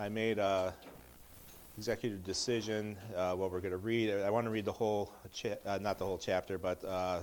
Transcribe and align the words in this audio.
I 0.00 0.08
made 0.08 0.38
a 0.38 0.72
executive 1.76 2.24
decision 2.24 2.96
uh, 3.14 3.34
what 3.34 3.52
we're 3.52 3.60
going 3.60 3.72
to 3.72 3.76
read. 3.76 4.10
I 4.10 4.30
want 4.30 4.46
to 4.46 4.50
read 4.50 4.64
the 4.64 4.72
whole, 4.72 5.12
cha- 5.30 5.60
uh, 5.66 5.78
not 5.78 5.98
the 5.98 6.06
whole 6.06 6.16
chapter, 6.16 6.56
but 6.56 6.82
uh, 6.86 7.20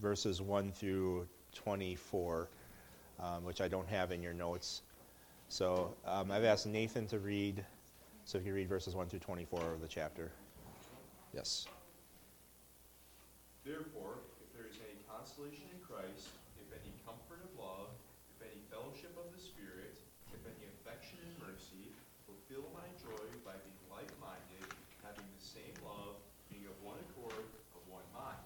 verses 0.00 0.40
1 0.40 0.72
through 0.72 1.28
24, 1.54 2.48
um, 3.22 3.44
which 3.44 3.60
I 3.60 3.68
don't 3.68 3.86
have 3.86 4.12
in 4.12 4.22
your 4.22 4.32
notes. 4.32 4.80
So 5.50 5.94
um, 6.06 6.30
I've 6.30 6.44
asked 6.44 6.66
Nathan 6.66 7.06
to 7.08 7.18
read, 7.18 7.62
so 8.24 8.38
if 8.38 8.46
you 8.46 8.54
read 8.54 8.66
verses 8.66 8.94
1 8.94 9.10
through 9.10 9.18
24 9.18 9.74
of 9.74 9.82
the 9.82 9.88
chapter. 9.88 10.32
Yes. 11.34 11.66
Therefore, 13.62 14.20
if 14.40 14.56
there 14.56 14.66
is 14.66 14.78
any 14.88 14.96
consolation 15.06 15.64
in 15.70 15.80
Christ, 15.84 16.30
if 16.56 16.72
any 16.72 16.94
comfort 17.04 17.44
of 17.44 17.50
love, 17.60 17.88
if 18.40 18.48
any 18.48 18.62
fellowship 18.72 19.12
of 19.18 19.30
the 19.36 19.42
Spirit, 19.42 20.00
if 20.32 20.40
any 20.46 20.70
affection 20.80 21.18
and 21.26 21.34
mercy, 21.42 21.90
fulfill 22.22 22.70
my 22.70 22.86
joy 23.02 23.26
by 23.42 23.54
being 23.66 23.82
like-minded, 23.90 24.66
having 25.02 25.26
the 25.26 25.42
same 25.42 25.74
love, 25.82 26.22
being 26.46 26.66
of 26.70 26.76
one 26.82 26.98
accord, 27.10 27.46
of 27.74 27.82
one 27.90 28.06
mind. 28.14 28.42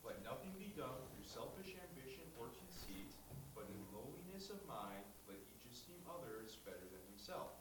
Let 0.00 0.24
nothing 0.24 0.52
be 0.56 0.72
done 0.72 1.04
through 1.12 1.28
selfish 1.28 1.76
ambition 1.76 2.24
or 2.40 2.48
conceit, 2.64 3.12
but 3.52 3.68
in 3.68 3.80
lowliness 3.92 4.48
of 4.48 4.60
mind, 4.64 5.04
let 5.28 5.36
each 5.52 5.68
esteem 5.68 6.00
others 6.08 6.56
better 6.64 6.86
than 6.88 7.02
himself. 7.12 7.52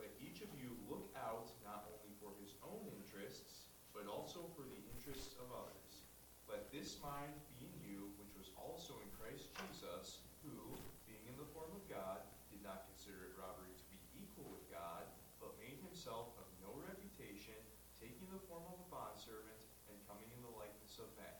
Let 0.00 0.12
each 0.16 0.40
of 0.40 0.50
you 0.56 0.72
look 0.88 1.12
out 1.12 1.52
not 1.60 1.84
only 1.92 2.12
for 2.20 2.32
his 2.40 2.56
own 2.64 2.88
interests, 2.88 3.68
but 3.92 4.08
also 4.08 4.48
for 4.56 4.64
the 4.64 4.80
interests 4.96 5.36
of 5.36 5.52
others. 5.52 6.08
Let 6.48 6.72
this 6.72 6.96
mind 7.04 7.36
be 7.60 7.68
in 7.68 7.76
you, 7.84 8.00
which 8.16 8.32
was 8.32 8.48
also 8.56 8.96
in 9.04 9.10
Christ 9.14 9.52
Jesus, 9.60 10.24
who, 10.40 10.56
being 11.04 11.24
in 11.28 11.36
the 11.36 11.48
form 11.52 11.72
of 11.72 11.84
God, 11.88 12.24
did 12.54 12.60
not 12.60 12.86
consider 12.86 13.28
it 13.28 13.34
robbery 13.34 13.74
to 13.74 13.86
be 13.90 13.98
equal 14.14 14.46
with 14.48 14.64
God, 14.70 15.04
but 15.42 15.52
made 15.60 15.76
himself 15.82 16.32
of 16.38 16.46
no 16.62 16.72
reputation, 16.80 17.58
taking 17.98 18.30
the 18.30 18.40
form 18.46 18.62
of 18.70 18.78
a 18.78 18.88
bondservant, 18.88 19.68
and 19.90 19.96
coming 20.08 20.30
in 20.30 20.40
the 20.40 20.54
likeness 20.54 21.02
of 21.02 21.10
men. 21.18 21.36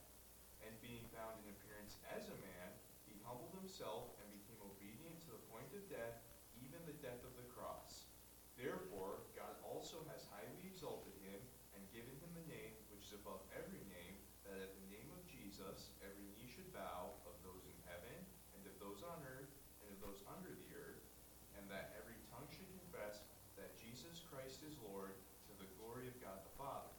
And 0.67 0.73
being 0.83 1.07
found 1.15 1.39
in 1.45 1.55
appearance 1.55 2.01
as 2.13 2.29
a 2.29 2.37
man, 2.43 2.69
he 3.09 3.17
humbled 3.25 3.55
himself 3.75 4.15
and 4.23 4.31
became 4.31 4.63
obedient 4.63 5.19
to 5.19 5.35
the 5.35 5.43
point 5.51 5.67
of 5.75 5.83
death, 5.91 6.23
even 6.63 6.79
the 6.87 6.95
death 7.03 7.19
of 7.27 7.35
the 7.35 7.43
cross. 7.51 8.07
Therefore, 8.55 9.27
God 9.35 9.51
also 9.67 10.07
has 10.15 10.31
highly 10.31 10.63
exalted 10.63 11.11
him 11.27 11.43
and 11.75 11.83
given 11.91 12.15
him 12.23 12.31
the 12.39 12.47
name 12.47 12.71
which 12.95 13.11
is 13.11 13.19
above 13.19 13.43
every 13.51 13.83
name, 13.91 14.15
that 14.47 14.63
at 14.63 14.79
the 14.79 14.87
name 14.95 15.11
of 15.11 15.27
Jesus 15.27 15.91
every 16.07 16.23
knee 16.39 16.47
should 16.47 16.71
bow, 16.71 17.19
of 17.27 17.35
those 17.43 17.67
in 17.67 17.75
heaven, 17.91 18.15
and 18.55 18.63
of 18.63 18.79
those 18.79 19.03
on 19.03 19.19
earth, 19.27 19.51
and 19.83 19.91
of 19.91 19.99
those 19.99 20.23
under 20.31 20.55
the 20.55 20.71
earth, 20.79 21.03
and 21.59 21.67
that 21.67 21.99
every 21.99 22.23
tongue 22.31 22.47
should 22.55 22.71
confess 22.79 23.27
that 23.59 23.75
Jesus 23.75 24.23
Christ 24.31 24.63
is 24.63 24.79
Lord, 24.87 25.19
to 25.51 25.53
the 25.59 25.67
glory 25.83 26.07
of 26.07 26.15
God 26.23 26.47
the 26.47 26.55
Father. 26.55 26.95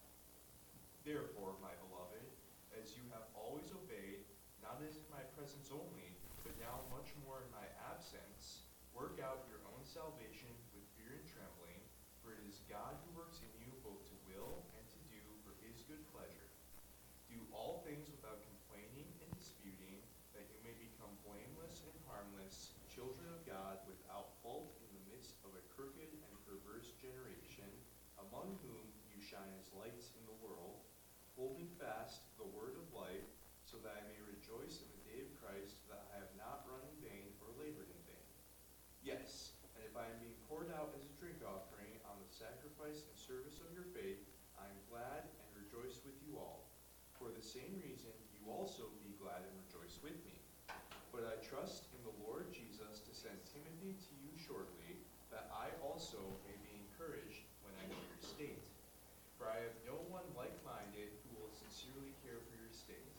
Therefore, 1.07 1.55
my 1.63 1.71
beloved, 1.87 2.27
as 2.75 2.99
you 2.99 3.07
have 3.15 3.31
always 3.31 3.71
obeyed, 3.71 4.27
not 4.59 4.83
as 4.83 4.99
in 4.99 5.07
my 5.07 5.23
presence 5.39 5.71
only, 5.71 6.11
but 6.45 6.53
now 6.61 6.85
much 6.93 7.09
more 7.25 7.41
in 7.41 7.49
my 7.49 7.65
absence, 7.89 8.69
work 8.93 9.17
out 9.17 9.49
your 9.49 9.65
own 9.65 9.81
salvation 9.95 10.51
with 10.75 10.83
fear 10.99 11.15
and 11.15 11.23
trembling, 11.23 11.79
for 12.19 12.35
it 12.35 12.43
is 12.43 12.59
God 12.67 12.99
who 12.99 13.15
works 13.15 13.39
in 13.39 13.47
you 13.63 13.71
both 13.79 14.03
to 14.11 14.17
will 14.27 14.59
and 14.75 14.83
to 14.91 14.99
do 15.07 15.23
for 15.47 15.55
his 15.63 15.87
good 15.87 16.03
pleasure. 16.11 16.51
Do 17.31 17.39
all 17.55 17.79
things 17.87 18.11
without 18.11 18.43
complaining 18.43 19.07
and 19.23 19.31
disputing, 19.39 20.03
that 20.35 20.51
you 20.51 20.59
may 20.67 20.75
become 20.75 21.15
blameless 21.23 21.87
and 21.87 21.95
harmless, 22.11 22.75
children 22.91 23.23
of 23.31 23.47
God 23.47 23.79
without 23.87 24.35
fault 24.43 24.75
in 24.83 24.91
the 24.99 25.07
midst 25.15 25.39
of 25.47 25.55
a 25.55 25.63
crooked 25.71 26.11
and 26.11 26.35
perverse 26.43 26.91
generation, 26.99 27.71
among 28.19 28.51
whom 28.67 28.83
you 29.07 29.23
shine 29.23 29.55
as 29.63 29.71
lights 29.79 30.11
in 30.19 30.27
the 30.27 30.39
world, 30.43 30.83
holding 31.39 31.71
fast 31.79 32.19
the 32.35 32.51
word 32.51 32.75
of 32.75 32.91
life, 32.91 33.31
so 33.63 33.79
that 33.79 33.95
I 33.95 34.03
may 34.11 34.19
rejoice 34.27 34.83
in 34.83 34.91
the 34.91 35.07
day 35.07 35.19
of 35.23 35.39
Christ, 35.39 35.87
that 35.87 36.03
I 36.11 36.19
have 36.19 36.35
not 36.35 36.67
run 36.67 36.83
in 36.83 36.99
vain 36.99 37.31
or 37.39 37.47
labored 37.55 37.87
in 37.87 38.01
vain. 38.03 38.27
Yes, 38.99 39.55
and 39.75 39.83
if 39.83 39.91
I 39.99 40.07
am 40.07 40.23
being 40.23 40.39
poured 40.47 40.71
out 40.71 40.95
as 40.95 41.03
a 41.03 41.17
drink 41.19 41.43
offering 41.43 41.91
on 42.07 42.15
the 42.15 42.31
sacrifice 42.31 43.03
and 43.03 43.15
service 43.19 43.59
of 43.59 43.75
your 43.75 43.83
faith, 43.91 44.23
I 44.55 44.63
am 44.71 44.87
glad 44.87 45.27
and 45.27 45.49
rejoice 45.51 45.99
with 46.07 46.15
you 46.23 46.39
all. 46.39 46.63
For 47.19 47.27
the 47.27 47.43
same 47.43 47.75
reason, 47.83 48.15
you 48.31 48.39
also 48.47 48.87
be 49.03 49.11
glad 49.19 49.43
and 49.43 49.55
rejoice 49.67 49.99
with 49.99 50.15
me. 50.23 50.39
But 51.11 51.27
I 51.27 51.35
trust 51.43 51.91
in 51.91 51.99
the 52.07 52.15
Lord 52.23 52.55
Jesus 52.55 53.03
to 53.03 53.11
send 53.11 53.35
Timothy 53.51 53.99
to 53.99 54.13
you 54.23 54.31
shortly, 54.39 54.99
that 55.27 55.51
I 55.51 55.71
also 55.83 56.23
may 56.47 56.55
be 56.63 56.75
encouraged 56.87 57.43
when 57.67 57.75
I 57.75 57.87
know 57.91 57.99
your 57.99 58.23
state. 58.23 58.63
For 59.35 59.51
I 59.51 59.59
have 59.59 59.75
no 59.83 59.99
one 60.07 60.27
like-minded 60.39 61.11
who 61.27 61.31
will 61.39 61.51
sincerely 61.51 62.15
care 62.23 62.39
for 62.47 62.55
your 62.55 62.71
state. 62.71 63.11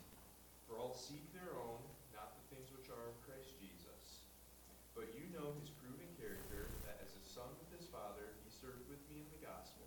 For 0.69 0.77
all 0.81 0.86
seek 0.97 1.29
their 1.37 1.53
own, 1.61 1.85
not 2.17 2.33
the 2.41 2.45
things 2.49 2.73
which 2.73 2.89
are 2.89 3.05
of 3.05 3.17
Christ 3.29 3.53
Jesus. 3.61 4.25
But 4.97 5.13
you 5.13 5.29
know 5.29 5.53
his 5.61 5.69
proven 5.77 6.09
character, 6.17 6.73
that 6.89 6.97
as 7.05 7.13
a 7.13 7.21
son 7.21 7.53
with 7.61 7.69
his 7.69 7.85
father, 7.93 8.33
he 8.41 8.49
served 8.49 8.89
with 8.89 9.05
me 9.13 9.21
in 9.21 9.29
the 9.37 9.45
gospel. 9.45 9.85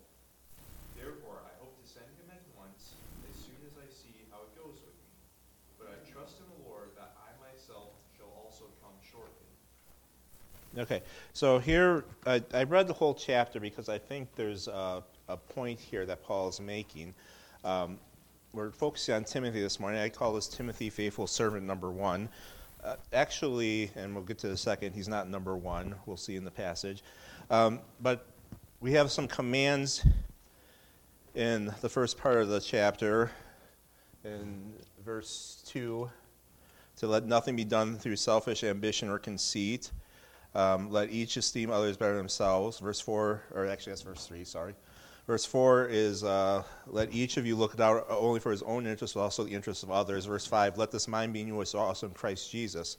Therefore, 0.94 1.42
I 1.42 1.50
hope 1.58 1.74
to 1.82 1.86
send 1.86 2.06
him 2.14 2.30
at 2.30 2.46
once, 2.54 2.94
as 3.26 3.34
soon 3.34 3.58
as 3.66 3.74
I 3.74 3.90
see 3.90 4.22
how 4.30 4.46
it 4.46 4.54
goes 4.54 4.78
with 4.78 4.94
me. 5.02 5.10
But 5.82 5.90
I 5.90 5.98
trust 6.06 6.38
in 6.38 6.46
the 6.46 6.62
Lord 6.70 6.94
that 6.94 7.18
I 7.18 7.34
myself 7.42 7.90
shall 8.14 8.30
also 8.38 8.70
come 8.78 8.94
shortly. 9.02 9.50
Okay, 10.78 11.02
so 11.34 11.58
here, 11.58 12.06
I, 12.22 12.38
I 12.54 12.62
read 12.62 12.86
the 12.86 12.94
whole 12.94 13.18
chapter 13.18 13.58
because 13.58 13.90
I 13.90 13.98
think 13.98 14.30
there's 14.38 14.70
a, 14.70 15.02
a 15.26 15.36
point 15.36 15.82
here 15.82 16.06
that 16.06 16.22
Paul 16.22 16.54
is 16.54 16.62
making. 16.62 17.18
Um, 17.64 17.98
we're 18.52 18.70
focusing 18.72 19.14
on 19.14 19.24
Timothy 19.24 19.60
this 19.60 19.78
morning. 19.78 20.00
I 20.00 20.08
call 20.08 20.32
this 20.32 20.48
Timothy 20.48 20.90
faithful 20.90 21.26
servant 21.26 21.64
number 21.66 21.90
one. 21.90 22.28
Uh, 22.82 22.96
actually, 23.12 23.90
and 23.94 24.14
we'll 24.14 24.24
get 24.24 24.38
to 24.38 24.48
the 24.48 24.56
second, 24.56 24.94
he's 24.94 25.08
not 25.08 25.28
number 25.28 25.56
one. 25.56 25.94
We'll 26.06 26.16
see 26.16 26.34
in 26.34 26.44
the 26.44 26.50
passage. 26.50 27.04
Um, 27.50 27.80
but 28.00 28.26
we 28.80 28.92
have 28.92 29.12
some 29.12 29.28
commands 29.28 30.04
in 31.34 31.72
the 31.80 31.88
first 31.88 32.18
part 32.18 32.38
of 32.38 32.48
the 32.48 32.60
chapter, 32.60 33.30
in 34.24 34.72
verse 35.04 35.62
2, 35.66 36.10
to 36.96 37.06
let 37.06 37.26
nothing 37.26 37.54
be 37.54 37.64
done 37.64 37.98
through 37.98 38.16
selfish 38.16 38.64
ambition 38.64 39.10
or 39.10 39.18
conceit. 39.18 39.92
Um, 40.56 40.90
let 40.90 41.10
each 41.10 41.36
esteem 41.36 41.70
others 41.70 41.96
better 41.96 42.14
than 42.14 42.22
themselves. 42.22 42.80
Verse 42.80 43.00
4, 43.00 43.42
or 43.54 43.66
actually 43.66 43.92
that's 43.92 44.02
verse 44.02 44.26
3, 44.26 44.44
sorry. 44.44 44.74
Verse 45.30 45.44
4 45.44 45.86
is, 45.86 46.24
uh, 46.24 46.64
let 46.88 47.14
each 47.14 47.36
of 47.36 47.46
you 47.46 47.54
look 47.54 47.78
out 47.78 48.04
only 48.08 48.40
for 48.40 48.50
his 48.50 48.62
own 48.62 48.84
interest, 48.84 49.14
but 49.14 49.20
also 49.20 49.44
the 49.44 49.54
interests 49.54 49.84
of 49.84 49.90
others. 49.92 50.26
Verse 50.26 50.44
5, 50.44 50.76
let 50.76 50.90
this 50.90 51.06
mind 51.06 51.32
be 51.32 51.40
in 51.40 51.46
you 51.46 51.54
which 51.54 51.68
is 51.68 51.76
also 51.76 52.08
in 52.08 52.14
Christ 52.14 52.50
Jesus. 52.50 52.96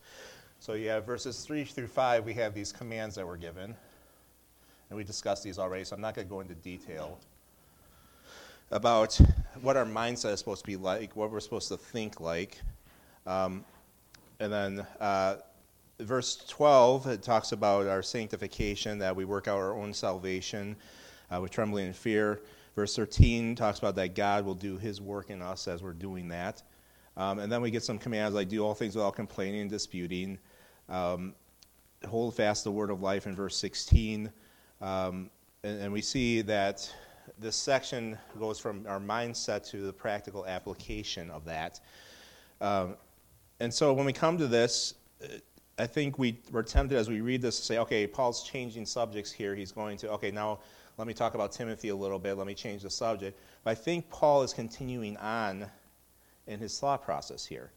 So 0.62 0.72
you 0.72 0.88
have 0.88 1.06
verses 1.06 1.44
3 1.44 1.66
through 1.66 1.88
5, 1.88 2.24
we 2.24 2.34
have 2.36 2.54
these 2.54 2.72
commands 2.72 3.16
that 3.16 3.28
were 3.28 3.36
given. 3.36 3.76
And 4.90 4.98
we 4.98 5.04
discussed 5.04 5.44
these 5.44 5.60
already, 5.60 5.84
so 5.84 5.94
I'm 5.94 6.02
not 6.02 6.16
going 6.16 6.26
to 6.26 6.30
go 6.30 6.40
into 6.40 6.54
detail 6.56 7.20
about 8.72 9.20
what 9.62 9.76
our 9.76 9.84
mindset 9.84 10.32
is 10.32 10.40
supposed 10.40 10.62
to 10.62 10.68
be 10.68 10.78
like, 10.78 11.14
what 11.18 11.32
we're 11.32 11.42
supposed 11.42 11.68
to 11.68 11.76
think 11.76 12.22
like. 12.22 12.62
Um, 13.28 13.66
and 14.40 14.54
then 14.54 14.88
uh, 15.02 15.36
verse 16.00 16.46
12, 16.48 17.08
it 17.08 17.24
talks 17.24 17.52
about 17.52 17.88
our 17.88 18.02
sanctification, 18.02 19.00
that 19.00 19.18
we 19.18 19.26
work 19.26 19.50
out 19.50 19.58
our 19.58 19.76
own 19.76 19.94
salvation 19.94 20.78
uh, 21.34 21.40
with 21.42 21.52
trembling 21.52 21.88
and 21.88 21.96
fear. 21.96 22.42
Verse 22.76 22.96
13 22.96 23.56
talks 23.56 23.80
about 23.80 23.96
that 23.96 24.16
God 24.16 24.46
will 24.46 24.56
do 24.56 24.78
his 24.78 25.02
work 25.02 25.30
in 25.30 25.42
us 25.42 25.68
as 25.68 25.84
we're 25.84 25.94
doing 25.94 26.28
that. 26.30 26.64
Um, 27.18 27.40
and 27.40 27.52
then 27.52 27.62
we 27.62 27.72
get 27.72 27.84
some 27.84 27.98
commands 27.98 28.36
like 28.36 28.48
do 28.48 28.64
all 28.64 28.74
things 28.74 28.96
without 28.96 29.16
complaining 29.16 29.62
and 29.62 29.70
disputing. 29.70 30.40
Um, 30.88 31.36
hold 32.08 32.36
fast 32.36 32.64
the 32.64 32.72
word 32.72 32.90
of 32.90 33.02
life 33.02 33.28
in 33.28 33.36
verse 33.36 33.58
16. 33.58 34.32
Um, 34.82 35.30
and, 35.64 35.82
and 35.82 35.94
we 35.94 36.02
see 36.02 36.42
that 36.42 36.92
this 37.38 37.56
section 37.56 38.18
goes 38.40 38.60
from 38.60 38.86
our 38.88 39.00
mindset 39.00 39.70
to 39.72 39.82
the 39.82 39.94
practical 39.94 40.46
application 40.46 41.30
of 41.30 41.46
that. 41.46 41.80
Um, 42.62 42.96
and 43.60 43.74
so 43.74 43.94
when 43.94 44.06
we 44.06 44.14
come 44.14 44.38
to 44.38 44.48
this, 44.48 44.96
I 45.78 45.88
think 45.88 46.18
we, 46.18 46.40
we're 46.52 46.64
tempted 46.64 46.98
as 46.98 47.10
we 47.10 47.22
read 47.22 47.42
this 47.42 47.60
to 47.60 47.66
say, 47.66 47.78
okay, 47.80 48.08
Paul's 48.08 48.44
changing 48.44 48.86
subjects 48.86 49.32
here. 49.32 49.56
He's 49.56 49.72
going 49.72 49.98
to, 49.98 50.12
okay, 50.12 50.32
now 50.32 50.60
let 51.02 51.08
me 51.08 51.16
talk 51.16 51.34
about 51.34 51.52
Timothy 51.52 51.90
a 51.90 51.96
little 51.96 52.20
bit. 52.20 52.38
Let 52.38 52.46
me 52.46 52.54
change 52.54 52.84
the 52.84 52.90
subject. 52.92 53.40
But 53.64 53.72
I 53.72 53.74
think 53.74 54.08
Paul 54.12 54.44
is 54.44 54.54
continuing 54.54 55.18
on 55.18 55.66
in 56.46 56.60
his 56.60 56.80
thought 56.80 57.04
process 57.04 57.44
here. 57.44 57.72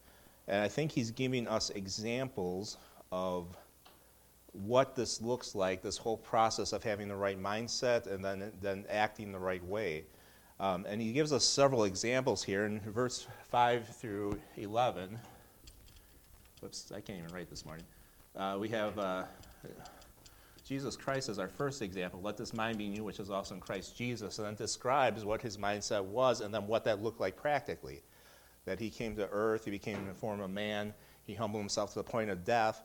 And 0.47 0.61
I 0.61 0.67
think 0.67 0.91
he's 0.91 1.09
giving 1.09 1.47
us 1.47 1.71
examples 1.71 2.77
of 3.11 3.57
what 4.51 4.95
this 4.95 5.23
looks 5.23 5.55
like, 5.55 5.81
this 5.81 5.97
whole 5.97 6.17
process 6.17 6.71
of 6.71 6.83
having 6.83 7.07
the 7.07 7.15
right 7.15 7.41
mindset 7.41 8.05
and 8.05 8.23
then, 8.23 8.51
then 8.61 8.85
acting 8.91 9.31
the 9.31 9.39
right 9.39 9.65
way. 9.65 10.03
Um, 10.59 10.85
and 10.87 11.01
he 11.01 11.11
gives 11.11 11.33
us 11.33 11.43
several 11.43 11.85
examples 11.85 12.43
here 12.43 12.65
in 12.65 12.79
verse 12.79 13.25
5 13.49 13.87
through 13.87 14.39
11. 14.55 15.17
Whoops, 16.61 16.91
I 16.91 17.01
can't 17.01 17.17
even 17.17 17.33
write 17.33 17.49
this 17.49 17.65
morning. 17.65 17.85
Uh, 18.35 18.57
we 18.59 18.69
have 18.69 18.99
uh, 18.99 19.23
Jesus 20.65 20.97
Christ 20.97 21.29
as 21.29 21.37
our 21.37 21.47
first 21.47 21.83
example. 21.83 22.19
Let 22.23 22.37
this 22.37 22.53
mind 22.53 22.79
be 22.79 22.87
in 22.87 22.93
you, 22.93 23.03
which 23.03 23.19
is 23.19 23.29
also 23.29 23.53
in 23.53 23.61
Christ 23.61 23.95
Jesus, 23.95 24.39
and 24.39 24.47
then 24.47 24.55
describes 24.55 25.23
what 25.23 25.41
his 25.41 25.57
mindset 25.57 26.03
was 26.03 26.41
and 26.41 26.51
then 26.51 26.65
what 26.65 26.83
that 26.85 27.03
looked 27.03 27.21
like 27.21 27.35
practically. 27.35 28.01
That 28.65 28.79
he 28.79 28.89
came 28.89 29.15
to 29.17 29.29
earth, 29.29 29.65
he 29.65 29.71
became 29.71 29.97
in 29.97 30.07
the 30.07 30.13
form 30.15 30.41
of 30.41 30.49
man, 30.49 30.93
he 31.23 31.35
humbled 31.35 31.61
himself 31.61 31.93
to 31.93 31.99
the 31.99 32.03
point 32.03 32.31
of 32.31 32.43
death, 32.43 32.81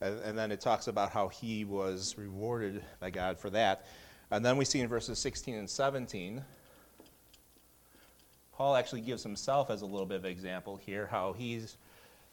and, 0.00 0.18
and 0.20 0.36
then 0.36 0.50
it 0.50 0.60
talks 0.60 0.88
about 0.88 1.12
how 1.12 1.28
he 1.28 1.64
was 1.64 2.16
rewarded 2.18 2.82
by 2.98 3.10
God 3.10 3.38
for 3.38 3.48
that. 3.50 3.86
And 4.32 4.44
then 4.44 4.56
we 4.56 4.64
see 4.64 4.80
in 4.80 4.88
verses 4.88 5.20
16 5.20 5.54
and 5.54 5.70
17, 5.70 6.42
Paul 8.52 8.74
actually 8.74 9.02
gives 9.02 9.22
himself 9.22 9.70
as 9.70 9.82
a 9.82 9.86
little 9.86 10.06
bit 10.06 10.16
of 10.16 10.24
example 10.24 10.76
here, 10.76 11.06
how 11.06 11.32
he's 11.32 11.76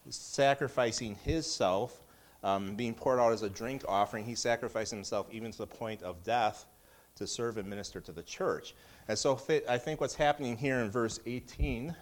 sacrificing 0.10 1.16
his 1.24 1.46
self, 1.46 2.02
um, 2.44 2.76
being 2.76 2.94
poured 2.94 3.20
out 3.20 3.34
as 3.34 3.44
a 3.44 3.50
drink 3.50 3.84
offering. 3.88 4.26
He 4.26 4.36
sacrificed 4.36 4.92
himself 4.92 5.28
even 5.32 5.52
to 5.52 5.58
the 5.58 5.68
point 5.68 6.02
of 6.04 6.24
death 6.24 6.66
to 7.16 7.28
serve 7.28 7.58
and 7.58 7.68
minister 7.70 8.00
to 8.02 8.12
the 8.12 8.24
church. 8.24 8.76
And 9.08 9.18
so 9.18 9.40
I 9.68 9.78
think 9.78 10.02
what's 10.02 10.16
happening 10.16 10.58
here 10.58 10.80
in 10.80 10.92
verse 10.92 11.20
18, 11.26 11.90
is 11.90 11.96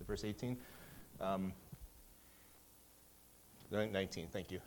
it 0.00 0.06
verse 0.06 0.24
18? 0.24 0.56
Um, 1.20 1.52
19, 3.70 4.28
thank 4.32 4.50
you. 4.50 4.60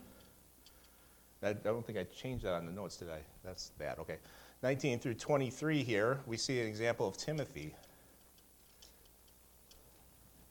I 1.41 1.53
don't 1.53 1.85
think 1.85 1.97
I 1.97 2.03
changed 2.03 2.43
that 2.43 2.53
on 2.53 2.65
the 2.65 2.71
notes, 2.71 2.97
did 2.97 3.09
I? 3.09 3.19
That's 3.43 3.71
bad, 3.77 3.97
okay. 3.99 4.17
19 4.61 4.99
through 4.99 5.13
23 5.13 5.83
here, 5.83 6.19
we 6.25 6.35
see 6.35 6.59
an 6.59 6.67
example 6.67 7.07
of 7.07 7.15
Timothy. 7.15 7.73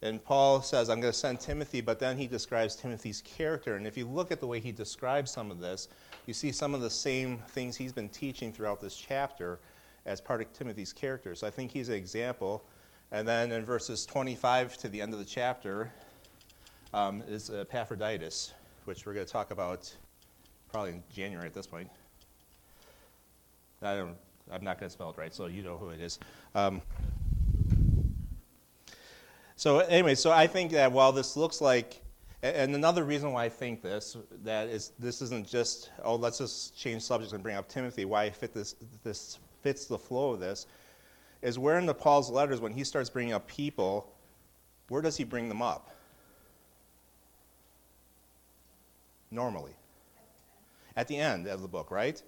And 0.01 0.23
Paul 0.23 0.63
says, 0.63 0.89
I'm 0.89 1.01
going 1.01 1.13
to 1.13 1.19
send 1.19 1.41
Timothy, 1.41 1.81
but 1.81 1.99
then 1.99 2.17
he 2.17 2.29
describes 2.29 2.77
Timothy's 2.77 3.21
character. 3.23 3.75
And 3.75 3.87
if 3.87 3.97
you 3.97 4.07
look 4.07 4.31
at 4.31 4.39
the 4.39 4.47
way 4.47 4.61
he 4.61 4.71
describes 4.71 5.31
some 5.31 5.51
of 5.51 5.59
this, 5.59 5.89
you 6.27 6.35
see 6.35 6.53
some 6.53 6.73
of 6.75 6.81
the 6.81 6.91
same 6.91 7.39
things 7.49 7.77
he's 7.77 7.93
been 7.93 8.09
teaching 8.09 8.53
throughout 8.53 8.81
this 8.81 8.97
chapter 8.97 9.59
as 10.07 10.21
part 10.21 10.41
of 10.41 10.53
Timothy's 10.53 10.93
character. 10.93 11.35
So 11.35 11.47
I 11.47 11.51
think 11.51 11.73
he's 11.73 11.89
an 11.89 11.97
example. 11.97 12.65
And 13.11 13.27
then 13.27 13.51
in 13.51 13.65
verses 13.65 14.07
25 14.07 14.77
to 14.79 14.89
the 14.89 15.01
end 15.01 15.13
of 15.13 15.19
the 15.19 15.25
chapter 15.25 15.93
um, 16.95 17.23
is 17.27 17.51
Epaphroditus, 17.51 18.55
which 18.85 19.05
we're 19.05 19.15
going 19.15 19.27
to 19.27 19.33
talk 19.33 19.51
about 19.51 19.93
probably 20.71 20.93
in 20.93 21.03
January 21.13 21.47
at 21.47 21.55
this 21.55 21.67
point. 21.67 21.91
I 23.83 23.97
don't, 23.97 24.17
I'm 24.51 24.63
not 24.63 24.79
going 24.79 24.89
to 24.89 24.93
spell 24.93 25.11
it 25.11 25.17
right, 25.17 25.35
so 25.35 25.47
you 25.47 25.63
know 25.63 25.77
who 25.77 25.91
it 25.91 26.01
is. 26.01 26.19
Um, 26.55 26.83
so 29.59 29.81
anyway, 29.81 30.15
so 30.15 30.31
I 30.31 30.47
think 30.47 30.71
that 30.71 30.93
while 30.93 31.11
this 31.11 31.37
looks 31.37 31.61
like, 31.61 32.01
and 32.45 32.77
another 32.77 33.03
reason 33.03 33.33
why 33.33 33.47
I 33.47 33.49
think 33.49 33.83
this, 33.83 34.17
that 34.45 34.69
is 34.69 34.93
this 35.01 35.21
isn't 35.21 35.49
just, 35.49 35.91
oh, 36.05 36.15
let's 36.15 36.39
just 36.39 36.79
change 36.79 37.03
subjects 37.03 37.33
and 37.33 37.43
bring 37.43 37.57
up 37.57 37.69
Timothy, 37.69 38.05
why 38.05 38.31
fit 38.31 38.55
this, 38.55 38.77
this 39.03 39.41
fits 39.63 39.87
the 39.87 39.99
flow 39.99 40.31
of 40.35 40.39
this, 40.39 40.69
is 41.43 41.59
where 41.59 41.77
in 41.77 41.87
the 41.87 41.95
Paul's 41.95 42.31
letters, 42.31 42.61
when 42.61 42.71
he 42.71 42.85
starts 42.85 43.11
bringing 43.11 43.33
up 43.33 43.49
people, 43.49 44.15
where 44.89 45.03
does 45.03 45.17
he 45.17 45.25
bring 45.25 45.49
them 45.49 45.61
up? 45.61 45.91
Normally. 49.33 49.73
At 50.97 51.09
the 51.09 51.17
end 51.17 51.49
of 51.49 51.63
the 51.63 51.69
book, 51.69 51.91
right? 51.91 52.23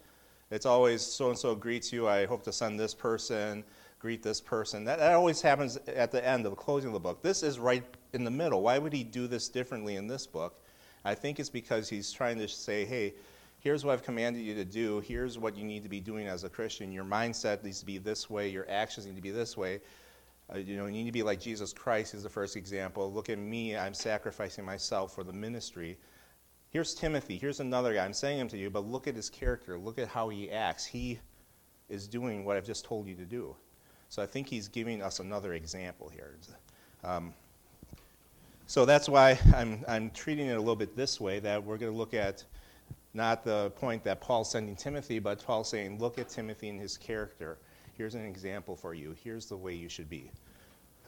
It's 0.50 0.66
always 0.66 1.00
so 1.00 1.28
and 1.28 1.38
so 1.38 1.54
greets 1.54 1.92
you. 1.92 2.08
I 2.08 2.26
hope 2.26 2.42
to 2.42 2.52
send 2.52 2.78
this 2.78 2.92
person 2.92 3.62
greet 4.00 4.22
this 4.22 4.40
person. 4.40 4.84
That, 4.84 4.98
that 4.98 5.14
always 5.14 5.40
happens 5.40 5.76
at 5.76 6.10
the 6.10 6.26
end 6.26 6.46
of 6.46 6.52
the 6.52 6.56
closing 6.56 6.88
of 6.88 6.94
the 6.94 7.00
book. 7.00 7.22
This 7.22 7.42
is 7.42 7.58
right 7.58 7.84
in 8.14 8.24
the 8.24 8.30
middle. 8.30 8.62
Why 8.62 8.78
would 8.78 8.92
he 8.92 9.04
do 9.04 9.28
this 9.28 9.48
differently 9.48 9.96
in 9.96 10.08
this 10.08 10.26
book? 10.26 10.64
I 11.04 11.14
think 11.14 11.38
it's 11.38 11.50
because 11.50 11.88
he's 11.88 12.10
trying 12.10 12.38
to 12.38 12.48
say, 12.48 12.84
hey, 12.86 13.14
here's 13.58 13.84
what 13.84 13.92
I've 13.92 14.02
commanded 14.02 14.42
you 14.42 14.54
to 14.54 14.64
do. 14.64 15.00
Here's 15.00 15.38
what 15.38 15.54
you 15.56 15.64
need 15.64 15.82
to 15.82 15.88
be 15.88 16.00
doing 16.00 16.26
as 16.26 16.44
a 16.44 16.48
Christian. 16.48 16.90
Your 16.90 17.04
mindset 17.04 17.62
needs 17.62 17.80
to 17.80 17.86
be 17.86 17.98
this 17.98 18.30
way. 18.30 18.48
Your 18.48 18.68
actions 18.70 19.06
need 19.06 19.16
to 19.16 19.22
be 19.22 19.30
this 19.30 19.56
way. 19.56 19.80
Uh, 20.52 20.58
you 20.58 20.76
know, 20.76 20.86
you 20.86 20.92
need 20.92 21.06
to 21.06 21.12
be 21.12 21.22
like 21.22 21.38
Jesus 21.38 21.72
Christ 21.72 22.14
is 22.14 22.22
the 22.22 22.30
first 22.30 22.56
example. 22.56 23.12
Look 23.12 23.28
at 23.28 23.38
me. 23.38 23.76
I'm 23.76 23.94
sacrificing 23.94 24.64
myself 24.64 25.14
for 25.14 25.24
the 25.24 25.32
ministry. 25.32 25.98
Here's 26.70 26.94
Timothy. 26.94 27.36
Here's 27.36 27.60
another 27.60 27.92
guy. 27.92 28.04
I'm 28.04 28.14
saying 28.14 28.40
him 28.40 28.48
to 28.48 28.56
you, 28.56 28.70
but 28.70 28.86
look 28.86 29.06
at 29.06 29.14
his 29.14 29.28
character. 29.28 29.78
Look 29.78 29.98
at 29.98 30.08
how 30.08 30.30
he 30.30 30.50
acts. 30.50 30.86
He 30.86 31.20
is 31.90 32.08
doing 32.08 32.44
what 32.44 32.56
I've 32.56 32.64
just 32.64 32.84
told 32.84 33.06
you 33.06 33.14
to 33.16 33.24
do. 33.24 33.54
So 34.10 34.20
I 34.20 34.26
think 34.26 34.48
he's 34.48 34.66
giving 34.66 35.02
us 35.02 35.20
another 35.20 35.54
example 35.54 36.08
here. 36.08 36.34
Um, 37.04 37.32
so 38.66 38.84
that's 38.84 39.08
why 39.08 39.38
I'm, 39.54 39.84
I'm 39.86 40.10
treating 40.10 40.48
it 40.48 40.56
a 40.56 40.58
little 40.58 40.74
bit 40.74 40.96
this 40.96 41.20
way 41.20 41.38
that 41.38 41.62
we're 41.62 41.78
going 41.78 41.92
to 41.92 41.96
look 41.96 42.12
at 42.12 42.44
not 43.14 43.44
the 43.44 43.70
point 43.76 44.02
that 44.04 44.20
Paul's 44.20 44.50
sending 44.50 44.74
Timothy, 44.74 45.20
but 45.20 45.44
Paul 45.44 45.62
saying, 45.62 46.00
look 46.00 46.18
at 46.18 46.28
Timothy 46.28 46.68
and 46.68 46.80
his 46.80 46.96
character. 46.96 47.58
Here's 47.96 48.16
an 48.16 48.26
example 48.26 48.74
for 48.74 48.94
you. 48.94 49.14
Here's 49.22 49.46
the 49.46 49.56
way 49.56 49.74
you 49.74 49.88
should 49.88 50.10
be. 50.10 50.32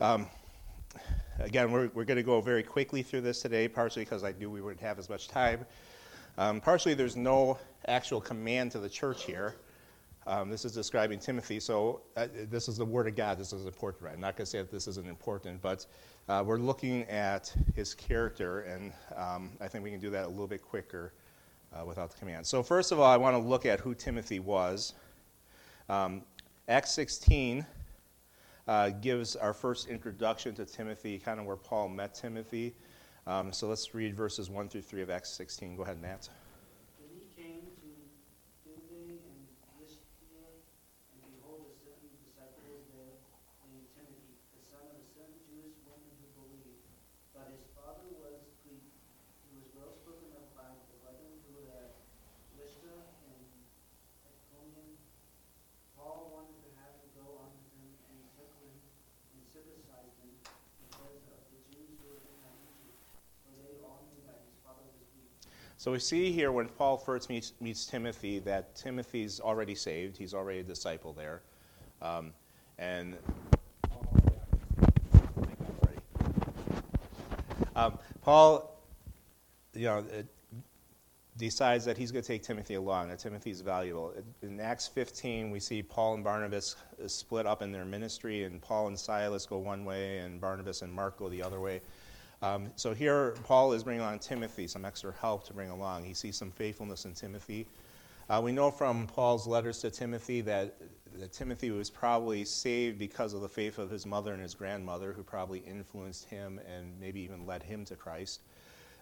Um, 0.00 0.28
again, 1.40 1.72
we're, 1.72 1.90
we're 1.94 2.04
going 2.04 2.18
to 2.18 2.22
go 2.22 2.40
very 2.40 2.62
quickly 2.62 3.02
through 3.02 3.22
this 3.22 3.42
today, 3.42 3.66
partially 3.66 4.04
because 4.04 4.22
I 4.22 4.32
knew 4.38 4.48
we 4.48 4.60
wouldn't 4.60 4.80
have 4.80 5.00
as 5.00 5.08
much 5.08 5.26
time. 5.26 5.66
Um, 6.38 6.60
partially, 6.60 6.94
there's 6.94 7.16
no 7.16 7.58
actual 7.86 8.20
command 8.20 8.70
to 8.72 8.78
the 8.78 8.88
church 8.88 9.24
here. 9.24 9.56
Um, 10.26 10.50
this 10.50 10.64
is 10.64 10.72
describing 10.72 11.18
Timothy, 11.18 11.58
so 11.58 12.02
uh, 12.16 12.28
this 12.48 12.68
is 12.68 12.76
the 12.76 12.84
Word 12.84 13.08
of 13.08 13.16
God. 13.16 13.38
This 13.38 13.52
is 13.52 13.66
important, 13.66 14.04
right? 14.04 14.14
I'm 14.14 14.20
not 14.20 14.36
going 14.36 14.44
to 14.44 14.50
say 14.50 14.58
that 14.58 14.70
this 14.70 14.86
isn't 14.86 15.08
important, 15.08 15.60
but 15.60 15.84
uh, 16.28 16.44
we're 16.46 16.58
looking 16.58 17.02
at 17.04 17.52
his 17.74 17.92
character, 17.92 18.60
and 18.60 18.92
um, 19.16 19.50
I 19.60 19.66
think 19.66 19.82
we 19.82 19.90
can 19.90 19.98
do 19.98 20.10
that 20.10 20.26
a 20.26 20.28
little 20.28 20.46
bit 20.46 20.62
quicker 20.62 21.12
uh, 21.74 21.84
without 21.84 22.12
the 22.12 22.18
command. 22.18 22.46
So, 22.46 22.62
first 22.62 22.92
of 22.92 23.00
all, 23.00 23.10
I 23.10 23.16
want 23.16 23.34
to 23.34 23.42
look 23.42 23.66
at 23.66 23.80
who 23.80 23.94
Timothy 23.96 24.38
was. 24.38 24.94
Um, 25.88 26.22
Acts 26.68 26.92
16 26.92 27.66
uh, 28.68 28.90
gives 28.90 29.34
our 29.34 29.52
first 29.52 29.88
introduction 29.88 30.54
to 30.54 30.64
Timothy, 30.64 31.18
kind 31.18 31.40
of 31.40 31.46
where 31.46 31.56
Paul 31.56 31.88
met 31.88 32.14
Timothy. 32.14 32.74
Um, 33.26 33.52
so, 33.52 33.66
let's 33.66 33.92
read 33.92 34.16
verses 34.16 34.48
1 34.48 34.68
through 34.68 34.82
3 34.82 35.02
of 35.02 35.10
Acts 35.10 35.30
16. 35.30 35.74
Go 35.74 35.82
ahead, 35.82 36.00
Matt. 36.00 36.28
So 65.82 65.90
we 65.90 65.98
see 65.98 66.30
here 66.30 66.52
when 66.52 66.68
Paul 66.68 66.96
first 66.96 67.28
meets, 67.28 67.54
meets 67.60 67.86
Timothy 67.86 68.38
that 68.38 68.76
Timothy's 68.76 69.40
already 69.40 69.74
saved. 69.74 70.16
He's 70.16 70.32
already 70.32 70.60
a 70.60 70.62
disciple 70.62 71.12
there. 71.12 71.42
Um, 72.00 72.32
and 72.78 73.16
um, 77.74 77.98
Paul, 78.20 78.80
you 79.74 79.86
know, 79.86 80.04
decides 81.36 81.84
that 81.86 81.98
he's 81.98 82.12
going 82.12 82.22
to 82.22 82.28
take 82.28 82.44
Timothy 82.44 82.74
along, 82.74 83.08
that 83.08 83.18
Timothy's 83.18 83.60
valuable. 83.60 84.14
In 84.42 84.60
Acts 84.60 84.86
15, 84.86 85.50
we 85.50 85.58
see 85.58 85.82
Paul 85.82 86.14
and 86.14 86.22
Barnabas 86.22 86.76
split 87.08 87.44
up 87.44 87.60
in 87.60 87.72
their 87.72 87.84
ministry, 87.84 88.44
and 88.44 88.62
Paul 88.62 88.86
and 88.86 88.96
Silas 88.96 89.46
go 89.46 89.58
one 89.58 89.84
way, 89.84 90.18
and 90.18 90.40
Barnabas 90.40 90.82
and 90.82 90.92
Mark 90.92 91.18
go 91.18 91.28
the 91.28 91.42
other 91.42 91.58
way. 91.58 91.80
Um, 92.42 92.72
so 92.74 92.92
here, 92.92 93.34
Paul 93.44 93.72
is 93.72 93.84
bringing 93.84 94.02
along 94.02 94.18
Timothy, 94.18 94.66
some 94.66 94.84
extra 94.84 95.12
help 95.20 95.46
to 95.46 95.52
bring 95.52 95.70
along. 95.70 96.04
He 96.04 96.12
sees 96.12 96.36
some 96.36 96.50
faithfulness 96.50 97.04
in 97.04 97.14
Timothy. 97.14 97.68
Uh, 98.28 98.40
we 98.42 98.50
know 98.50 98.70
from 98.70 99.06
Paul's 99.06 99.46
letters 99.46 99.78
to 99.78 99.90
Timothy 99.90 100.40
that, 100.40 100.74
that 101.18 101.32
Timothy 101.32 101.70
was 101.70 101.88
probably 101.88 102.44
saved 102.44 102.98
because 102.98 103.32
of 103.32 103.42
the 103.42 103.48
faith 103.48 103.78
of 103.78 103.90
his 103.90 104.06
mother 104.06 104.32
and 104.32 104.42
his 104.42 104.54
grandmother, 104.54 105.12
who 105.12 105.22
probably 105.22 105.60
influenced 105.60 106.24
him 106.24 106.60
and 106.68 106.98
maybe 107.00 107.20
even 107.20 107.46
led 107.46 107.62
him 107.62 107.84
to 107.84 107.94
Christ. 107.94 108.40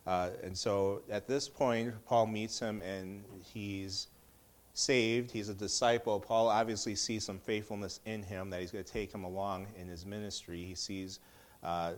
Uh, 0.06 0.30
and 0.42 0.56
so 0.56 1.02
at 1.10 1.26
this 1.26 1.48
point, 1.48 1.94
Paul 2.06 2.26
meets 2.26 2.58
him 2.58 2.82
and 2.82 3.24
he's 3.42 4.08
saved. 4.74 5.30
He's 5.30 5.48
a 5.48 5.54
disciple. 5.54 6.20
Paul 6.20 6.48
obviously 6.48 6.94
sees 6.94 7.24
some 7.24 7.38
faithfulness 7.38 8.00
in 8.04 8.22
him 8.22 8.50
that 8.50 8.60
he's 8.60 8.70
going 8.70 8.84
to 8.84 8.92
take 8.92 9.12
him 9.12 9.24
along 9.24 9.66
in 9.78 9.88
his 9.88 10.04
ministry. 10.04 10.62
He 10.62 10.74
sees 10.74 11.20
uh, 11.62 11.92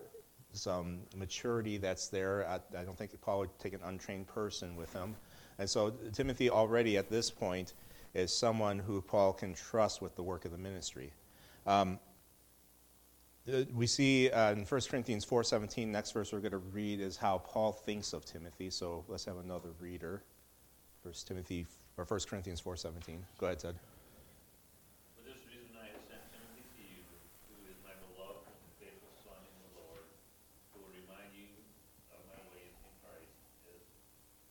some 0.53 1.01
maturity 1.17 1.79
that's 1.79 2.09
there. 2.09 2.47
I, 2.47 2.79
I, 2.79 2.85
don't 2.85 2.97
think 2.97 3.19
Paul 3.21 3.41
would 3.41 3.59
take 3.59 3.73
an 3.73 3.81
untrained 3.85 4.27
person 4.27 4.77
with 4.77 4.93
him. 4.93 5.17
And 5.59 5.69
so 5.69 5.91
Timothy 6.13 6.51
already 6.51 6.97
at 6.97 7.09
this 7.09 7.31
point 7.31 7.75
is 8.15 8.33
someone 8.33 8.79
who 8.79 9.01
Paul 9.01 9.33
can 9.33 9.55
trust 9.55 10.03
with 10.03 10.15
the 10.17 10.23
work 10.23 10.45
of 10.45 10.53
the 10.53 10.59
ministry. 10.59 11.13
Um, 11.67 11.99
uh, 13.53 13.63
we 13.75 13.87
see 13.89 14.31
uh, 14.31 14.53
in 14.53 14.65
1 14.65 14.81
Corinthians 14.89 15.27
4.17, 15.27 15.89
next 15.89 16.13
verse 16.13 16.33
we're 16.33 16.39
going 16.39 16.53
to 16.53 16.59
read 16.59 17.01
is 17.01 17.17
how 17.17 17.39
Paul 17.39 17.73
thinks 17.73 18.13
of 18.13 18.25
Timothy. 18.25 18.71
So 18.71 19.05
let's 19.09 19.25
have 19.25 19.39
another 19.39 19.71
reader. 19.81 20.23
1 21.03 21.15
Timothy 21.27 21.67
or 21.97 22.05
1 22.05 22.21
Corinthians 22.29 22.63
4.17. 22.63 23.19
Go 23.39 23.47
ahead, 23.47 23.59
Ted. 23.59 23.75
For 25.19 25.27
this 25.27 25.43
reason 25.51 25.75
I 25.75 25.91
have 25.91 26.03
sent 26.07 26.23
Timothy 26.31 26.63
to 26.63 26.83
you, 26.87 27.03
who 27.51 27.67
is 27.67 27.75
my 27.83 27.91
beloved 28.07 28.47
and 28.47 28.71
faithful 28.79 29.11
son 29.27 29.43
in 29.43 29.55
the 29.67 29.73
Lord, 29.75 30.07
who 30.71 30.87
will 30.87 30.95
remind 30.95 31.35
you 31.35 31.51
of 32.15 32.23
my 32.31 32.39
ways 32.55 32.71
in 32.79 32.93
Christ, 33.03 33.35
as 33.75 33.83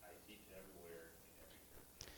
I 0.04 0.12
teach 0.28 0.44
everywhere 0.52 1.16
in 1.16 1.32
every 1.40 1.64
church. 1.72 2.12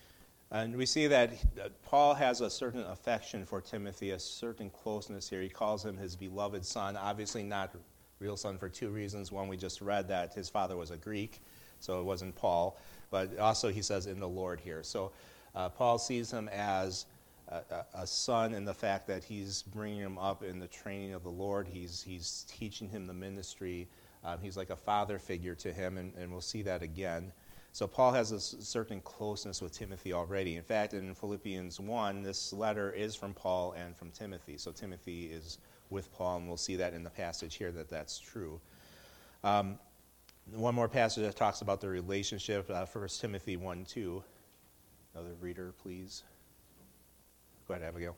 And 0.53 0.77
we 0.77 0.86
see 0.86 1.07
that 1.07 1.33
Paul 1.81 2.13
has 2.13 2.41
a 2.41 2.50
certain 2.50 2.83
affection 2.83 3.43
for 3.43 3.60
Timothy, 3.60 4.12
a 4.12 4.19
certain 4.19 4.69
closeness 4.69 5.27
here. 5.27 5.41
He 5.41 5.50
calls 5.50 5.83
him 5.83 5.98
his 5.98 6.15
beloved 6.15 6.63
son, 6.63 6.95
obviously 6.95 7.41
not 7.41 7.74
real 8.19 8.38
son 8.38 8.60
for 8.60 8.69
two 8.69 8.89
reasons. 8.89 9.31
One, 9.31 9.48
we 9.48 9.57
just 9.57 9.81
read 9.81 10.07
that 10.10 10.36
his 10.36 10.50
father 10.50 10.77
was 10.77 10.91
a 10.91 10.98
Greek, 10.98 11.41
so 11.79 12.00
it 12.00 12.03
wasn't 12.03 12.36
Paul. 12.36 12.77
But 13.10 13.39
also, 13.39 13.69
he 13.69 13.81
says 13.81 14.05
in 14.05 14.19
the 14.19 14.27
Lord 14.27 14.60
here. 14.60 14.83
So 14.83 15.12
uh, 15.55 15.69
Paul 15.69 15.98
sees 15.98 16.29
him 16.29 16.48
as 16.50 17.07
a, 17.48 17.55
a, 17.55 17.86
a 18.01 18.07
son 18.07 18.53
in 18.53 18.63
the 18.63 18.75
fact 18.75 19.07
that 19.07 19.24
he's 19.24 19.63
bringing 19.63 20.01
him 20.01 20.19
up 20.19 20.43
in 20.43 20.60
the 20.60 20.67
training 20.67 21.15
of 21.15 21.24
the 21.24 21.31
Lord. 21.31 21.67
He's, 21.67 22.03
he's 22.03 22.45
teaching 22.48 22.89
him 22.89 23.07
the 23.07 23.13
ministry. 23.13 23.88
Um, 24.24 24.38
he's 24.39 24.55
like 24.55 24.69
a 24.69 24.75
father 24.75 25.17
figure 25.17 25.55
to 25.55 25.74
him, 25.74 25.98
and, 25.98 26.13
and 26.15 26.31
we'll 26.31 26.41
see 26.41 26.62
that 26.62 26.83
again. 26.83 27.31
So 27.74 27.88
Paul 27.88 28.12
has 28.12 28.32
a 28.32 28.39
certain 28.39 29.01
closeness 29.01 29.60
with 29.60 29.72
Timothy 29.72 30.13
already. 30.13 30.58
In 30.58 30.63
fact, 30.63 30.94
in 30.94 31.15
Philippians 31.15 31.80
1, 31.80 32.22
this 32.22 32.53
letter 32.53 32.92
is 32.92 33.15
from 33.15 33.34
Paul 33.34 33.72
and 33.72 33.98
from 33.98 34.12
Timothy. 34.12 34.60
So 34.60 34.72
Timothy 34.72 35.25
is 35.25 35.58
with 35.89 36.13
Paul, 36.13 36.38
and 36.38 36.48
we'll 36.48 36.56
see 36.56 36.75
that 36.75 36.94
in 36.94 37.03
the 37.03 37.10
passage 37.10 37.56
here 37.56 37.72
that 37.72 37.89
that's 37.89 38.20
true. 38.20 38.62
Um, 39.44 39.80
one 40.53 40.75
more 40.75 40.88
passage 40.88 41.24
that 41.24 41.36
talks 41.36 41.62
about 41.62 41.82
the 41.82 41.89
relationship, 41.89 42.70
uh, 42.70 42.86
1 42.86 43.08
Timothy 43.20 43.58
1 43.58 43.86
2. 43.86 44.24
Another 45.15 45.34
reader, 45.42 45.74
please. 45.82 46.22
Go 47.68 47.74
ahead, 47.74 47.88
Abigail. 47.88 48.15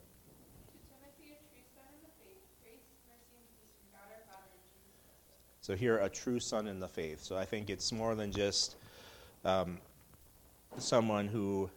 To 0.68 0.74
Timothy, 0.90 1.32
a 1.32 1.40
true 1.48 1.64
son 1.74 1.86
in 1.96 2.02
the 2.04 2.12
faith, 2.20 2.44
grace, 2.62 2.84
mercy, 3.08 3.38
and 3.38 3.48
peace 3.56 3.72
from 3.80 3.88
God 3.94 4.12
our 4.12 4.36
Father 4.36 4.52
and 4.52 4.68
Jesus 4.74 5.00
Christ. 5.06 5.66
So 5.66 5.76
here, 5.76 6.00
a 6.00 6.10
true 6.10 6.42
son 6.42 6.68
in 6.68 6.82
the 6.82 6.90
faith. 6.90 7.24
So 7.24 7.38
I 7.38 7.46
think 7.46 7.70
it's 7.70 7.94
more 7.94 8.16
than 8.16 8.34
just 8.34 8.76
um, 9.46 9.78
someone 10.78 11.28
who, 11.28 11.70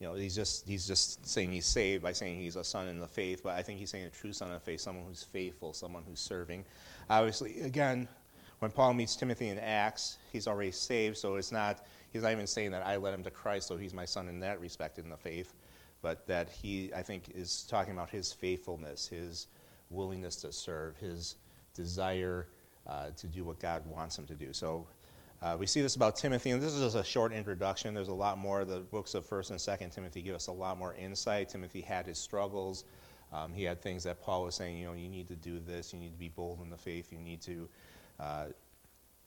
you 0.00 0.06
know, 0.06 0.14
he's 0.14 0.34
just 0.34 0.66
he's 0.66 0.86
just 0.86 1.26
saying 1.26 1.52
he's 1.52 1.66
saved 1.66 2.02
by 2.02 2.12
saying 2.12 2.40
he's 2.40 2.56
a 2.56 2.64
son 2.64 2.88
in 2.88 3.00
the 3.00 3.06
faith. 3.06 3.42
But 3.42 3.56
I 3.56 3.62
think 3.62 3.78
he's 3.78 3.90
saying 3.90 4.06
a 4.06 4.10
true 4.10 4.32
son 4.32 4.52
the 4.52 4.60
faith, 4.60 4.80
someone 4.80 5.04
who's 5.06 5.24
faithful, 5.24 5.72
someone 5.72 6.04
who's 6.08 6.20
serving. 6.20 6.64
Obviously, 7.10 7.60
again, 7.60 8.08
when 8.60 8.70
Paul 8.70 8.94
meets 8.94 9.16
Timothy 9.16 9.48
in 9.48 9.58
Acts, 9.58 10.18
he's 10.32 10.46
already 10.46 10.70
saved. 10.70 11.16
So 11.16 11.36
it's 11.36 11.52
not 11.52 11.86
he's 12.12 12.22
not 12.22 12.32
even 12.32 12.46
saying 12.46 12.70
that 12.70 12.86
I 12.86 12.96
led 12.96 13.14
him 13.14 13.24
to 13.24 13.30
Christ, 13.30 13.66
so 13.66 13.76
he's 13.76 13.92
my 13.92 14.04
son 14.04 14.28
in 14.28 14.40
that 14.40 14.60
respect 14.60 14.98
in 14.98 15.10
the 15.10 15.16
faith. 15.16 15.54
But 16.00 16.26
that 16.28 16.48
he, 16.48 16.92
I 16.94 17.02
think, 17.02 17.24
is 17.34 17.66
talking 17.68 17.92
about 17.92 18.08
his 18.08 18.32
faithfulness, 18.32 19.08
his 19.08 19.48
willingness 19.90 20.36
to 20.36 20.52
serve, 20.52 20.96
his 20.96 21.34
desire 21.74 22.46
uh, 22.86 23.10
to 23.16 23.26
do 23.26 23.42
what 23.42 23.58
God 23.58 23.84
wants 23.84 24.16
him 24.16 24.24
to 24.26 24.34
do. 24.34 24.52
So 24.52 24.86
uh, 25.40 25.56
we 25.58 25.66
see 25.66 25.80
this 25.80 25.94
about 25.94 26.16
Timothy, 26.16 26.50
and 26.50 26.60
this 26.60 26.72
is 26.72 26.80
just 26.80 26.96
a 26.96 27.04
short 27.04 27.32
introduction. 27.32 27.94
There's 27.94 28.08
a 28.08 28.14
lot 28.14 28.38
more. 28.38 28.64
The 28.64 28.80
books 28.80 29.14
of 29.14 29.24
First 29.24 29.50
and 29.50 29.60
Second 29.60 29.90
Timothy 29.90 30.20
give 30.20 30.34
us 30.34 30.48
a 30.48 30.52
lot 30.52 30.78
more 30.78 30.94
insight. 30.94 31.48
Timothy 31.48 31.80
had 31.80 32.06
his 32.06 32.18
struggles. 32.18 32.84
Um, 33.32 33.52
he 33.52 33.62
had 33.62 33.80
things 33.80 34.02
that 34.04 34.20
Paul 34.20 34.44
was 34.44 34.56
saying. 34.56 34.78
You 34.78 34.86
know, 34.86 34.94
you 34.94 35.08
need 35.08 35.28
to 35.28 35.36
do 35.36 35.60
this. 35.60 35.92
You 35.92 36.00
need 36.00 36.12
to 36.12 36.18
be 36.18 36.28
bold 36.28 36.60
in 36.62 36.70
the 36.70 36.76
faith. 36.76 37.12
You 37.12 37.20
need 37.20 37.40
to 37.42 37.68
uh, 38.18 38.46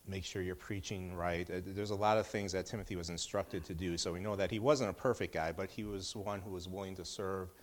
make 0.05 0.25
sure 0.25 0.41
you're 0.41 0.55
preaching 0.55 1.13
right. 1.15 1.49
Uh, 1.49 1.61
There's 1.65 1.91
a 1.91 1.95
lot 1.95 2.17
of 2.17 2.27
things 2.27 2.51
that 2.51 2.65
Timothy 2.65 2.97
was 2.97 3.09
instructed 3.09 3.63
to 3.65 3.73
do. 3.73 3.97
So 3.97 4.11
we 4.11 4.19
know 4.19 4.35
that 4.35 4.51
he 4.51 4.59
wasn't 4.59 4.89
a 4.89 4.93
perfect 4.93 5.33
guy, 5.33 5.53
but 5.53 5.69
he 5.69 5.83
was 5.85 6.13
one 6.15 6.41
who 6.41 6.51
was 6.51 6.67
willing 6.67 6.95
to 6.95 7.05
serve, 7.05 7.53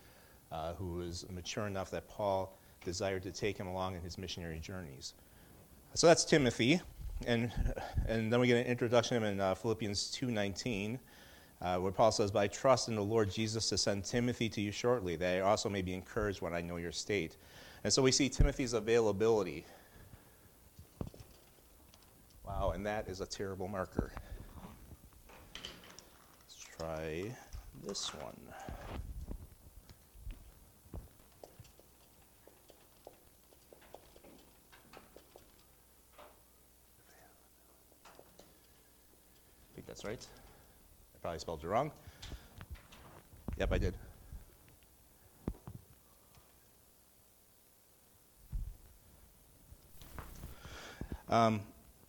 uh, 0.50 0.72
who 0.74 0.94
was 0.94 1.26
mature 1.30 1.66
enough 1.66 1.90
that 1.90 2.08
Paul 2.08 2.56
desired 2.82 3.24
to 3.24 3.32
take 3.32 3.58
him 3.58 3.66
along 3.66 3.96
in 3.96 4.00
his 4.00 4.16
missionary 4.16 4.58
journeys. 4.58 5.12
So 5.94 6.06
that's 6.06 6.24
Timothy, 6.24 6.80
and 7.26 7.52
and 8.06 8.32
then 8.32 8.40
we 8.40 8.46
get 8.46 8.58
an 8.58 8.66
introduction 8.66 9.22
in 9.22 9.40
uh, 9.40 9.54
Philippians 9.54 10.10
two 10.10 10.30
nineteen, 10.30 10.98
uh, 11.60 11.78
where 11.78 11.92
Paul 11.92 12.12
says, 12.12 12.30
"But 12.30 12.40
I 12.40 12.46
trust 12.48 12.88
in 12.88 12.94
the 12.94 13.04
Lord 13.04 13.30
Jesus 13.30 13.68
to 13.70 13.78
send 13.78 14.04
Timothy 14.04 14.48
to 14.50 14.60
you 14.60 14.70
shortly, 14.72 15.16
that 15.16 15.37
I 15.37 15.40
also 15.40 15.68
may 15.68 15.82
be 15.82 15.94
encouraged 15.94 16.40
when 16.40 16.54
I 16.54 16.60
know 16.60 16.76
your 16.76 16.92
state." 16.92 17.37
And 17.84 17.92
so 17.92 18.02
we 18.02 18.12
see 18.12 18.28
Timothy's 18.28 18.72
availability. 18.72 19.64
Wow, 22.46 22.72
and 22.75 22.84
that 22.87 23.08
is 23.08 23.20
a 23.20 23.26
terrible 23.26 23.68
marker. 23.68 24.10
Let's 25.54 26.66
try 26.76 27.37
this 27.84 28.08
one. 28.14 28.37
Right. 40.08 40.26
I 41.14 41.18
probably 41.20 41.38
spelled 41.38 41.62
it 41.62 41.66
wrong. 41.66 41.90
Yep, 43.58 43.72
I 43.72 43.76
did. 43.78 43.94
Um, 51.28 51.60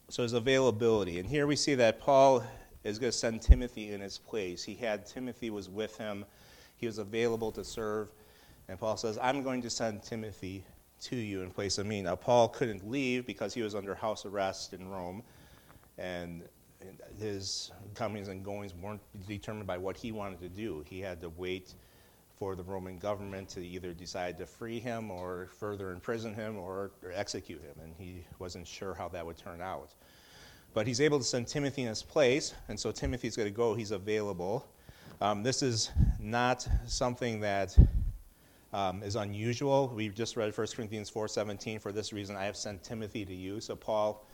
so 0.08 0.24
his 0.24 0.32
availability. 0.32 1.20
And 1.20 1.28
here 1.28 1.46
we 1.46 1.58
see 1.58 1.76
that 1.76 2.00
Paul 2.00 2.42
is 2.86 3.00
going 3.00 3.12
to 3.12 3.18
send 3.18 3.42
Timothy 3.42 3.92
in 3.92 4.00
his 4.00 4.18
place. 4.18 4.64
He 4.64 4.76
had 4.76 5.06
Timothy 5.06 5.50
was 5.50 5.68
with 5.68 5.98
him. 5.98 6.24
He 6.78 6.86
was 6.88 7.00
available 7.00 7.52
to 7.52 7.66
serve. 7.66 8.08
And 8.70 8.80
Paul 8.80 8.96
says, 8.96 9.20
I'm 9.22 9.44
going 9.44 9.62
to 9.64 9.70
send 9.70 10.04
Timothy 10.04 10.64
to 11.02 11.18
you 11.18 11.42
in 11.42 11.52
place 11.52 11.78
of 11.78 11.86
me. 11.86 12.02
Now, 12.02 12.16
Paul 12.16 12.48
couldn't 12.48 12.90
leave 12.90 13.26
because 13.26 13.54
he 13.54 13.62
was 13.62 13.76
under 13.76 13.94
house 13.94 14.26
arrest 14.26 14.72
in 14.72 14.88
Rome. 14.88 15.22
And 15.98 16.44
his 17.20 17.72
comings 17.94 18.28
and 18.28 18.44
goings 18.44 18.74
weren't 18.74 19.02
determined 19.28 19.68
by 19.68 19.78
what 19.78 19.98
he 19.98 20.12
wanted 20.12 20.40
to 20.42 20.50
do. 20.50 20.84
He 20.88 21.00
had 21.00 21.20
to 21.22 21.30
wait 21.30 21.74
for 22.38 22.56
the 22.56 22.64
Roman 22.64 22.98
government 22.98 23.50
to 23.50 23.66
either 23.66 23.94
decide 23.94 24.38
to 24.38 24.46
free 24.46 24.80
him 24.80 25.12
or 25.12 25.50
further 25.60 25.92
imprison 25.92 26.34
him 26.34 26.58
or, 26.58 26.92
or 27.04 27.12
execute 27.14 27.62
him. 27.62 27.76
And 27.84 27.94
he 27.98 28.24
wasn't 28.40 28.66
sure 28.66 28.94
how 28.94 29.10
that 29.10 29.26
would 29.26 29.38
turn 29.38 29.62
out. 29.62 29.94
But 30.74 30.88
he's 30.88 31.02
able 31.02 31.18
to 31.18 31.26
send 31.26 31.48
Timothy 31.48 31.82
in 31.82 31.90
his 31.90 32.04
place, 32.04 32.54
and 32.68 32.80
so 32.80 32.92
Timothy's 32.92 33.36
going 33.36 33.50
to 33.50 33.56
go. 33.56 33.74
He's 33.74 33.92
available. 33.92 34.66
Um, 35.20 35.44
this 35.44 35.62
is 35.62 35.92
not 36.20 36.68
something 36.86 37.40
that 37.42 37.76
um, 38.72 39.04
is 39.04 39.16
unusual. 39.16 39.92
We've 39.94 40.14
just 40.14 40.38
read 40.38 40.56
1 40.56 40.68
Corinthians 40.76 41.10
4.17. 41.10 41.82
For 41.82 41.92
this 41.92 42.14
reason, 42.14 42.36
I 42.36 42.46
have 42.46 42.56
sent 42.56 42.84
Timothy 42.84 43.26
to 43.26 43.34
you. 43.34 43.60
So 43.60 43.76
Paul 43.76 44.26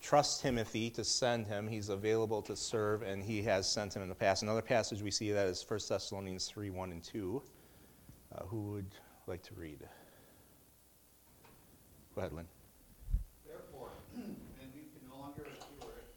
trusts 0.00 0.40
Timothy 0.40 0.90
to 0.90 1.04
send 1.04 1.46
him. 1.46 1.68
He's 1.68 1.88
available 1.88 2.42
to 2.42 2.56
serve, 2.56 3.02
and 3.02 3.22
he 3.22 3.42
has 3.42 3.70
sent 3.70 3.94
him 3.94 4.02
in 4.02 4.08
the 4.08 4.14
past. 4.14 4.42
Another 4.42 4.62
passage 4.62 5.02
we 5.02 5.10
see 5.10 5.30
that 5.32 5.46
is 5.46 5.64
1 5.66 5.80
Thessalonians 5.88 6.46
3 6.46 6.70
1 6.70 6.92
and 6.92 7.02
2. 7.02 7.42
Uh, 8.32 8.44
who 8.44 8.72
would 8.72 8.94
like 9.26 9.42
to 9.42 9.54
read? 9.54 9.80
Go 12.14 12.20
ahead, 12.22 12.32
Lynn. 12.32 12.46
Therefore, 13.46 13.90
and 14.14 14.70
we 14.74 14.86
can 14.90 15.02
no 15.10 15.18
longer 15.18 15.46
endure 15.46 15.94
it, 15.98 16.10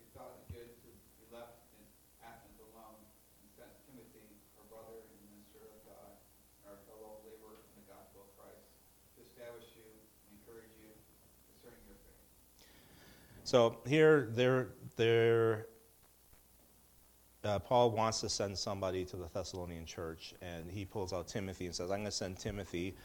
we 0.00 0.04
thought 0.16 0.32
it 0.36 0.44
good 0.52 0.68
to 0.68 0.90
be 1.20 1.26
left 1.32 1.60
in 1.76 1.84
Athens 2.24 2.60
alone, 2.72 3.00
and 3.40 3.48
sent 3.56 3.72
Timothy, 3.88 4.28
our 4.60 4.66
brother 4.68 4.96
and 4.96 5.16
minister 5.28 5.60
of 5.72 5.80
God, 5.88 6.12
and 6.64 6.76
our 6.76 6.80
fellow 6.88 7.20
laborer 7.24 7.64
in 7.72 7.84
the 7.84 7.88
gospel 7.88 8.28
of 8.28 8.30
Christ, 8.36 8.64
to 9.16 9.24
establish 9.24 9.68
you 9.76 9.88
and 9.88 10.36
encourage 10.40 10.72
you 10.76 10.92
concerning 11.52 11.84
your 11.84 12.00
faith. 12.04 12.24
So 13.52 13.76
here, 13.86 14.30
there, 14.30 14.68
there, 14.96 15.66
uh, 17.44 17.58
Paul 17.58 17.90
wants 17.90 18.22
to 18.22 18.30
send 18.30 18.56
somebody 18.56 19.04
to 19.04 19.16
the 19.16 19.26
Thessalonian 19.26 19.84
church, 19.84 20.32
and 20.40 20.70
he 20.70 20.86
pulls 20.86 21.12
out 21.12 21.28
Timothy 21.28 21.66
and 21.66 21.74
says, 21.74 21.90
"I'm 21.90 21.98
going 21.98 22.04
to 22.06 22.12
send 22.12 22.38
Timothy." 22.38 22.96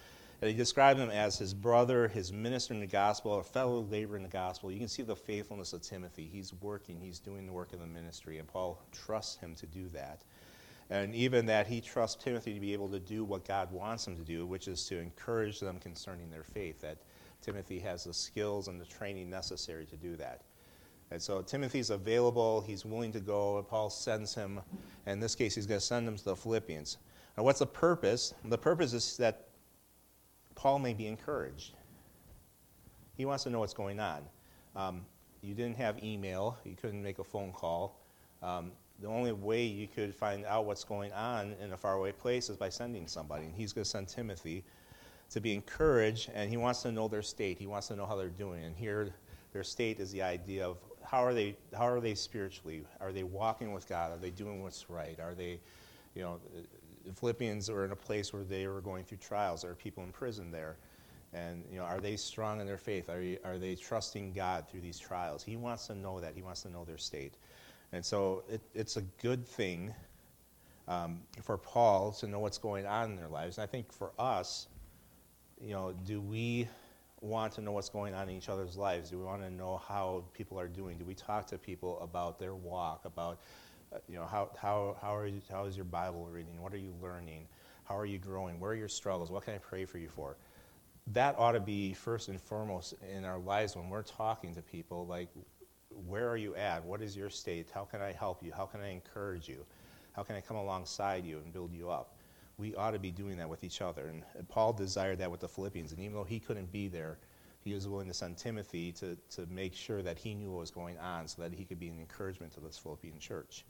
And 0.42 0.50
he 0.50 0.56
describes 0.56 1.02
him 1.02 1.10
as 1.10 1.38
his 1.38 1.54
brother, 1.54 2.08
his 2.08 2.32
minister 2.32 2.74
in 2.74 2.80
the 2.80 2.88
gospel, 2.88 3.38
a 3.40 3.44
fellow 3.44 3.82
laborer 3.82 4.16
in 4.16 4.24
the 4.24 4.30
gospel. 4.30 4.72
You 4.72 4.80
can 4.80 4.88
see 4.88 5.04
the 5.04 5.18
faithfulness 5.18 5.74
of 5.74 5.82
Timothy. 5.82 6.30
He's 6.32 6.54
working, 6.62 7.02
he's 7.02 7.20
doing 7.20 7.46
the 7.46 7.52
work 7.52 7.74
of 7.74 7.82
the 7.82 7.86
ministry, 7.86 8.38
and 8.38 8.48
Paul 8.48 8.82
trusts 8.94 9.36
him 9.36 9.54
to 9.56 9.66
do 9.66 9.90
that. 9.90 10.22
And 10.90 11.14
even 11.14 11.46
that 11.48 11.68
he 11.68 11.82
trusts 11.82 12.24
Timothy 12.24 12.54
to 12.54 12.62
be 12.62 12.72
able 12.72 12.88
to 12.88 13.02
do 13.02 13.26
what 13.26 13.44
God 13.46 13.70
wants 13.70 14.08
him 14.08 14.16
to 14.16 14.24
do, 14.24 14.46
which 14.46 14.70
is 14.70 14.86
to 14.86 14.98
encourage 14.98 15.60
them 15.60 15.78
concerning 15.78 16.30
their 16.30 16.44
faith. 16.44 16.80
That 16.80 17.00
Timothy 17.48 17.80
has 17.80 18.04
the 18.04 18.14
skills 18.14 18.68
and 18.68 18.80
the 18.80 18.86
training 18.86 19.30
necessary 19.30 19.86
to 19.86 19.96
do 19.96 20.18
that. 20.18 20.42
And 21.12 21.22
so 21.22 21.42
Timothy's 21.42 21.92
available, 21.92 22.60
he's 22.60 22.84
willing 22.84 23.14
to 23.14 23.22
go, 23.22 23.58
and 23.58 23.66
Paul 23.66 23.90
sends 23.90 24.36
him. 24.36 24.60
In 25.06 25.22
this 25.22 25.34
case, 25.34 25.56
he's 25.56 25.66
going 25.66 25.80
to 25.80 25.86
send 25.86 26.06
him 26.06 26.18
to 26.18 26.26
the 26.26 26.36
Philippians. 26.36 26.98
Now, 27.38 27.44
what's 27.44 27.60
the 27.60 27.66
purpose? 27.66 28.34
The 28.44 28.58
purpose 28.58 28.92
is 28.92 29.16
that 29.16 29.48
Paul 30.56 30.80
may 30.80 30.94
be 30.94 31.08
encouraged. 31.08 31.76
He 33.16 33.24
wants 33.24 33.46
to 33.46 33.50
know 33.50 33.60
what's 33.60 33.74
going 33.74 34.02
on. 34.02 34.24
Um, 34.76 35.06
you 35.42 35.54
didn't 35.54 35.78
have 35.78 36.04
email, 36.04 36.58
you 36.66 36.76
couldn't 36.76 37.02
make 37.02 37.20
a 37.20 37.24
phone 37.24 37.54
call. 37.54 38.02
Um, 38.44 38.74
the 39.00 39.08
only 39.08 39.32
way 39.32 39.64
you 39.64 39.88
could 39.88 40.14
find 40.14 40.44
out 40.44 40.66
what's 40.66 40.84
going 40.84 41.14
on 41.14 41.56
in 41.64 41.72
a 41.72 41.78
faraway 41.78 42.12
place 42.12 42.50
is 42.50 42.58
by 42.58 42.68
sending 42.68 43.08
somebody. 43.08 43.46
And 43.46 43.56
he's 43.56 43.72
going 43.72 43.86
to 43.86 43.90
send 43.90 44.10
Timothy 44.10 44.66
to 45.30 45.42
be 45.42 45.54
encouraged, 45.54 46.32
and 46.34 46.50
he 46.50 46.58
wants 46.58 46.82
to 46.84 46.92
know 46.92 47.08
their 47.08 47.22
state. 47.22 47.58
He 47.60 47.68
wants 47.68 47.88
to 47.90 47.96
know 47.96 48.06
how 48.06 48.16
they're 48.16 48.30
doing. 48.30 48.64
And 48.64 48.76
here, 48.76 49.14
their 49.54 49.64
state 49.64 50.00
is 50.00 50.12
the 50.12 50.22
idea 50.22 50.68
of 50.68 50.78
how 51.04 51.24
are 51.24 51.34
they, 51.34 51.56
how 51.76 51.88
are 51.88 52.00
they 52.00 52.16
spiritually? 52.16 52.84
Are 53.00 53.12
they 53.12 53.24
walking 53.24 53.74
with 53.74 53.88
God? 53.88 54.12
Are 54.12 54.18
they 54.18 54.30
doing 54.30 54.62
what's 54.62 54.90
right? 54.90 55.20
Are 55.20 55.34
they, 55.34 55.60
you 56.16 56.22
know, 56.22 56.40
the 57.06 57.14
Philippians 57.14 57.70
are 57.70 57.86
in 57.86 57.92
a 57.92 57.96
place 57.96 58.34
where 58.34 58.44
they 58.44 58.68
were 58.68 58.82
going 58.82 59.04
through 59.06 59.20
trials. 59.20 59.62
There 59.62 59.72
are 59.72 59.76
people 59.76 60.04
in 60.04 60.12
prison 60.12 60.52
there. 60.52 60.76
And, 61.34 61.64
you 61.72 61.78
know, 61.78 61.86
are 61.86 62.00
they 62.00 62.16
strong 62.16 62.62
in 62.62 62.68
their 62.68 62.78
faith? 62.78 63.10
Are, 63.10 63.22
you, 63.22 63.38
are 63.44 63.58
they 63.58 63.76
trusting 63.76 64.34
God 64.34 64.68
through 64.70 64.82
these 64.82 65.00
trials? 65.00 65.44
He 65.44 65.56
wants 65.56 65.88
to 65.88 65.96
know 65.96 66.20
that. 66.20 66.34
He 66.36 66.42
wants 66.42 66.62
to 66.64 66.70
know 66.70 66.86
their 66.86 66.98
state. 66.98 67.36
And 67.94 68.04
so 68.04 68.44
it, 68.50 68.62
it's 68.74 68.98
a 68.98 69.02
good 69.22 69.46
thing 69.46 69.94
um, 70.88 71.20
for 71.42 71.58
Paul 71.58 72.12
to 72.14 72.28
know 72.28 72.40
what's 72.40 72.58
going 72.58 72.86
on 72.86 73.12
in 73.12 73.16
their 73.16 73.28
lives. 73.28 73.58
And 73.58 73.64
I 73.64 73.68
think 73.68 73.92
for 73.92 74.12
us, 74.18 74.68
you 75.62 75.74
know, 75.74 75.94
do 76.06 76.22
we 76.22 76.68
want 77.22 77.54
to 77.54 77.62
know 77.62 77.72
what's 77.72 77.90
going 77.90 78.14
on 78.14 78.30
in 78.30 78.36
each 78.36 78.50
other's 78.50 78.78
lives? 78.78 79.10
Do 79.10 79.18
we 79.18 79.26
want 79.26 79.42
to 79.42 79.50
know 79.50 79.82
how 79.88 80.24
people 80.34 80.60
are 80.60 80.68
doing? 80.68 80.98
Do 80.98 81.06
we 81.06 81.16
talk 81.16 81.48
to 81.48 81.58
people 81.58 82.00
about 82.00 82.40
their 82.40 82.54
walk, 82.54 83.06
about, 83.06 83.40
uh, 83.94 83.98
you 84.08 84.16
know, 84.16 84.26
how, 84.26 84.52
how, 84.58 84.98
how, 85.02 85.16
are 85.16 85.28
you, 85.28 85.42
how 85.50 85.66
is 85.66 85.76
your 85.76 85.86
Bible 85.86 86.28
reading? 86.32 86.62
What 86.62 86.74
are 86.74 86.78
you 86.78 86.94
learning? 87.02 87.48
How 87.86 87.98
are 87.98 88.06
you 88.06 88.20
growing? 88.20 88.60
Where 88.60 88.72
are 88.72 88.76
your 88.76 88.90
struggles? 88.90 89.32
What 89.32 89.46
can 89.46 89.56
I 89.56 89.60
pray 89.60 89.86
for 89.86 89.98
you 89.98 90.10
for? 90.10 90.38
That 91.14 91.36
ought 91.38 91.54
to 91.54 91.60
be 91.60 91.94
first 91.94 92.28
and 92.28 92.40
foremost 92.40 92.94
in 93.16 93.24
our 93.24 93.40
lives 93.40 93.76
when 93.76 93.90
we're 93.90 94.04
talking 94.04 94.54
to 94.56 94.62
people. 94.62 95.08
Like, 95.08 95.30
where 96.06 96.30
are 96.30 96.38
you 96.38 96.54
at? 96.56 96.84
What 96.84 97.02
is 97.02 97.16
your 97.16 97.30
state? 97.30 97.70
How 97.74 97.86
can 97.86 98.02
I 98.02 98.12
help 98.12 98.44
you? 98.44 98.52
How 98.52 98.66
can 98.66 98.82
I 98.82 98.90
encourage 98.90 99.48
you? 99.48 99.66
How 100.12 100.24
can 100.24 100.36
I 100.36 100.42
come 100.42 100.58
alongside 100.58 101.26
you 101.26 101.38
and 101.38 101.52
build 101.54 101.74
you 101.74 101.90
up? 101.90 102.17
We 102.58 102.74
ought 102.76 102.92
to 102.92 103.00
be 103.00 103.12
doing 103.12 103.38
that 103.38 103.50
with 103.50 103.64
each 103.64 103.82
other. 103.82 104.08
And 104.08 104.24
Paul 104.50 104.74
desired 104.74 105.20
that 105.20 105.30
with 105.30 105.42
the 105.42 105.48
Philippians. 105.48 105.92
And 105.92 106.02
even 106.02 106.16
though 106.16 106.24
he 106.24 106.40
couldn't 106.40 106.72
be 106.72 106.88
there, 106.88 107.20
he 107.64 107.74
was 107.74 107.88
willing 107.88 108.08
to 108.08 108.14
send 108.14 108.38
Timothy 108.38 108.92
to, 108.94 109.16
to 109.32 109.46
make 109.48 109.76
sure 109.76 110.02
that 110.02 110.18
he 110.18 110.34
knew 110.34 110.50
what 110.52 110.62
was 110.62 110.72
going 110.72 110.98
on 110.98 111.28
so 111.28 111.42
that 111.42 111.54
he 111.54 111.66
could 111.66 111.80
be 111.80 111.90
an 111.90 112.00
encouragement 112.00 112.54
to 112.54 112.60
this 112.60 112.78
Philippian 112.78 113.20
church. 113.20 113.66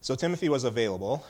So 0.00 0.14
Timothy 0.14 0.48
was 0.48 0.64
available. 0.64 1.24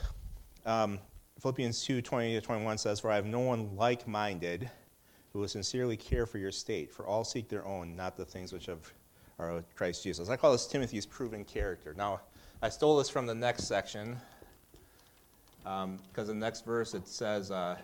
Um, 0.65 0.99
Philippians 1.39 1.83
2 1.85 2.01
20 2.01 2.33
to 2.33 2.41
21 2.41 2.77
says, 2.77 2.99
For 2.99 3.09
I 3.09 3.15
have 3.15 3.25
no 3.25 3.39
one 3.39 3.75
like 3.75 4.07
minded 4.07 4.69
who 5.31 5.39
will 5.39 5.47
sincerely 5.47 5.95
care 5.97 6.25
for 6.25 6.37
your 6.37 6.51
state, 6.51 6.91
for 6.91 7.05
all 7.05 7.23
seek 7.23 7.49
their 7.49 7.65
own, 7.65 7.95
not 7.95 8.17
the 8.17 8.25
things 8.25 8.51
which 8.51 8.65
have, 8.65 8.91
are 9.37 9.51
of 9.51 9.75
Christ 9.75 10.03
Jesus. 10.03 10.29
I 10.29 10.35
call 10.35 10.51
this 10.51 10.67
Timothy's 10.67 11.05
proven 11.05 11.45
character. 11.45 11.93
Now, 11.97 12.21
I 12.61 12.69
stole 12.69 12.97
this 12.97 13.09
from 13.09 13.25
the 13.25 13.35
next 13.35 13.65
section 13.65 14.17
because 15.69 16.27
um, 16.27 16.27
the 16.27 16.33
next 16.33 16.65
verse 16.65 16.95
it 16.95 17.07
says 17.07 17.51
uh, 17.51 17.77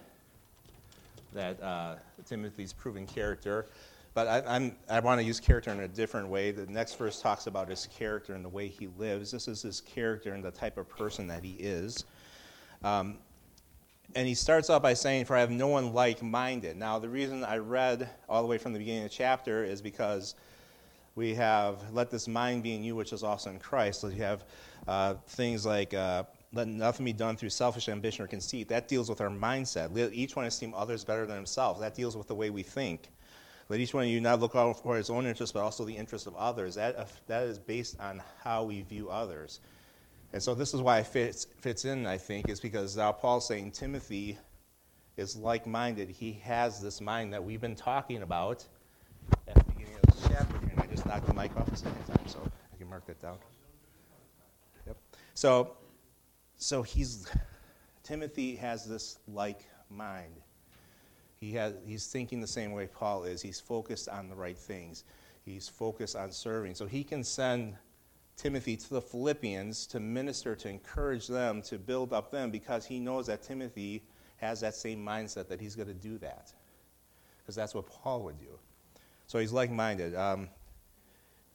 that 1.34 1.62
uh, 1.62 1.96
Timothy's 2.26 2.74
proven 2.74 3.06
character. 3.06 3.68
But 4.16 4.28
I, 4.28 4.56
I'm, 4.56 4.76
I 4.90 5.00
want 5.02 5.20
to 5.20 5.28
use 5.28 5.40
character 5.40 5.72
in 5.72 5.82
a 5.82 5.88
different 5.88 6.30
way. 6.30 6.52
The 6.52 6.66
next 6.66 6.98
verse 6.98 7.22
talks 7.22 7.48
about 7.48 7.70
his 7.70 7.88
character 7.88 8.34
and 8.34 8.44
the 8.44 8.50
way 8.50 8.70
he 8.70 8.88
lives. 8.98 9.32
This 9.32 9.48
is 9.48 9.62
his 9.62 9.82
character 9.82 10.34
and 10.34 10.44
the 10.44 10.52
type 10.52 10.78
of 10.78 10.90
person 10.90 11.28
that 11.28 11.44
he 11.44 11.52
is. 11.60 12.06
Um, 12.84 13.18
and 14.16 14.28
he 14.28 14.34
starts 14.34 14.70
out 14.70 14.82
by 14.82 14.94
saying, 14.94 15.26
For 15.26 15.36
I 15.36 15.42
have 15.42 15.52
no 15.52 15.68
one 15.68 15.94
like 15.94 16.24
minded. 16.24 16.78
Now, 16.78 16.98
the 16.98 17.10
reason 17.10 17.44
I 17.44 17.58
read 17.58 18.10
all 18.30 18.42
the 18.42 18.48
way 18.48 18.58
from 18.58 18.72
the 18.72 18.80
beginning 18.80 19.04
of 19.04 19.10
the 19.10 19.16
chapter 19.16 19.64
is 19.64 19.82
because 19.82 20.36
we 21.16 21.36
have, 21.36 21.94
Let 21.94 22.10
this 22.10 22.28
mind 22.28 22.64
be 22.64 22.74
in 22.74 22.84
you, 22.84 22.96
which 22.96 23.12
is 23.12 23.22
also 23.22 23.50
in 23.50 23.60
Christ. 23.60 24.02
So 24.02 24.08
you 24.08 24.24
have 24.24 24.46
uh, 24.88 25.16
things 25.28 25.66
like, 25.66 25.94
uh, 25.94 26.24
Let 26.56 26.70
nothing 26.70 27.06
be 27.06 27.12
done 27.12 27.36
through 27.36 27.50
selfish 27.50 27.90
ambition 27.90 28.24
or 28.24 28.28
conceit. 28.28 28.70
That 28.70 28.88
deals 28.88 29.10
with 29.10 29.20
our 29.20 29.30
mindset. 29.30 29.94
Let 29.94 30.14
each 30.14 30.38
one 30.38 30.46
esteem 30.46 30.74
others 30.74 31.04
better 31.04 31.26
than 31.26 31.36
himself. 31.36 31.82
That 31.82 31.96
deals 31.96 32.16
with 32.16 32.28
the 32.28 32.36
way 32.36 32.50
we 32.50 32.64
think. 32.64 33.10
Let 33.68 33.82
each 33.82 33.94
one 33.94 34.04
of 34.04 34.10
you 34.10 34.22
not 34.22 34.40
look 34.40 34.56
out 34.56 34.82
for 34.82 34.96
his 34.96 35.10
own 35.10 35.26
interest, 35.26 35.54
but 35.54 35.60
also 35.60 35.84
the 35.84 35.96
interest 35.96 36.28
of 36.28 36.36
others. 36.36 36.76
That, 36.76 36.96
uh, 36.96 37.06
that 37.28 37.44
is 37.44 37.60
based 37.60 38.00
on 38.00 38.24
how 38.42 38.64
we 38.64 38.84
view 38.84 39.10
others. 39.10 39.60
And 40.32 40.42
so 40.42 40.56
this 40.56 40.74
is 40.74 40.82
why 40.82 41.00
it 41.00 41.08
fits, 41.08 41.46
fits 41.60 41.84
in, 41.84 42.06
I 42.06 42.18
think, 42.18 42.48
is 42.48 42.62
because 42.62 42.96
now 42.96 43.12
Paul's 43.12 43.48
saying 43.48 43.72
Timothy 43.72 44.38
is 45.18 45.36
like 45.36 45.68
minded. 45.68 46.10
He 46.10 46.34
has 46.44 46.82
this 46.82 47.02
mind 47.02 47.34
that 47.34 47.44
we've 47.44 47.62
been 47.62 47.76
talking 47.76 48.22
about 48.22 48.64
at 49.48 49.56
the 49.56 49.64
beginning 49.74 49.96
of 49.96 50.02
the 50.16 50.30
chapter. 50.30 50.58
And 50.58 50.80
I 50.80 50.86
just 50.88 51.06
knocked 51.06 51.28
the 51.28 51.34
mic 51.34 51.54
off 51.58 51.68
a 51.68 51.76
second 51.76 52.06
time, 52.06 52.28
so 52.28 52.40
I 52.74 52.78
can 52.78 52.90
mark 52.90 53.06
that 53.08 53.22
down. 53.22 53.38
Yep. 54.88 54.98
So, 55.34 55.72
so 56.58 56.82
he's, 56.82 57.28
Timothy 58.04 58.56
has 58.56 58.86
this 58.86 59.20
like 59.28 59.66
mind. 59.90 60.34
He 61.40 61.54
has, 61.54 61.74
he's 61.86 62.08
thinking 62.08 62.42
the 62.42 62.48
same 62.48 62.72
way 62.72 62.88
Paul 62.88 63.24
is. 63.26 63.42
He's 63.42 63.60
focused 63.60 64.10
on 64.10 64.30
the 64.30 64.36
right 64.36 64.58
things. 64.58 65.04
He's 65.44 65.68
focused 65.68 66.16
on 66.16 66.32
serving. 66.32 66.76
So 66.76 66.86
he 66.86 67.04
can 67.04 67.24
send 67.24 67.76
Timothy 68.38 68.76
to 68.78 68.90
the 68.90 69.02
Philippians 69.02 69.86
to 69.88 70.00
minister, 70.00 70.56
to 70.56 70.70
encourage 70.70 71.28
them, 71.28 71.62
to 71.64 71.78
build 71.78 72.14
up 72.14 72.32
them, 72.32 72.52
because 72.52 72.86
he 72.86 73.00
knows 73.00 73.28
that 73.28 73.44
Timothy 73.44 74.04
has 74.38 74.60
that 74.62 74.76
same 74.76 75.06
mindset 75.06 75.48
that 75.48 75.62
he's 75.62 75.76
going 75.76 75.88
to 75.88 75.94
do 75.94 76.18
that. 76.18 76.52
Because 77.40 77.56
that's 77.56 77.76
what 77.76 77.86
Paul 77.86 78.24
would 78.24 78.40
do. 78.40 78.60
So 79.28 79.40
he's 79.40 79.52
like 79.52 79.72
minded. 79.72 80.16
Um, 80.16 80.50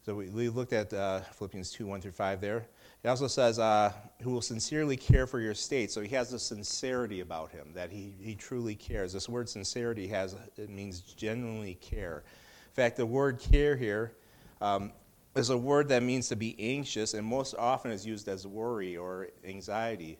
so 0.04 0.14
we, 0.14 0.28
we, 0.30 0.48
looked 0.48 0.72
at 0.72 0.92
uh, 0.92 1.20
Philippians 1.20 1.70
2 1.72 1.86
1 1.86 2.00
through 2.00 2.12
5 2.12 2.40
there. 2.40 2.66
It 3.02 3.08
also 3.08 3.28
says, 3.28 3.58
uh, 3.58 3.92
who 4.20 4.30
will 4.30 4.42
sincerely 4.42 4.96
care 4.96 5.26
for 5.26 5.40
your 5.40 5.54
state. 5.54 5.90
So 5.90 6.02
he 6.02 6.08
has 6.14 6.32
a 6.34 6.38
sincerity 6.38 7.20
about 7.20 7.50
him, 7.50 7.72
that 7.74 7.90
he, 7.90 8.14
he 8.20 8.34
truly 8.34 8.74
cares. 8.74 9.12
This 9.12 9.28
word 9.28 9.48
sincerity 9.48 10.06
has, 10.08 10.36
it 10.56 10.68
means 10.68 11.00
genuinely 11.00 11.74
care. 11.74 12.24
In 12.68 12.74
fact, 12.74 12.98
the 12.98 13.06
word 13.06 13.38
care 13.38 13.74
here 13.74 14.12
um, 14.60 14.92
is 15.34 15.48
a 15.48 15.56
word 15.56 15.88
that 15.88 16.02
means 16.02 16.28
to 16.28 16.36
be 16.36 16.54
anxious, 16.58 17.14
and 17.14 17.26
most 17.26 17.54
often 17.58 17.90
is 17.90 18.06
used 18.06 18.28
as 18.28 18.46
worry 18.46 18.96
or 18.98 19.28
anxiety. 19.44 20.18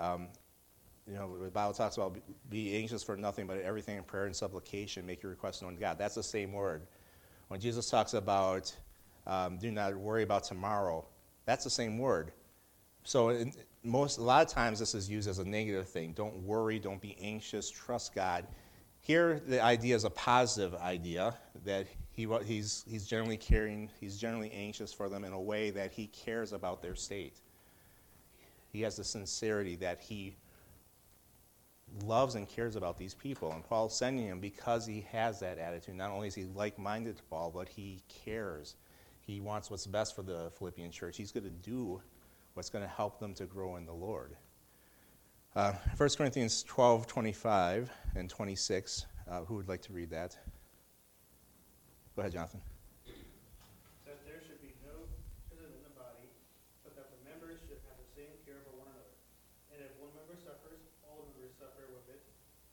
Um, 0.00 0.26
you 1.06 1.14
know, 1.14 1.38
the 1.38 1.50
Bible 1.50 1.72
talks 1.72 1.96
about 1.96 2.16
be 2.50 2.76
anxious 2.76 3.04
for 3.04 3.16
nothing, 3.16 3.46
but 3.46 3.60
everything 3.60 3.96
in 3.96 4.02
prayer 4.02 4.26
and 4.26 4.34
supplication, 4.34 5.06
make 5.06 5.22
your 5.22 5.30
requests 5.30 5.62
known 5.62 5.74
to 5.74 5.80
God. 5.80 5.96
That's 5.96 6.16
the 6.16 6.22
same 6.22 6.52
word. 6.52 6.82
When 7.48 7.60
Jesus 7.60 7.88
talks 7.88 8.14
about 8.14 8.74
um, 9.26 9.58
do 9.58 9.70
not 9.70 9.94
worry 9.94 10.24
about 10.24 10.42
tomorrow, 10.44 11.06
that's 11.46 11.64
the 11.64 11.70
same 11.70 11.98
word. 11.98 12.32
So 13.04 13.30
in, 13.30 13.52
most, 13.82 14.18
a 14.18 14.22
lot 14.22 14.44
of 14.44 14.52
times 14.52 14.78
this 14.78 14.94
is 14.94 15.08
used 15.08 15.28
as 15.28 15.38
a 15.38 15.44
negative 15.44 15.88
thing. 15.88 16.12
Don't 16.12 16.36
worry, 16.42 16.78
don't 16.78 17.00
be 17.00 17.16
anxious, 17.20 17.70
trust 17.70 18.14
God. 18.14 18.46
Here, 19.00 19.40
the 19.46 19.62
idea 19.62 19.94
is 19.94 20.04
a 20.04 20.10
positive 20.10 20.74
idea 20.74 21.34
that 21.64 21.86
he, 22.10 22.26
he's, 22.44 22.84
he's 22.88 23.06
generally 23.06 23.36
caring, 23.36 23.88
he's 24.00 24.18
generally 24.18 24.50
anxious 24.50 24.92
for 24.92 25.08
them 25.08 25.24
in 25.24 25.32
a 25.32 25.40
way 25.40 25.70
that 25.70 25.92
he 25.92 26.08
cares 26.08 26.52
about 26.52 26.82
their 26.82 26.96
state. 26.96 27.36
He 28.72 28.82
has 28.82 28.96
the 28.96 29.04
sincerity 29.04 29.76
that 29.76 30.00
he 30.00 30.34
loves 32.04 32.34
and 32.34 32.48
cares 32.48 32.74
about 32.74 32.98
these 32.98 33.14
people. 33.14 33.52
And 33.52 33.64
Paul's 33.64 33.96
sending 33.96 34.26
him 34.26 34.40
because 34.40 34.86
he 34.86 35.06
has 35.12 35.38
that 35.40 35.58
attitude. 35.58 35.94
Not 35.94 36.10
only 36.10 36.28
is 36.28 36.34
he 36.34 36.44
like 36.44 36.78
minded 36.78 37.16
to 37.16 37.22
Paul, 37.24 37.52
but 37.54 37.68
he 37.68 38.02
cares. 38.24 38.74
He 39.26 39.40
wants 39.40 39.72
what's 39.72 39.88
best 39.88 40.14
for 40.14 40.22
the 40.22 40.52
Philippian 40.56 40.92
church. 40.92 41.16
He's 41.16 41.32
going 41.32 41.42
to 41.42 41.50
do 41.50 42.00
what's 42.54 42.70
going 42.70 42.84
to 42.84 42.90
help 42.90 43.18
them 43.18 43.34
to 43.34 43.44
grow 43.44 43.74
in 43.74 43.84
the 43.84 43.92
Lord. 43.92 44.36
Uh, 45.56 45.72
1 45.96 46.08
Corinthians 46.16 46.62
12, 46.62 47.08
25 47.08 47.90
and 48.14 48.30
26. 48.30 49.06
Uh, 49.28 49.40
who 49.42 49.56
would 49.56 49.68
like 49.68 49.82
to 49.82 49.92
read 49.92 50.10
that? 50.10 50.38
Go 52.14 52.22
ahead, 52.22 52.32
Jonathan. 52.32 52.60
That 54.06 54.22
there 54.22 54.38
should 54.46 54.62
be 54.62 54.70
no 54.86 54.94
schism 55.50 55.74
in 55.74 55.82
the 55.82 55.90
body, 55.98 56.30
but 56.86 56.94
that 56.94 57.10
the 57.10 57.18
members 57.26 57.58
should 57.66 57.82
have 57.90 57.98
the 57.98 58.06
same 58.14 58.30
care 58.46 58.62
for 58.62 58.78
one 58.78 58.86
another. 58.94 59.10
And 59.74 59.82
if 59.82 59.90
one 59.98 60.14
member 60.14 60.38
suffers, 60.38 60.86
all 61.02 61.26
the 61.26 61.34
members 61.34 61.58
suffer 61.58 61.90
with 61.90 62.06
it. 62.14 62.22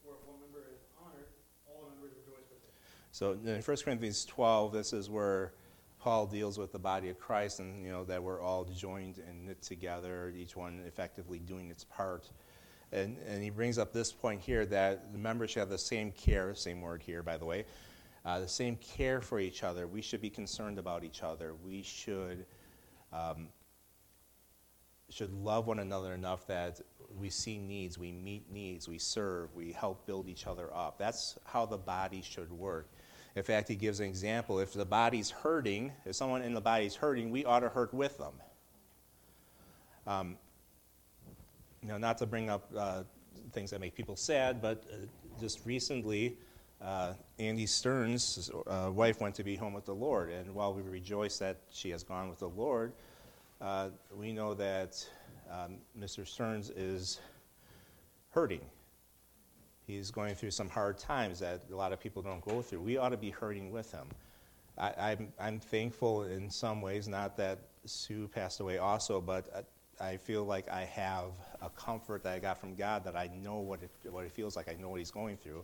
Or 0.06 0.22
if 0.22 0.24
one 0.30 0.38
member 0.38 0.70
is 0.70 0.86
honored, 1.02 1.34
all 1.66 1.90
the 1.90 1.98
members 1.98 2.14
rejoice 2.14 2.46
with 2.46 2.62
it. 2.62 2.78
So 3.10 3.34
in 3.42 3.58
1 3.58 3.66
Corinthians 3.82 4.22
12, 4.30 4.70
this 4.70 4.94
is 4.94 5.10
where 5.10 5.58
Paul 6.04 6.26
deals 6.26 6.58
with 6.58 6.74
the 6.74 6.80
body 6.80 7.08
of 7.08 7.18
Christ 7.18 7.62
and, 7.62 7.82
you 7.82 7.90
know, 7.90 8.04
that 8.04 8.22
we're 8.22 8.42
all 8.42 8.66
joined 8.66 9.20
and 9.20 9.46
knit 9.46 9.62
together, 9.62 10.34
each 10.36 10.54
one 10.54 10.82
effectively 10.86 11.40
doing 11.40 11.70
its 11.70 11.86
part. 11.86 12.30
And, 12.92 13.16
and 13.26 13.42
he 13.42 13.50
brings 13.50 13.78
up 13.78 13.94
this 13.94 14.12
point 14.12 14.42
here 14.42 14.66
that 14.66 15.14
the 15.14 15.18
members 15.18 15.52
should 15.52 15.62
have 15.62 15.70
the 15.70 15.78
same 15.78 16.12
care, 16.12 16.54
same 16.56 16.82
word 16.82 17.02
here, 17.02 17.24
by 17.24 17.38
the 17.38 17.46
way, 17.46 17.64
uh, 18.26 18.42
the 18.42 18.50
same 18.50 18.76
care 18.76 19.22
for 19.22 19.40
each 19.40 19.64
other. 19.64 19.88
We 19.88 20.02
should 20.02 20.20
be 20.20 20.30
concerned 20.30 20.78
about 20.78 21.06
each 21.06 21.24
other. 21.24 21.54
We 21.66 21.82
should, 21.82 22.46
um, 23.14 23.48
should 25.10 25.32
love 25.32 25.68
one 25.68 25.80
another 25.80 26.14
enough 26.14 26.46
that 26.48 26.82
we 27.18 27.30
see 27.30 27.58
needs, 27.58 27.98
we 27.98 28.12
meet 28.12 28.52
needs, 28.52 28.90
we 28.90 28.98
serve, 28.98 29.56
we 29.56 29.72
help 29.72 30.06
build 30.06 30.28
each 30.28 30.48
other 30.48 30.70
up. 30.76 30.98
That's 30.98 31.38
how 31.46 31.66
the 31.66 31.78
body 31.78 32.22
should 32.22 32.52
work. 32.52 32.90
In 33.36 33.44
fact, 33.44 33.68
he 33.68 33.76
gives 33.76 34.00
an 34.00 34.06
example. 34.06 34.60
If 34.60 34.74
the 34.74 34.86
body's 34.86 35.32
hurting, 35.32 35.92
if 36.06 36.16
someone 36.16 36.44
in 36.44 36.54
the 36.54 36.62
body's 36.62 36.96
hurting, 36.96 37.32
we 37.32 37.46
ought 37.46 37.62
to 37.62 37.70
hurt 37.70 37.94
with 37.94 38.18
them. 38.18 38.34
Um, 40.06 40.38
you 41.82 41.88
know, 41.88 41.98
not 41.98 42.18
to 42.20 42.26
bring 42.26 42.50
up 42.50 42.70
uh, 42.78 43.04
things 43.52 43.72
that 43.72 43.82
make 43.82 43.96
people 43.96 44.16
sad, 44.16 44.62
but 44.62 44.84
uh, 44.92 44.98
just 45.40 45.66
recently, 45.66 46.38
uh, 46.82 47.14
Andy 47.40 47.66
Stearns' 47.66 48.52
uh, 48.68 48.92
wife 48.94 49.20
went 49.20 49.36
to 49.36 49.44
be 49.44 49.56
home 49.56 49.74
with 49.74 49.86
the 49.86 49.96
Lord, 49.96 50.30
and 50.30 50.54
while 50.54 50.74
we 50.74 50.82
rejoice 50.82 51.38
that 51.40 51.58
she 51.72 51.90
has 51.90 52.04
gone 52.04 52.30
with 52.30 52.40
the 52.40 52.50
Lord, 52.50 52.94
uh, 53.62 53.90
we 54.16 54.34
know 54.34 54.54
that 54.54 55.06
um, 55.50 55.78
Mr. 55.98 56.28
Stearns 56.28 56.70
is 56.70 57.20
hurting. 58.32 58.62
He's 59.86 60.12
going 60.12 60.36
through 60.36 60.52
some 60.52 60.70
hard 60.70 60.98
times 60.98 61.40
that 61.40 61.62
a 61.72 61.76
lot 61.76 61.92
of 61.92 62.00
people 62.00 62.22
don't 62.22 62.42
go 62.42 62.62
through. 62.62 62.82
We 62.82 62.98
ought 62.98 63.10
to 63.10 63.18
be 63.18 63.30
hurting 63.30 63.72
with 63.72 63.92
him. 63.92 64.08
I, 64.78 64.94
I'm, 64.98 65.34
I'm 65.40 65.60
thankful 65.60 66.24
in 66.24 66.50
some 66.50 66.82
ways, 66.82 67.08
not 67.08 67.38
that 67.38 67.60
Sue 67.86 68.28
passed 68.28 68.60
away 68.60 68.78
also, 68.78 69.22
but 69.22 69.66
I, 70.00 70.12
I 70.12 70.18
feel 70.18 70.46
like 70.46 70.70
I 70.70 70.86
have 70.86 71.32
a 71.62 71.70
comfort 71.70 72.24
that 72.24 72.34
I 72.34 72.40
got 72.40 72.58
from 72.58 72.76
God 72.76 73.04
that 73.06 73.16
I 73.16 73.30
know 73.42 73.58
what 73.60 73.82
it, 73.84 73.92
what 74.10 74.24
it 74.24 74.32
feels 74.32 74.56
like. 74.56 74.70
I 74.70 74.74
know 74.82 74.90
what 74.90 75.00
he's 75.00 75.12
going 75.12 75.38
through, 75.38 75.64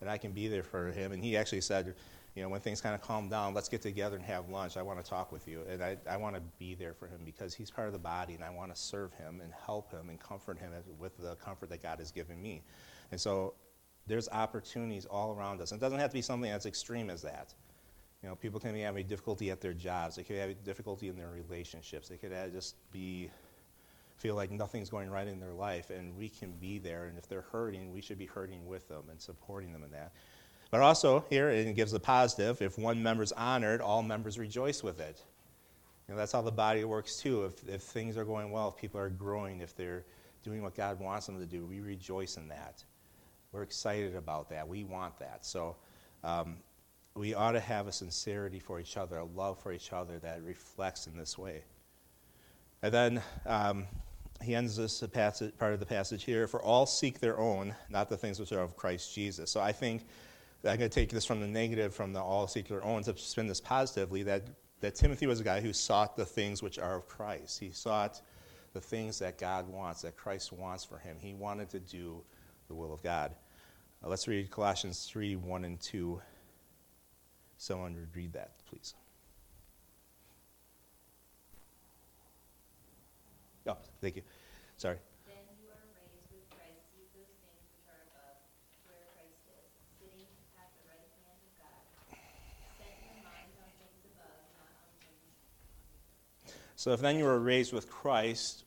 and 0.00 0.08
I 0.08 0.16
can 0.16 0.32
be 0.32 0.48
there 0.48 0.62
for 0.62 0.90
him. 0.90 1.12
And 1.12 1.22
he 1.22 1.36
actually 1.36 1.60
said, 1.60 1.94
you 2.34 2.42
know, 2.42 2.48
when 2.48 2.60
things 2.60 2.80
kind 2.80 2.94
of 2.94 3.02
calm 3.02 3.28
down, 3.28 3.54
let's 3.54 3.68
get 3.68 3.82
together 3.82 4.16
and 4.16 4.24
have 4.24 4.48
lunch. 4.48 4.76
I 4.76 4.82
want 4.82 5.02
to 5.02 5.08
talk 5.08 5.32
with 5.32 5.48
you. 5.48 5.62
And 5.68 5.82
I, 5.82 5.96
I 6.08 6.16
want 6.16 6.36
to 6.36 6.42
be 6.58 6.74
there 6.74 6.94
for 6.94 7.08
him 7.08 7.20
because 7.24 7.52
he's 7.52 7.70
part 7.70 7.88
of 7.88 7.92
the 7.92 7.98
body, 7.98 8.34
and 8.34 8.44
I 8.44 8.50
want 8.50 8.74
to 8.74 8.80
serve 8.80 9.12
him 9.14 9.40
and 9.42 9.52
help 9.66 9.90
him 9.90 10.08
and 10.08 10.18
comfort 10.18 10.58
him 10.58 10.70
with 10.98 11.18
the 11.18 11.34
comfort 11.36 11.70
that 11.70 11.82
God 11.82 11.98
has 11.98 12.12
given 12.12 12.40
me. 12.40 12.62
And 13.10 13.20
so 13.20 13.54
there's 14.06 14.28
opportunities 14.28 15.06
all 15.06 15.32
around 15.32 15.60
us. 15.60 15.72
It 15.72 15.80
doesn't 15.80 15.98
have 15.98 16.10
to 16.10 16.14
be 16.14 16.22
something 16.22 16.50
as 16.50 16.66
extreme 16.66 17.10
as 17.10 17.22
that. 17.22 17.54
You 18.22 18.28
know, 18.28 18.34
people 18.34 18.60
can 18.60 18.74
be 18.74 18.80
having 18.80 19.06
difficulty 19.06 19.50
at 19.50 19.60
their 19.60 19.72
jobs. 19.72 20.16
They 20.16 20.22
could 20.22 20.36
have 20.36 20.62
difficulty 20.64 21.08
in 21.08 21.16
their 21.16 21.30
relationships. 21.30 22.08
They 22.08 22.16
could 22.16 22.32
just 22.52 22.76
be 22.92 23.30
feel 24.18 24.34
like 24.34 24.50
nothing's 24.50 24.90
going 24.90 25.08
right 25.10 25.26
in 25.26 25.40
their 25.40 25.54
life, 25.54 25.88
and 25.88 26.14
we 26.18 26.28
can 26.28 26.52
be 26.60 26.78
there. 26.78 27.06
And 27.06 27.16
if 27.16 27.26
they're 27.26 27.46
hurting, 27.52 27.90
we 27.90 28.02
should 28.02 28.18
be 28.18 28.26
hurting 28.26 28.66
with 28.66 28.86
them 28.86 29.04
and 29.10 29.18
supporting 29.18 29.72
them 29.72 29.82
in 29.82 29.90
that. 29.92 30.12
But 30.70 30.82
also 30.82 31.24
here, 31.30 31.48
it 31.48 31.74
gives 31.74 31.92
the 31.92 32.00
positive: 32.00 32.60
if 32.60 32.78
one 32.78 33.02
member's 33.02 33.32
honored, 33.32 33.80
all 33.80 34.02
members 34.02 34.38
rejoice 34.38 34.82
with 34.82 35.00
it. 35.00 35.22
You 36.06 36.14
know, 36.14 36.18
that's 36.18 36.32
how 36.32 36.42
the 36.42 36.52
body 36.52 36.84
works 36.84 37.16
too. 37.16 37.44
If 37.44 37.68
if 37.68 37.82
things 37.82 38.16
are 38.18 38.24
going 38.24 38.50
well, 38.50 38.68
if 38.68 38.76
people 38.76 39.00
are 39.00 39.08
growing, 39.08 39.60
if 39.60 39.74
they're 39.74 40.04
doing 40.42 40.62
what 40.62 40.74
God 40.74 41.00
wants 41.00 41.26
them 41.26 41.38
to 41.38 41.46
do, 41.46 41.64
we 41.64 41.80
rejoice 41.80 42.36
in 42.36 42.48
that. 42.48 42.84
We're 43.52 43.62
excited 43.62 44.16
about 44.16 44.50
that. 44.50 44.66
We 44.68 44.84
want 44.84 45.18
that. 45.18 45.44
So. 45.44 45.76
Um, 46.22 46.58
we 47.14 47.34
ought 47.34 47.52
to 47.52 47.60
have 47.60 47.86
a 47.88 47.92
sincerity 47.92 48.58
for 48.58 48.80
each 48.80 48.96
other, 48.96 49.18
a 49.18 49.24
love 49.24 49.58
for 49.60 49.72
each 49.72 49.92
other 49.92 50.18
that 50.20 50.42
reflects 50.42 51.06
in 51.06 51.16
this 51.16 51.36
way. 51.36 51.62
And 52.82 52.94
then 52.94 53.22
um, 53.46 53.86
he 54.42 54.54
ends 54.54 54.76
this 54.76 55.02
passage, 55.12 55.56
part 55.58 55.74
of 55.74 55.80
the 55.80 55.86
passage 55.86 56.24
here 56.24 56.46
for 56.46 56.62
all 56.62 56.86
seek 56.86 57.20
their 57.20 57.38
own, 57.38 57.74
not 57.90 58.08
the 58.08 58.16
things 58.16 58.38
which 58.38 58.52
are 58.52 58.62
of 58.62 58.76
Christ 58.76 59.14
Jesus. 59.14 59.50
So 59.50 59.60
I 59.60 59.72
think 59.72 60.06
I'm 60.64 60.78
going 60.78 60.88
to 60.88 60.88
take 60.88 61.10
this 61.10 61.24
from 61.24 61.40
the 61.40 61.46
negative, 61.46 61.94
from 61.94 62.12
the 62.12 62.20
all 62.20 62.46
seek 62.46 62.68
their 62.68 62.84
own, 62.84 63.02
to 63.02 63.16
spin 63.18 63.46
this 63.46 63.60
positively 63.60 64.22
that, 64.22 64.44
that 64.80 64.94
Timothy 64.94 65.26
was 65.26 65.40
a 65.40 65.44
guy 65.44 65.60
who 65.60 65.72
sought 65.72 66.16
the 66.16 66.24
things 66.24 66.62
which 66.62 66.78
are 66.78 66.96
of 66.96 67.08
Christ. 67.08 67.58
He 67.58 67.70
sought 67.70 68.22
the 68.72 68.80
things 68.80 69.18
that 69.18 69.36
God 69.36 69.68
wants, 69.68 70.02
that 70.02 70.16
Christ 70.16 70.52
wants 70.52 70.84
for 70.84 70.98
him. 70.98 71.16
He 71.18 71.34
wanted 71.34 71.68
to 71.70 71.80
do 71.80 72.22
the 72.70 72.76
will 72.76 72.94
of 72.94 73.02
God. 73.02 73.34
Uh, 74.02 74.08
let's 74.08 74.28
read 74.28 74.48
Colossians 74.48 75.04
3 75.10 75.34
1 75.34 75.64
and 75.64 75.80
2 75.80 76.22
Someone 77.58 77.94
would 77.96 78.16
read 78.16 78.32
that, 78.32 78.52
please. 78.70 78.94
Oh, 83.66 83.76
thank 84.00 84.16
you. 84.16 84.22
Sorry. 84.78 84.96
Then 85.26 85.34
you 85.60 85.68
are 85.68 85.82
raised 85.92 86.30
with 86.32 86.48
Christ, 86.48 86.78
seek 86.94 87.10
those 87.12 87.34
things 87.42 87.60
which 87.68 87.84
are 87.90 88.00
above, 88.06 88.38
where 88.86 89.02
Christ 89.12 89.44
is, 89.50 89.68
sitting 90.00 90.24
at 90.56 90.70
the 90.78 90.88
right 90.88 91.10
hand 91.20 91.42
of 91.42 91.52
God. 91.60 91.84
Set 92.78 92.96
your 93.02 93.18
mind 93.26 93.50
on 93.60 93.68
things 93.82 94.00
above, 94.14 94.40
not 94.56 94.72
on 94.78 94.88
things. 95.02 96.54
So 96.76 96.92
if 96.94 97.00
then 97.00 97.18
you 97.18 97.24
were 97.24 97.40
raised 97.40 97.74
with 97.74 97.90
Christ, 97.90 98.64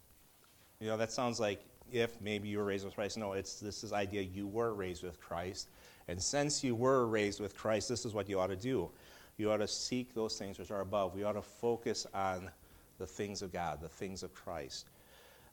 you 0.80 0.88
know, 0.88 0.98
that 0.98 1.12
sounds 1.12 1.40
like 1.40 1.64
if 1.94 2.20
maybe 2.22 2.50
you 2.50 2.58
were 2.58 2.66
raised 2.66 2.86
with 2.86 2.96
Christ. 2.96 3.18
No, 3.18 3.34
it's 3.34 3.60
this 3.60 3.84
is 3.84 3.94
idea 3.94 4.22
you 4.22 4.48
were 4.48 4.74
raised 4.74 5.04
with 5.04 5.22
Christ. 5.22 5.70
And 6.08 6.22
since 6.22 6.64
you 6.64 6.76
were 6.76 7.08
raised 7.08 7.40
with 7.40 7.56
Christ, 7.56 7.88
this 7.88 8.06
is 8.06 8.14
what 8.14 8.28
you 8.28 8.40
ought 8.40 8.48
to 8.48 8.56
do. 8.56 8.90
You 9.38 9.52
ought 9.52 9.58
to 9.58 9.68
seek 9.68 10.14
those 10.14 10.38
things 10.38 10.60
which 10.60 10.72
are 10.72 10.82
above. 10.82 11.16
We 11.16 11.24
ought 11.24 11.34
to 11.34 11.42
focus 11.42 12.06
on 12.14 12.50
the 12.98 13.08
things 13.08 13.42
of 13.42 13.54
God, 13.54 13.82
the 13.82 13.90
things 13.90 14.24
of 14.24 14.34
Christ. 14.34 14.88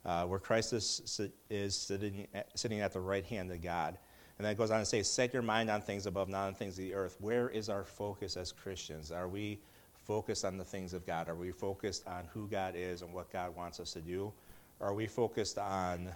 Uh, 0.03 0.25
where 0.25 0.39
Christ 0.39 0.73
is, 0.73 1.21
is 1.49 1.75
sitting, 1.75 2.27
sitting 2.55 2.79
at 2.81 2.91
the 2.91 2.99
right 2.99 3.23
hand 3.23 3.51
of 3.51 3.61
God. 3.61 3.97
And 4.37 4.45
then 4.45 4.53
it 4.53 4.57
goes 4.57 4.71
on 4.71 4.79
to 4.79 4.85
say, 4.85 5.03
set 5.03 5.31
your 5.31 5.43
mind 5.43 5.69
on 5.69 5.81
things 5.81 6.07
above, 6.07 6.27
not 6.27 6.47
on 6.47 6.55
things 6.55 6.73
of 6.79 6.85
the 6.85 6.95
earth. 6.95 7.17
Where 7.19 7.49
is 7.49 7.69
our 7.69 7.83
focus 7.83 8.35
as 8.35 8.51
Christians? 8.51 9.11
Are 9.11 9.27
we 9.27 9.59
focused 9.93 10.43
on 10.43 10.57
the 10.57 10.63
things 10.63 10.93
of 10.93 11.05
God? 11.05 11.29
Are 11.29 11.35
we 11.35 11.51
focused 11.51 12.07
on 12.07 12.27
who 12.33 12.47
God 12.47 12.73
is 12.75 13.03
and 13.03 13.13
what 13.13 13.31
God 13.31 13.55
wants 13.55 13.79
us 13.79 13.93
to 13.93 14.01
do? 14.01 14.33
Are 14.79 14.95
we 14.95 15.05
focused 15.05 15.59
on 15.59 16.09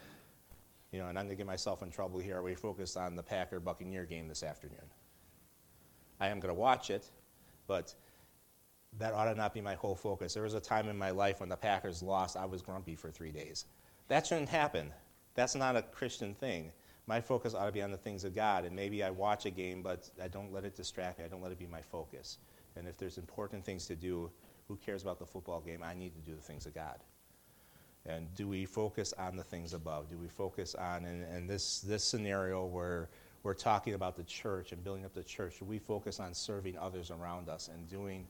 you 0.95 1.01
know, 1.01 1.10
and 1.10 1.19
I'm 1.19 1.25
going 1.25 1.36
to 1.36 1.38
get 1.38 1.45
myself 1.45 1.84
in 1.84 1.91
trouble 1.91 2.19
here. 2.19 2.41
We 2.41 2.55
focused 2.55 2.95
on 2.95 3.17
the 3.17 3.21
Packer 3.21 3.60
Buccaneer 3.60 4.05
game 4.05 4.29
this 4.29 4.43
afternoon? 4.43 4.86
I 6.21 6.29
am 6.29 6.39
going 6.39 6.55
to 6.55 6.60
watch 6.60 6.89
it, 6.89 7.12
but 7.67 7.93
that 8.97 9.13
ought 9.13 9.25
to 9.25 9.36
not 9.36 9.53
be 9.53 9.60
my 9.60 9.75
whole 9.75 9.95
focus. 9.95 10.34
There 10.34 10.43
was 10.43 10.53
a 10.53 10.62
time 10.62 10.88
in 10.88 10.97
my 10.97 11.10
life 11.10 11.41
when 11.41 11.49
the 11.49 11.58
Packers 11.58 12.01
lost, 12.01 12.38
I 12.38 12.45
was 12.45 12.62
grumpy 12.62 12.95
for 12.95 13.12
three 13.12 13.31
days. 13.31 13.65
That 14.08 14.25
shouldn't 14.25 14.47
happen. 14.47 14.93
That's 15.34 15.53
not 15.53 15.75
a 15.75 15.81
Christian 15.81 16.34
thing. 16.34 16.71
My 17.08 17.19
focus 17.19 17.53
ought 17.53 17.65
to 17.65 17.73
be 17.73 17.81
on 17.81 17.91
the 17.91 17.97
things 17.97 18.23
of 18.23 18.34
God, 18.34 18.63
and 18.63 18.73
maybe 18.73 19.03
I 19.03 19.10
watch 19.10 19.45
a 19.45 19.51
game, 19.51 19.84
but 19.84 20.10
I 20.23 20.29
don't 20.29 20.53
let 20.53 20.63
it 20.63 20.77
distract 20.77 21.19
me. 21.19 21.25
I 21.25 21.27
don't 21.27 21.41
let 21.41 21.51
it 21.51 21.60
be 21.60 21.67
my 21.67 21.81
focus. 21.81 22.38
And 22.77 22.88
if 22.88 22.97
there's 22.97 23.17
important 23.17 23.65
things 23.65 23.86
to 23.88 23.97
do, 23.97 24.31
who 24.69 24.77
cares 24.77 25.01
about 25.01 25.19
the 25.19 25.25
football 25.25 25.60
game? 25.60 25.84
I 25.84 25.93
need 25.93 26.15
to 26.15 26.21
do 26.21 26.36
the 26.38 26.41
things 26.41 26.65
of 26.65 26.73
God. 26.73 26.99
And 28.08 28.34
do 28.36 28.48
we 28.48 28.65
focus 28.65 29.13
on 29.18 29.36
the 29.36 29.44
things 29.44 29.74
above? 29.74 30.10
Do 30.10 30.18
we 30.18 30.28
focus 30.28 30.76
on, 30.76 31.06
in, 31.06 31.24
in 31.24 31.48
this, 31.48 31.80
this 31.80 32.04
scenario 32.04 32.65
where 32.65 33.10
we're 33.44 33.54
talking 33.54 33.94
about 33.94 34.15
the 34.15 34.24
church 34.24 34.72
and 34.72 34.84
building 34.84 35.06
up 35.06 35.13
the 35.13 35.24
church, 35.24 35.60
do 35.60 35.65
we 35.65 35.80
focus 35.80 36.20
on 36.20 36.34
serving 36.34 36.78
others 36.78 37.12
around 37.12 37.48
us 37.48 37.70
and 37.72 37.88
doing 37.88 38.28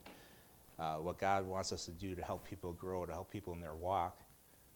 uh, 0.78 0.96
what 0.96 1.18
God 1.18 1.46
wants 1.46 1.72
us 1.72 1.86
to 1.86 1.90
do 1.90 2.14
to 2.14 2.22
help 2.22 2.46
people 2.48 2.72
grow, 2.72 3.06
to 3.06 3.12
help 3.12 3.30
people 3.30 3.54
in 3.54 3.60
their 3.60 3.74
walk? 3.74 4.18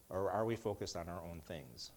Or 0.09 0.31
are 0.31 0.45
we 0.45 0.57
focused 0.57 0.97
on 0.97 1.09
our 1.09 1.23
own 1.23 1.41
things? 1.47 1.93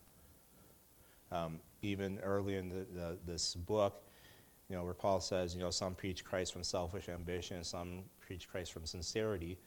Um, 1.32 1.60
even 1.82 2.20
early 2.20 2.56
in 2.56 2.70
the, 2.70 2.86
the, 2.94 3.18
this 3.26 3.56
book, 3.56 4.04
you 4.70 4.76
know, 4.76 4.84
where 4.84 4.94
Paul 4.94 5.20
says, 5.20 5.56
you 5.56 5.62
know, 5.62 5.72
some 5.72 5.96
preach 5.96 6.24
Christ 6.24 6.54
from 6.54 6.64
selfish 6.64 7.10
ambition, 7.10 7.64
some 7.64 8.04
preach 8.20 8.48
Christ 8.48 8.72
from 8.72 8.86
sincerity. 8.86 9.58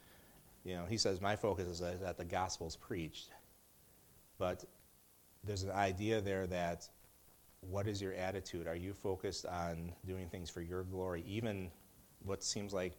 You 0.66 0.74
know, 0.74 0.84
he 0.84 0.98
says, 0.98 1.20
my 1.20 1.36
focus 1.36 1.68
is 1.68 2.00
that 2.00 2.18
the 2.18 2.24
gospel 2.24 2.66
is 2.66 2.74
preached. 2.74 3.30
But 4.36 4.64
there's 5.44 5.62
an 5.62 5.70
idea 5.70 6.20
there 6.20 6.44
that 6.48 6.88
what 7.60 7.86
is 7.86 8.02
your 8.02 8.14
attitude? 8.14 8.66
Are 8.66 8.74
you 8.74 8.92
focused 8.92 9.46
on 9.46 9.92
doing 10.04 10.28
things 10.28 10.50
for 10.50 10.60
your 10.60 10.82
glory, 10.82 11.22
even 11.24 11.70
what 12.24 12.42
seems 12.42 12.72
like 12.72 12.94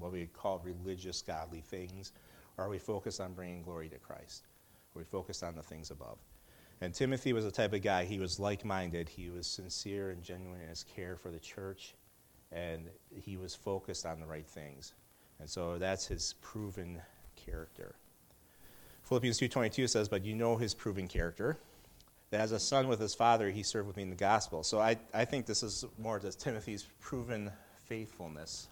what 0.00 0.10
we 0.10 0.26
call 0.26 0.60
religious, 0.64 1.22
godly 1.22 1.60
things? 1.60 2.10
Or 2.58 2.64
are 2.64 2.68
we 2.68 2.78
focused 2.78 3.20
on 3.20 3.34
bringing 3.34 3.62
glory 3.62 3.88
to 3.90 3.98
Christ? 3.98 4.48
Are 4.94 4.98
we 4.98 5.04
focused 5.04 5.44
on 5.44 5.54
the 5.54 5.62
things 5.62 5.92
above? 5.92 6.18
And 6.80 6.92
Timothy 6.92 7.32
was 7.32 7.44
the 7.44 7.52
type 7.52 7.72
of 7.72 7.82
guy, 7.82 8.04
he 8.04 8.18
was 8.18 8.40
like 8.40 8.64
minded, 8.64 9.08
he 9.08 9.30
was 9.30 9.46
sincere 9.46 10.10
and 10.10 10.24
genuine 10.24 10.60
in 10.60 10.68
his 10.68 10.82
care 10.82 11.14
for 11.14 11.30
the 11.30 11.38
church, 11.38 11.94
and 12.50 12.88
he 13.14 13.36
was 13.36 13.54
focused 13.54 14.04
on 14.06 14.18
the 14.18 14.26
right 14.26 14.46
things. 14.46 14.92
And 15.42 15.50
so 15.50 15.76
that's 15.76 16.06
his 16.06 16.36
proven 16.40 17.02
character. 17.34 17.96
Philippians 19.02 19.40
2.22 19.40 19.90
says, 19.90 20.08
But 20.08 20.24
you 20.24 20.36
know 20.36 20.56
his 20.56 20.72
proven 20.72 21.08
character, 21.08 21.58
that 22.30 22.40
as 22.40 22.52
a 22.52 22.60
son 22.60 22.86
with 22.86 23.00
his 23.00 23.12
father, 23.12 23.50
he 23.50 23.64
served 23.64 23.88
with 23.88 23.96
me 23.96 24.04
in 24.04 24.10
the 24.10 24.14
gospel. 24.14 24.62
So 24.62 24.78
I, 24.78 24.98
I 25.12 25.24
think 25.24 25.46
this 25.46 25.64
is 25.64 25.84
more 25.98 26.20
just 26.20 26.38
Timothy's 26.40 26.86
proven 27.00 27.50
faithfulness. 27.86 28.68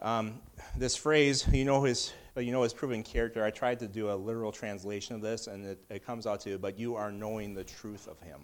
Um, 0.00 0.40
this 0.74 0.96
phrase, 0.96 1.46
you 1.52 1.66
know 1.66 1.82
his 1.82 2.14
but 2.34 2.44
you 2.44 2.52
know 2.52 2.62
his 2.62 2.72
proven 2.72 3.02
character. 3.02 3.44
I 3.44 3.50
tried 3.50 3.78
to 3.80 3.88
do 3.88 4.10
a 4.10 4.14
literal 4.14 4.52
translation 4.52 5.14
of 5.14 5.22
this, 5.22 5.46
and 5.46 5.64
it, 5.66 5.84
it 5.90 6.04
comes 6.04 6.26
out 6.26 6.40
to, 6.42 6.58
but 6.58 6.78
you 6.78 6.94
are 6.94 7.12
knowing 7.12 7.54
the 7.54 7.64
truth 7.64 8.08
of 8.08 8.20
him. 8.20 8.40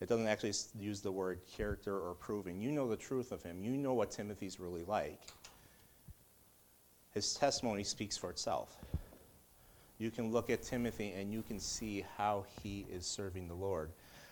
It 0.00 0.08
doesn't 0.08 0.26
actually 0.26 0.54
use 0.78 1.00
the 1.00 1.12
word 1.12 1.40
character 1.46 1.98
or 1.98 2.14
proving. 2.14 2.60
You 2.60 2.72
know 2.72 2.88
the 2.88 2.96
truth 2.96 3.32
of 3.32 3.42
him. 3.42 3.62
You 3.62 3.72
know 3.72 3.92
what 3.92 4.10
Timothy's 4.10 4.58
really 4.58 4.84
like. 4.84 5.20
His 7.12 7.34
testimony 7.34 7.84
speaks 7.84 8.16
for 8.16 8.30
itself. 8.30 8.78
You 9.98 10.10
can 10.10 10.32
look 10.32 10.48
at 10.48 10.62
Timothy 10.62 11.12
and 11.12 11.30
you 11.30 11.42
can 11.42 11.60
see 11.60 12.02
how 12.16 12.46
he 12.62 12.86
is 12.90 13.04
serving 13.04 13.48
the 13.48 13.54
Lord. 13.54 13.90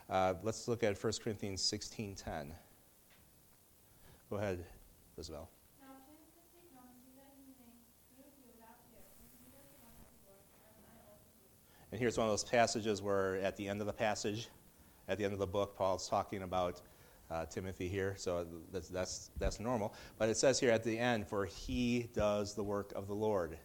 Uh, 0.08 0.32
let's 0.42 0.66
look 0.68 0.82
at 0.82 0.96
1 0.96 1.12
Corinthians 1.22 1.60
16.10. 1.60 2.52
Go 4.30 4.36
ahead, 4.36 4.64
Isabel. 5.18 5.50
Now 5.76 6.00
Timothy 6.08 6.32
comes, 6.72 6.96
see 7.04 7.12
that 7.20 7.28
he 7.36 7.52
may 7.60 7.68
be 7.76 7.92
with 8.16 8.32
you 8.40 8.48
without 8.56 8.80
fear, 8.88 9.04
and 9.04 9.28
he 9.36 9.52
does 9.52 9.68
the 9.68 9.80
work 9.84 10.00
of 10.00 10.08
the 10.08 10.32
Lord, 10.32 10.40
as 10.80 10.88
I 10.88 10.96
also 11.12 11.28
do. 11.36 11.48
And 11.90 12.00
here's 12.00 12.18
one 12.18 12.26
of 12.26 12.32
those 12.32 12.44
passages 12.44 13.00
where 13.00 13.36
at 13.36 13.56
the 13.56 13.66
end 13.66 13.80
of 13.80 13.86
the 13.86 13.92
passage, 13.92 14.48
at 15.08 15.18
the 15.18 15.24
end 15.24 15.32
of 15.32 15.38
the 15.38 15.46
book, 15.46 15.76
Paul's 15.76 16.08
talking 16.08 16.42
about 16.42 16.82
uh, 17.30 17.46
Timothy 17.46 17.88
here, 17.88 18.14
so 18.16 18.46
that's, 18.72 18.88
that's, 18.88 19.30
that's 19.38 19.60
normal. 19.60 19.94
But 20.18 20.28
it 20.28 20.36
says 20.36 20.58
here 20.58 20.70
at 20.70 20.84
the 20.84 20.98
end, 20.98 21.26
for 21.26 21.44
he 21.44 22.08
does 22.14 22.54
the 22.54 22.62
work 22.62 22.92
of 22.94 23.06
the 23.06 23.14
Lord. 23.14 23.58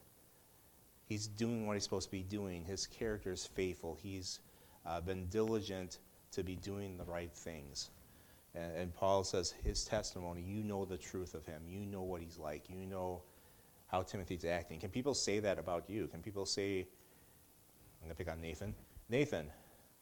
He's 1.05 1.27
doing 1.27 1.67
what 1.67 1.73
he's 1.73 1.83
supposed 1.83 2.07
to 2.07 2.12
be 2.12 2.23
doing. 2.23 2.63
His 2.63 2.88
character 2.88 3.31
is 3.31 3.45
faithful. 3.45 3.97
He's 4.01 4.39
uh, 4.86 5.01
been 5.01 5.27
diligent 5.27 5.99
to 6.31 6.43
be 6.43 6.55
doing 6.55 6.97
the 6.97 7.05
right 7.05 7.31
things. 7.31 7.91
And, 8.55 8.75
and 8.75 8.93
Paul 8.93 9.23
says 9.23 9.53
his 9.63 9.83
testimony, 9.83 10.41
you 10.41 10.63
know 10.63 10.86
the 10.86 10.97
truth 10.97 11.33
of 11.33 11.45
him. 11.45 11.62
You 11.67 11.86
know 11.86 12.01
what 12.01 12.21
he's 12.21 12.38
like. 12.38 12.69
You 12.69 12.86
know 12.86 13.21
how 13.88 14.01
Timothy's 14.01 14.45
acting. 14.45 14.79
Can 14.79 14.89
people 14.89 15.13
say 15.13 15.39
that 15.39 15.59
about 15.59 15.89
you? 15.89 16.07
Can 16.07 16.21
people 16.21 16.45
say, 16.45 16.88
I'm 18.04 18.10
going 18.10 18.18
to 18.18 18.24
pick 18.24 18.32
on 18.34 18.42
Nathan. 18.42 18.76
Nathan, 19.08 19.50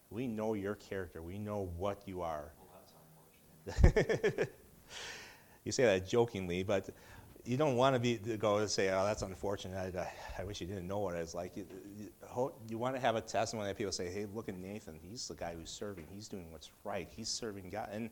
we 0.10 0.26
know 0.26 0.56
your 0.56 0.74
character. 0.74 1.22
We 1.22 1.38
know 1.38 1.70
what 1.78 2.02
you 2.08 2.22
are. 2.22 2.52
Well, 2.58 3.74
that's 3.76 3.84
unfortunate. 3.84 4.56
you 5.64 5.72
say 5.72 5.84
that 5.84 6.08
jokingly, 6.08 6.64
but 6.64 6.90
you 7.46 7.58
don't 7.58 7.76
want 7.76 7.96
to 7.96 8.00
be 8.00 8.18
to 8.18 8.38
go 8.38 8.58
and 8.58 8.68
say, 8.68 8.90
"Oh, 8.90 9.06
that's 9.06 9.22
unfortunate. 9.22 9.96
I, 9.96 10.12
I 10.42 10.44
wish 10.44 10.62
you 10.62 10.68
didn't 10.68 10.88
know 10.88 10.98
what 10.98 11.16
it's 11.16 11.36
like." 11.36 11.56
You, 11.56 11.68
you, 11.96 12.54
you 12.68 12.78
want 12.80 12.96
to 12.96 13.02
have 13.02 13.16
a 13.16 13.22
testimony 13.22 13.68
that 13.68 13.78
people 13.78 13.92
say, 13.92 14.10
"Hey, 14.10 14.26
look 14.34 14.50
at 14.50 14.58
Nathan. 14.58 15.00
He's 15.00 15.28
the 15.28 15.36
guy 15.36 15.54
who's 15.56 15.70
serving. 15.70 16.08
He's 16.12 16.28
doing 16.28 16.52
what's 16.52 16.72
right. 16.84 17.08
He's 17.16 17.30
serving 17.30 17.70
God." 17.70 17.90
And 17.92 18.10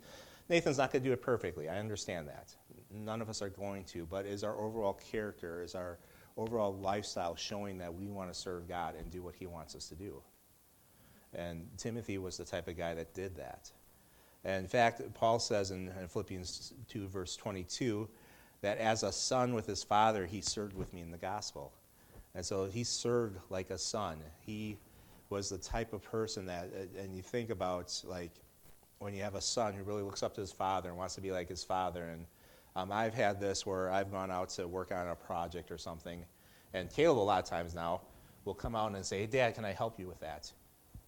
Nathan's 0.50 0.78
not 0.78 0.92
going 0.92 1.02
to 1.02 1.10
do 1.10 1.14
it 1.14 1.22
perfectly. 1.22 1.68
I 1.68 1.80
understand 1.80 2.28
that. 2.28 2.54
None 2.92 3.24
of 3.24 3.30
us 3.30 3.42
are 3.42 3.50
going 3.50 3.86
to. 3.86 4.06
But 4.06 4.28
is 4.28 4.44
our 4.44 4.56
overall 4.56 4.94
character, 4.94 5.64
is 5.64 5.74
our 5.74 5.98
overall 6.40 6.76
lifestyle 6.76 7.36
showing 7.36 7.78
that 7.80 7.94
we 7.94 8.08
want 8.08 8.32
to 8.32 8.38
serve 8.38 8.68
God 8.68 8.96
and 8.98 9.10
do 9.12 9.22
what 9.22 9.36
He 9.36 9.46
wants 9.46 9.76
us 9.76 9.88
to 9.90 9.96
do? 9.96 10.22
And 11.34 11.68
Timothy 11.78 12.18
was 12.18 12.38
the 12.38 12.46
type 12.46 12.68
of 12.68 12.78
guy 12.78 12.96
that 12.96 13.14
did 13.14 13.36
that. 13.36 13.72
And 14.44 14.64
in 14.64 14.68
fact, 14.68 15.02
Paul 15.14 15.40
says 15.40 15.72
in, 15.72 15.92
Philippians 16.08 16.74
2, 16.88 17.08
verse 17.08 17.36
22, 17.36 18.08
that 18.62 18.78
as 18.78 19.04
a 19.04 19.12
son 19.12 19.54
with 19.54 19.66
his 19.66 19.84
father, 19.84 20.26
he 20.26 20.42
served 20.42 20.76
with 20.76 20.94
me 20.94 21.02
in 21.02 21.12
the 21.12 21.18
gospel. 21.18 21.74
And 22.36 22.46
so 22.46 22.66
he 22.66 22.84
served 22.84 23.38
like 23.50 23.70
a 23.70 23.78
son. 23.78 24.18
He 24.40 24.78
was 25.30 25.50
the 25.50 25.58
type 25.58 25.94
of 25.94 26.02
person 26.04 26.46
that, 26.48 26.70
and 26.98 27.16
you 27.16 27.22
think 27.22 27.50
about 27.50 28.02
like 28.06 28.32
when 29.00 29.14
you 29.14 29.22
have 29.24 29.36
a 29.36 29.42
son 29.42 29.74
who 29.74 29.84
really 29.84 30.04
looks 30.04 30.24
up 30.24 30.34
to 30.36 30.42
his 30.42 30.52
father 30.52 30.90
and 30.90 30.98
wants 30.98 31.16
to 31.16 31.22
be 31.22 31.32
like 31.32 31.50
his 31.50 31.64
father. 31.64 32.06
And 32.06 32.26
um, 32.76 32.92
I've 32.92 33.14
had 33.14 33.40
this 33.40 33.66
where 33.66 33.92
I've 33.92 34.12
gone 34.12 34.32
out 34.32 34.50
to 34.52 34.68
work 34.68 34.92
on 34.92 35.08
a 35.08 35.16
project 35.16 35.72
or 35.72 35.78
something, 35.78 36.24
and 36.74 36.90
Caleb 36.90 37.18
a 37.18 37.20
lot 37.20 37.44
of 37.44 37.50
times 37.50 37.74
now 37.76 38.02
will 38.46 38.54
come 38.54 38.76
out 38.76 38.94
and 38.94 39.06
say, 39.06 39.20
"Hey, 39.20 39.28
Dad, 39.28 39.56
can 39.56 39.66
I 39.66 39.74
help 39.74 40.00
you 40.00 40.08
with 40.08 40.20
that?" 40.20 40.52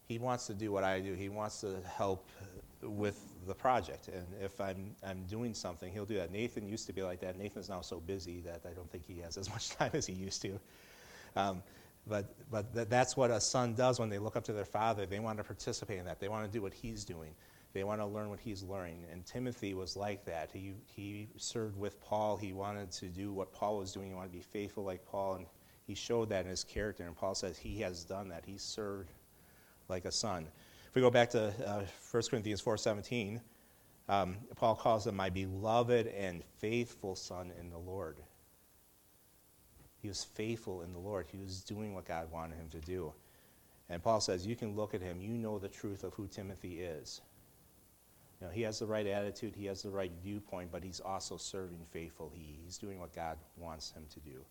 He 0.07 0.19
wants 0.19 0.47
to 0.47 0.53
do 0.53 0.71
what 0.71 0.83
I 0.83 0.99
do. 0.99 1.13
He 1.13 1.29
wants 1.29 1.61
to 1.61 1.77
help 1.95 2.27
with 2.81 3.31
the 3.47 3.53
project. 3.53 4.07
And 4.07 4.25
if 4.41 4.59
I'm, 4.59 4.95
I'm 5.05 5.23
doing 5.23 5.53
something, 5.53 5.91
he'll 5.91 6.05
do 6.05 6.15
that. 6.15 6.31
Nathan 6.31 6.67
used 6.67 6.87
to 6.87 6.93
be 6.93 7.03
like 7.03 7.19
that. 7.21 7.37
Nathan's 7.37 7.69
now 7.69 7.81
so 7.81 7.99
busy 7.99 8.41
that 8.41 8.61
I 8.69 8.73
don't 8.73 8.89
think 8.91 9.05
he 9.05 9.19
has 9.21 9.37
as 9.37 9.49
much 9.53 9.69
time 9.69 9.91
as 9.93 10.05
he 10.05 10.13
used 10.13 10.41
to. 10.41 10.59
Um, 11.35 11.63
but 12.07 12.33
but 12.49 12.73
th- 12.73 12.89
that's 12.89 13.15
what 13.15 13.29
a 13.29 13.39
son 13.39 13.75
does 13.75 13.99
when 13.99 14.09
they 14.09 14.17
look 14.17 14.35
up 14.35 14.43
to 14.45 14.53
their 14.53 14.65
father. 14.65 15.05
They 15.05 15.19
want 15.19 15.37
to 15.37 15.43
participate 15.43 15.99
in 15.99 16.05
that. 16.05 16.19
They 16.19 16.29
want 16.29 16.45
to 16.45 16.51
do 16.51 16.61
what 16.61 16.73
he's 16.73 17.05
doing. 17.05 17.35
They 17.73 17.83
want 17.83 18.01
to 18.01 18.05
learn 18.05 18.29
what 18.29 18.39
he's 18.39 18.63
learning. 18.63 19.05
And 19.11 19.25
Timothy 19.25 19.73
was 19.73 19.95
like 19.95 20.25
that. 20.25 20.49
He, 20.51 20.73
he 20.85 21.29
served 21.37 21.77
with 21.77 22.01
Paul. 22.01 22.35
He 22.35 22.51
wanted 22.51 22.91
to 22.93 23.05
do 23.05 23.31
what 23.31 23.53
Paul 23.53 23.77
was 23.77 23.93
doing. 23.93 24.09
He 24.09 24.13
wanted 24.13 24.29
to 24.29 24.37
be 24.37 24.43
faithful 24.43 24.83
like 24.83 25.05
Paul. 25.05 25.35
And 25.35 25.45
he 25.87 25.95
showed 25.95 26.29
that 26.29 26.43
in 26.43 26.49
his 26.49 26.63
character. 26.63 27.03
And 27.03 27.15
Paul 27.15 27.33
says 27.33 27.57
he 27.57 27.79
has 27.81 28.03
done 28.03 28.27
that. 28.29 28.43
He 28.45 28.57
served 28.57 29.11
like 29.87 30.05
a 30.05 30.11
son. 30.11 30.47
If 30.87 30.95
we 30.95 31.01
go 31.01 31.09
back 31.09 31.29
to 31.31 31.53
uh, 31.65 31.83
1 32.11 32.23
Corinthians 32.29 32.61
4.17, 32.61 33.39
um, 34.09 34.35
Paul 34.57 34.75
calls 34.75 35.07
him 35.07 35.15
my 35.15 35.29
beloved 35.29 36.07
and 36.07 36.43
faithful 36.59 37.15
son 37.15 37.53
in 37.57 37.69
the 37.69 37.77
Lord. 37.77 38.17
He 40.01 40.09
was 40.09 40.23
faithful 40.23 40.81
in 40.81 40.91
the 40.91 40.99
Lord. 40.99 41.27
He 41.31 41.37
was 41.37 41.61
doing 41.61 41.93
what 41.93 42.05
God 42.05 42.29
wanted 42.31 42.57
him 42.57 42.67
to 42.71 42.79
do. 42.79 43.13
And 43.89 44.03
Paul 44.03 44.19
says, 44.19 44.45
you 44.45 44.55
can 44.55 44.75
look 44.75 44.93
at 44.93 45.01
him. 45.01 45.21
You 45.21 45.37
know 45.37 45.59
the 45.59 45.69
truth 45.69 46.03
of 46.03 46.13
who 46.13 46.27
Timothy 46.27 46.81
is. 46.81 47.21
Know, 48.41 48.49
he 48.49 48.63
has 48.63 48.79
the 48.79 48.87
right 48.87 49.05
attitude. 49.05 49.55
He 49.55 49.65
has 49.67 49.83
the 49.83 49.91
right 49.91 50.11
viewpoint, 50.23 50.71
but 50.71 50.83
he's 50.83 50.99
also 50.99 51.37
serving 51.37 51.85
faithful. 51.91 52.31
He, 52.33 52.59
he's 52.63 52.77
doing 52.77 52.99
what 52.99 53.13
God 53.13 53.37
wants 53.55 53.91
him 53.91 54.03
to 54.13 54.19
do. 54.19 54.43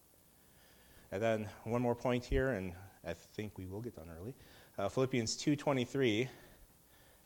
And 1.11 1.21
then 1.21 1.49
one 1.65 1.83
more 1.83 1.97
point 1.97 2.25
here, 2.25 2.51
and 2.51 2.73
I 3.05 3.15
think 3.15 3.59
we 3.59 3.67
will 3.67 3.81
get 3.81 3.97
done 3.97 4.07
early. 4.17 4.35
Uh, 4.79 4.89
Philippians 4.89 5.37
2.23, 5.37 6.29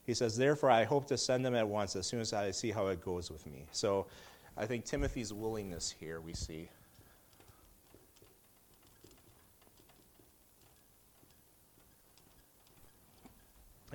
he 0.04 0.14
says, 0.14 0.36
Therefore 0.36 0.70
I 0.70 0.84
hope 0.84 1.06
to 1.08 1.18
send 1.18 1.44
them 1.44 1.54
at 1.54 1.68
once 1.68 1.96
as 1.96 2.06
soon 2.06 2.20
as 2.20 2.32
I 2.32 2.50
see 2.50 2.70
how 2.70 2.86
it 2.86 3.02
goes 3.02 3.30
with 3.30 3.46
me. 3.46 3.66
So 3.72 4.06
I 4.56 4.64
think 4.64 4.86
Timothy's 4.86 5.32
willingness 5.32 5.90
here 5.90 6.20
we 6.20 6.32
see. 6.32 6.70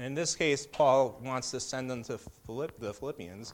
In 0.01 0.13
this 0.13 0.33
case, 0.33 0.65
Paul 0.65 1.19
wants 1.23 1.51
to 1.51 1.59
send 1.59 1.89
them 1.89 2.03
to 2.03 2.17
Philipp, 2.17 2.79
the 2.79 2.93
Philippians, 2.93 3.53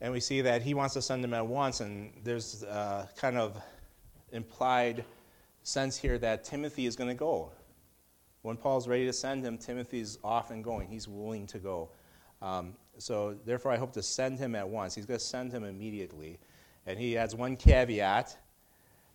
and 0.00 0.12
we 0.12 0.18
see 0.18 0.40
that 0.40 0.62
he 0.62 0.74
wants 0.74 0.94
to 0.94 1.02
send 1.02 1.22
them 1.22 1.32
at 1.32 1.46
once, 1.46 1.80
and 1.80 2.12
there's 2.24 2.64
a 2.64 3.08
kind 3.16 3.38
of 3.38 3.56
implied 4.32 5.04
sense 5.62 5.96
here 5.96 6.18
that 6.18 6.42
Timothy 6.42 6.86
is 6.86 6.96
going 6.96 7.08
to 7.08 7.14
go. 7.14 7.52
When 8.42 8.56
Paul's 8.56 8.88
ready 8.88 9.06
to 9.06 9.12
send 9.12 9.44
him, 9.44 9.58
Timothy's 9.58 10.18
off 10.24 10.50
and 10.50 10.64
going. 10.64 10.88
He's 10.88 11.06
willing 11.06 11.46
to 11.46 11.58
go. 11.58 11.90
Um, 12.40 12.74
so, 12.98 13.36
therefore, 13.44 13.70
I 13.70 13.76
hope 13.76 13.92
to 13.92 14.02
send 14.02 14.40
him 14.40 14.56
at 14.56 14.68
once. 14.68 14.96
He's 14.96 15.06
going 15.06 15.20
to 15.20 15.24
send 15.24 15.52
him 15.52 15.62
immediately. 15.62 16.40
And 16.86 16.98
he 16.98 17.16
adds 17.16 17.36
one 17.36 17.54
caveat 17.54 18.36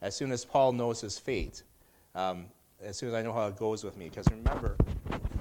as 0.02 0.16
soon 0.16 0.32
as 0.32 0.46
Paul 0.46 0.72
knows 0.72 1.02
his 1.02 1.20
fate, 1.20 1.64
um, 2.16 2.46
as 2.82 2.96
soon 2.96 3.10
as 3.10 3.16
I 3.16 3.22
know 3.22 3.34
how 3.34 3.48
it 3.48 3.58
goes 3.58 3.84
with 3.84 3.98
me. 3.98 4.08
Because 4.08 4.26
remember, 4.32 4.78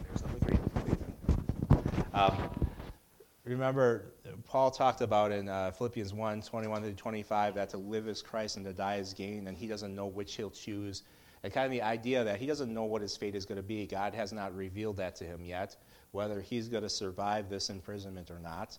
there's 0.09 0.23
number 0.23 0.39
three, 0.41 0.59
Nathan. 0.85 1.15
Um, 2.17 2.49
remember, 3.45 4.07
Paul 4.47 4.71
talked 4.71 5.03
about 5.03 5.33
in 5.33 5.51
uh, 5.51 5.71
Philippians 5.73 6.15
1 6.15 6.41
21 6.41 6.83
to 6.83 6.93
25 6.95 7.55
that 7.57 7.69
to 7.71 7.77
live 7.77 8.09
is 8.09 8.23
Christ 8.23 8.57
and 8.57 8.65
to 8.65 8.73
die 8.73 8.97
is 8.97 9.13
gain, 9.13 9.49
and 9.49 9.59
he 9.59 9.67
doesn't 9.67 9.95
know 9.95 10.07
which 10.07 10.35
he'll 10.35 10.49
choose. 10.49 11.03
And 11.43 11.53
kind 11.53 11.67
of 11.67 11.73
the 11.73 11.83
idea 11.83 12.25
that 12.25 12.39
he 12.39 12.47
doesn't 12.47 12.73
know 12.73 12.85
what 12.85 13.03
his 13.03 13.15
fate 13.19 13.35
is 13.35 13.45
going 13.45 13.59
to 13.59 13.63
be. 13.63 13.87
God 13.87 14.15
has 14.15 14.33
not 14.33 14.57
revealed 14.57 14.97
that 14.97 15.15
to 15.17 15.25
him 15.25 15.45
yet, 15.45 15.77
whether 16.13 16.41
he's 16.41 16.69
going 16.69 16.85
to 16.85 16.89
survive 16.89 17.51
this 17.51 17.69
imprisonment 17.69 18.31
or 18.31 18.39
not, 18.39 18.79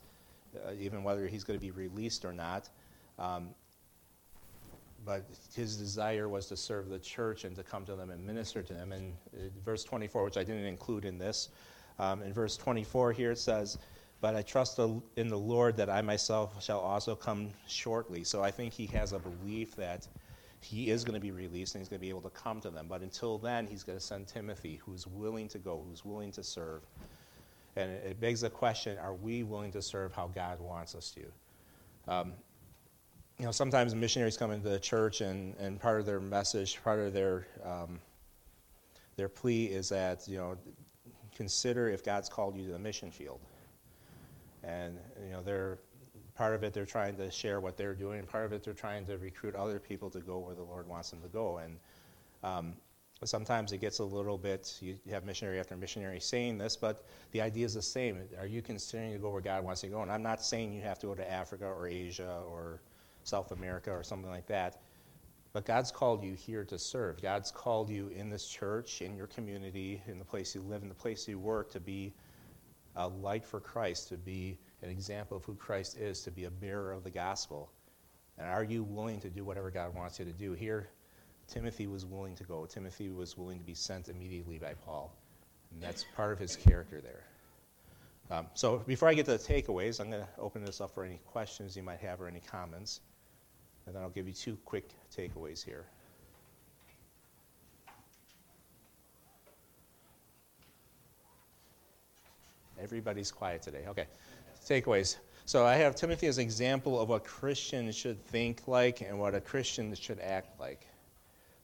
uh, 0.66 0.72
even 0.80 1.04
whether 1.04 1.28
he's 1.28 1.44
going 1.44 1.60
to 1.60 1.64
be 1.64 1.72
released 1.72 2.26
or 2.26 2.34
not. 2.34 2.70
Um, 3.20 3.50
but 5.06 5.26
his 5.56 5.78
desire 5.78 6.28
was 6.28 6.48
to 6.48 6.58
serve 6.58 6.90
the 6.90 6.98
church 6.98 7.44
and 7.44 7.56
to 7.56 7.62
come 7.62 7.86
to 7.86 7.96
them 7.96 8.10
and 8.10 8.26
minister 8.26 8.64
to 8.64 8.74
them. 8.74 8.92
And 8.94 9.14
uh, 9.36 9.42
verse 9.64 9.84
24, 9.84 10.24
which 10.24 10.38
I 10.38 10.44
didn't 10.44 10.66
include 10.66 11.06
in 11.06 11.20
this, 11.20 11.50
um, 12.00 12.22
in 12.22 12.34
verse 12.34 12.58
24 12.58 13.12
here 13.12 13.32
it 13.32 13.40
says, 13.40 13.78
But 14.22 14.36
I 14.36 14.42
trust 14.42 14.80
in 14.80 15.28
the 15.28 15.38
Lord 15.38 15.78
that 15.78 15.90
I 15.90 16.02
myself 16.02 16.62
shall 16.64 16.80
also 16.80 17.16
come 17.16 17.50
shortly. 17.68 18.24
So 18.24 18.44
I 18.44 18.52
think 18.52 18.74
he 18.74 18.86
has 18.88 19.14
a 19.14 19.20
belief 19.20 19.76
that 19.76 20.08
he 20.62 20.90
is 20.90 21.04
going 21.04 21.14
to 21.14 21.20
be 21.20 21.32
released 21.32 21.76
and 21.76 21.82
he's 21.82 21.90
going 21.90 22.00
to 22.00 22.06
be 22.06 22.10
able 22.10 22.22
to 22.22 22.30
come 22.30 22.62
to 22.62 22.70
them. 22.70 22.88
But 22.90 23.02
until 23.02 23.38
then, 23.38 23.68
he's 23.68 23.84
going 23.84 23.98
to 23.98 24.04
send 24.04 24.28
Timothy, 24.28 24.80
who's 24.84 25.08
willing 25.08 25.48
to 25.50 25.60
go, 25.60 25.84
who's 25.88 26.04
willing 26.04 26.32
to 26.34 26.44
serve. 26.44 26.82
And 27.76 27.92
it, 27.92 28.20
begs 28.20 28.42
the 28.42 28.50
question 28.50 28.98
are 28.98 29.14
we 29.14 29.44
willing 29.44 29.72
to 29.74 29.82
serve 29.82 30.14
how 30.14 30.28
God 30.34 30.60
wants 30.60 30.96
us 30.96 31.12
to? 31.12 32.12
Um, 32.12 32.34
you 33.38 33.46
know, 33.46 33.52
sometimes 33.52 33.94
missionaries 33.94 34.36
come 34.36 34.52
into 34.52 34.68
the 34.68 34.80
church, 34.80 35.22
and, 35.22 35.56
and 35.60 35.80
part 35.80 36.00
of 36.00 36.08
their 36.08 36.20
message, 36.20 36.82
part 36.84 37.00
of 37.00 37.14
their 37.14 37.46
um, 37.64 38.00
their 39.16 39.30
plea 39.30 39.66
is 39.66 39.90
that 39.90 40.28
you 40.28 40.38
know, 40.38 40.58
consider 41.38 41.88
if 41.88 42.04
God's 42.04 42.28
called 42.28 42.58
you 42.58 42.66
to 42.66 42.74
the 42.74 42.80
mission 42.80 43.12
field. 43.12 43.40
And 44.64 44.98
you 45.24 45.32
know, 45.32 45.42
they're 45.42 45.78
part 46.36 46.54
of 46.54 46.64
it 46.64 46.74
they're 46.74 46.86
trying 46.86 47.16
to 47.16 47.32
share 47.32 47.60
what 47.60 47.78
they're 47.78 47.96
doing, 47.96 48.24
part 48.24 48.46
of 48.46 48.54
it 48.54 48.64
they're 48.64 48.74
trying 48.74 49.06
to 49.06 49.18
recruit 49.18 49.56
other 49.56 49.80
people 49.80 50.10
to 50.10 50.20
go 50.20 50.40
where 50.40 50.56
the 50.56 50.64
Lord 50.64 50.88
wants 50.88 51.12
them 51.12 51.22
to 51.22 51.28
go. 51.28 51.58
And 51.58 51.78
um, 52.44 52.74
sometimes 53.24 53.72
it 53.72 53.80
gets 53.80 54.00
a 54.00 54.04
little 54.04 54.38
bit, 54.38 54.78
you 54.82 54.98
have 55.10 55.26
missionary 55.26 55.60
after 55.60 55.76
missionary 55.76 56.20
saying 56.20 56.58
this, 56.58 56.76
but 56.76 57.06
the 57.32 57.42
idea 57.42 57.66
is 57.66 57.74
the 57.74 57.82
same. 57.82 58.20
Are 58.40 58.46
you 58.46 58.62
considering 58.62 59.14
to 59.14 59.20
go 59.20 59.32
where 59.32 59.42
God 59.42 59.64
wants 59.64 59.84
you 59.84 59.90
to 59.90 59.96
go? 59.96 60.02
And 60.02 60.12
I'm 60.12 60.24
not 60.24 60.44
saying 60.44 60.74
you 60.74 60.82
have 60.82 61.00
to 61.00 61.08
go 61.08 61.16
to 61.16 61.32
Africa 61.32 61.66
or 61.66 61.88
Asia 61.88 62.42
or 62.48 62.82
South 63.24 63.52
America 63.52 63.92
or 63.92 64.04
something 64.04 64.30
like 64.30 64.48
that. 64.48 64.82
But 65.58 65.66
God's 65.66 65.92
called 65.92 66.24
you 66.24 66.36
here 66.36 66.64
to 66.66 66.78
serve. 66.78 67.20
God's 67.20 67.50
called 67.50 67.90
you 67.90 68.10
in 68.10 68.30
this 68.30 68.48
church, 68.48 69.02
in 69.02 69.16
your 69.16 69.26
community, 69.26 70.04
in 70.06 70.20
the 70.20 70.24
place 70.24 70.54
you 70.54 70.62
live, 70.62 70.84
in 70.84 70.88
the 70.88 70.94
place 70.94 71.28
you 71.28 71.40
work, 71.40 71.72
to 71.72 71.80
be 71.80 72.14
a 72.96 73.08
light 73.08 73.44
for 73.44 73.60
Christ, 73.60 74.10
to 74.10 74.18
be 74.18 74.60
an 74.84 74.92
example 74.92 75.36
of 75.36 75.46
who 75.46 75.56
Christ 75.56 75.98
is, 75.98 76.22
to 76.26 76.30
be 76.30 76.44
a 76.44 76.52
bearer 76.52 76.92
of 76.92 77.04
the 77.04 77.10
gospel? 77.10 77.72
And 78.38 78.48
are 78.48 78.64
you 78.64 78.84
willing 78.84 79.20
to 79.22 79.32
do 79.32 79.44
whatever 79.44 79.72
God 79.72 79.96
wants 79.96 80.20
you 80.20 80.26
to 80.26 80.32
do? 80.32 80.54
Here, 80.54 80.90
Timothy 81.48 81.88
was 81.88 82.06
willing 82.06 82.36
to 82.36 82.44
go. 82.44 82.68
Timothy 82.68 83.10
was 83.10 83.36
willing 83.36 83.58
to 83.58 83.66
be 83.66 83.74
sent 83.74 84.10
immediately 84.10 84.60
by 84.60 84.76
Paul. 84.86 85.12
And 85.72 85.82
that's 85.82 86.06
part 86.16 86.34
of 86.34 86.38
his 86.38 86.56
character 86.56 87.02
there. 87.02 87.24
Um, 88.30 88.46
so 88.54 88.84
before 88.86 89.10
I 89.10 89.16
get 89.16 89.26
to 89.26 89.32
the 89.32 89.40
takeaways, 89.40 90.00
I'm 90.00 90.12
going 90.12 90.22
to 90.22 90.30
open 90.40 90.64
this 90.64 90.82
up 90.82 90.94
for 90.94 91.04
any 91.04 91.20
questions 91.26 91.76
you 91.76 91.82
might 91.82 92.02
have 92.02 92.22
or 92.22 92.28
any 92.28 92.42
comments. 92.42 93.00
And 93.88 93.96
then 93.96 94.04
I'll 94.04 94.10
give 94.10 94.28
you 94.28 94.34
two 94.34 94.58
quick 94.66 94.90
takeaways 95.16 95.64
here. 95.64 95.86
Everybody's 102.80 103.32
quiet 103.32 103.62
today. 103.62 103.86
Okay. 103.88 104.06
Takeaways. 104.68 105.16
So 105.46 105.66
I 105.66 105.76
have 105.76 105.96
Timothy 105.96 106.28
as 106.28 106.38
an 106.38 106.44
example 106.44 107.00
of 107.00 107.08
what 107.08 107.24
Christians 107.24 107.96
should 107.96 108.22
think 108.26 108.68
like 108.68 109.00
and 109.00 109.18
what 109.18 109.34
a 109.34 109.40
Christian 109.40 109.96
should 109.96 110.20
act 110.20 110.60
like. 110.60 110.86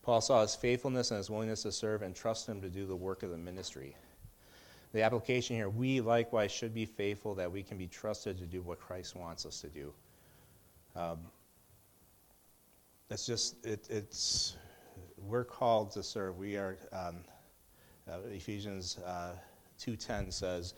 Paul 0.01 0.21
saw 0.21 0.41
his 0.41 0.55
faithfulness 0.55 1.11
and 1.11 1.17
his 1.17 1.29
willingness 1.29 1.63
to 1.63 1.71
serve 1.73 2.01
and 2.01 2.15
trust 2.15 2.47
him 2.47 2.61
to 2.61 2.69
do 2.69 2.85
the 2.85 2.95
work 2.95 3.23
of 3.23 3.31
the 3.31 3.37
ministry. 3.37 3.95
The 4.93 5.01
application 5.01 5.57
here, 5.57 5.69
we 5.69 5.99
likewise 5.99 6.51
should 6.51 6.73
be 6.73 6.85
faithful 6.85 7.35
that 7.35 7.51
we 7.51 7.63
can 7.63 7.77
be 7.77 7.87
trusted 7.87 8.37
to 8.37 8.45
do 8.45 8.61
what 8.61 8.79
Christ 8.79 9.15
wants 9.15 9.45
us 9.45 9.59
to 9.61 9.67
do. 9.67 9.93
Um, 10.95 11.19
it's 13.13 13.27
just, 13.27 13.63
it, 13.63 13.87
it's, 13.91 14.57
we're 15.17 15.43
called 15.43 15.91
to 15.91 16.01
serve. 16.01 16.35
We 16.37 16.57
are, 16.57 16.77
um, 16.91 17.17
uh, 18.11 18.17
Ephesians 18.31 18.97
uh, 19.05 19.33
2.10 19.79 20.33
says, 20.33 20.73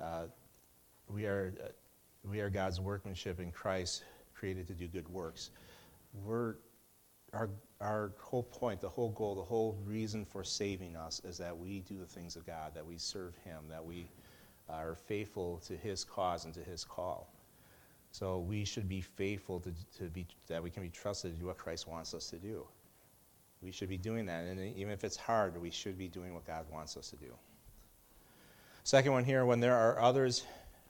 uh, 0.00 0.24
we, 1.08 1.24
are, 1.24 1.54
we 2.30 2.40
are 2.40 2.50
God's 2.50 2.78
workmanship 2.78 3.40
in 3.40 3.50
Christ, 3.50 4.04
created 4.34 4.68
to 4.68 4.74
do 4.74 4.86
good 4.86 5.08
works. 5.08 5.50
We're, 6.26 6.56
our, 7.32 7.48
our 7.80 8.12
whole 8.18 8.42
point, 8.42 8.82
the 8.82 8.88
whole 8.88 9.10
goal, 9.10 9.34
the 9.34 9.42
whole 9.42 9.78
reason 9.86 10.26
for 10.26 10.44
saving 10.44 10.94
us 10.94 11.22
is 11.24 11.38
that 11.38 11.56
we 11.56 11.80
do 11.80 11.98
the 11.98 12.06
things 12.06 12.36
of 12.36 12.46
God, 12.46 12.74
that 12.74 12.86
we 12.86 12.98
serve 12.98 13.34
Him, 13.44 13.64
that 13.70 13.84
we 13.84 14.10
are 14.68 14.94
faithful 14.94 15.62
to 15.66 15.74
His 15.74 16.04
cause 16.04 16.44
and 16.44 16.52
to 16.52 16.60
His 16.60 16.84
call. 16.84 17.32
So 18.12 18.38
we 18.38 18.64
should 18.64 18.88
be 18.88 19.00
faithful 19.00 19.60
to, 19.60 19.72
to 19.98 20.04
be, 20.04 20.26
that 20.48 20.62
we 20.62 20.70
can 20.70 20.82
be 20.82 20.88
trusted 20.88 21.34
to 21.34 21.38
do 21.38 21.46
what 21.46 21.58
Christ 21.58 21.86
wants 21.86 22.14
us 22.14 22.30
to 22.30 22.36
do. 22.36 22.66
We 23.62 23.70
should 23.70 23.88
be 23.88 23.98
doing 23.98 24.26
that. 24.26 24.44
And 24.44 24.76
even 24.76 24.92
if 24.92 25.04
it's 25.04 25.16
hard, 25.16 25.60
we 25.60 25.70
should 25.70 25.98
be 25.98 26.08
doing 26.08 26.34
what 26.34 26.46
God 26.46 26.64
wants 26.70 26.96
us 26.96 27.10
to 27.10 27.16
do. 27.16 27.34
Second 28.84 29.12
one 29.12 29.24
here, 29.24 29.44
when 29.44 29.60
there 29.60 29.76
are 29.76 30.00
others 30.00 30.44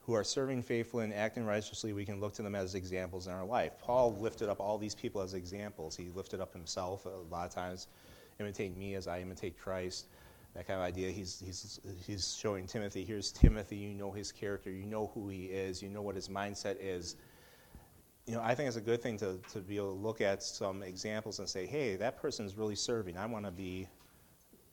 who 0.07 0.15
are 0.15 0.25
serving 0.25 0.63
faithfully 0.63 1.05
and 1.05 1.13
acting 1.13 1.45
righteously, 1.45 1.93
we 1.93 2.05
can 2.05 2.21
look 2.21 2.33
to 2.35 2.43
them 2.43 2.55
as 2.55 2.75
examples 2.75 3.27
in 3.27 3.33
our 3.33 3.45
life. 3.45 3.73
Paul 3.79 4.17
lifted 4.19 4.49
up 4.49 4.61
all 4.61 4.79
these 4.79 4.95
people 4.95 5.21
as 5.21 5.35
examples. 5.35 5.97
He 5.97 6.09
lifted 6.15 6.41
up 6.41 6.53
himself 6.53 7.05
a 7.07 7.11
lot 7.31 7.47
of 7.47 7.55
times. 7.55 7.89
Imitate 8.39 8.77
me 8.77 8.95
as 8.95 9.09
I 9.09 9.21
imitate 9.21 9.59
Christ. 9.59 10.07
That 10.55 10.67
kind 10.67 10.81
of 10.81 10.87
idea. 10.87 11.11
He's, 11.11 11.43
he's, 11.45 11.81
he's 12.07 12.37
showing 12.37 12.67
Timothy 12.67 13.05
here's 13.05 13.31
Timothy. 13.31 13.77
You 13.77 13.95
know 13.95 14.11
his 14.11 14.33
character. 14.33 14.71
You 14.71 14.87
know 14.87 15.11
who 15.15 15.29
he 15.29 15.47
is. 15.47 15.83
You 15.83 15.89
know 15.89 16.03
what 16.03 16.15
his 16.15 16.29
mindset 16.29 16.77
is. 16.81 17.17
You 18.27 18.35
know, 18.35 18.43
I 18.43 18.55
think 18.55 18.69
it's 18.69 18.77
a 18.77 18.83
good 18.83 19.01
thing 19.01 19.17
to, 19.19 19.39
to 19.53 19.61
be 19.61 19.77
able 19.77 19.95
to 19.95 20.01
look 20.01 20.21
at 20.21 20.43
some 20.43 20.83
examples 20.83 21.39
and 21.39 21.49
say, 21.49 21.65
hey, 21.65 21.97
that 21.97 22.21
person's 22.21 22.57
really 22.57 22.75
serving. 22.75 23.17
I 23.17 23.27
want 23.27 23.47
to 23.47 23.51
be 23.51 23.89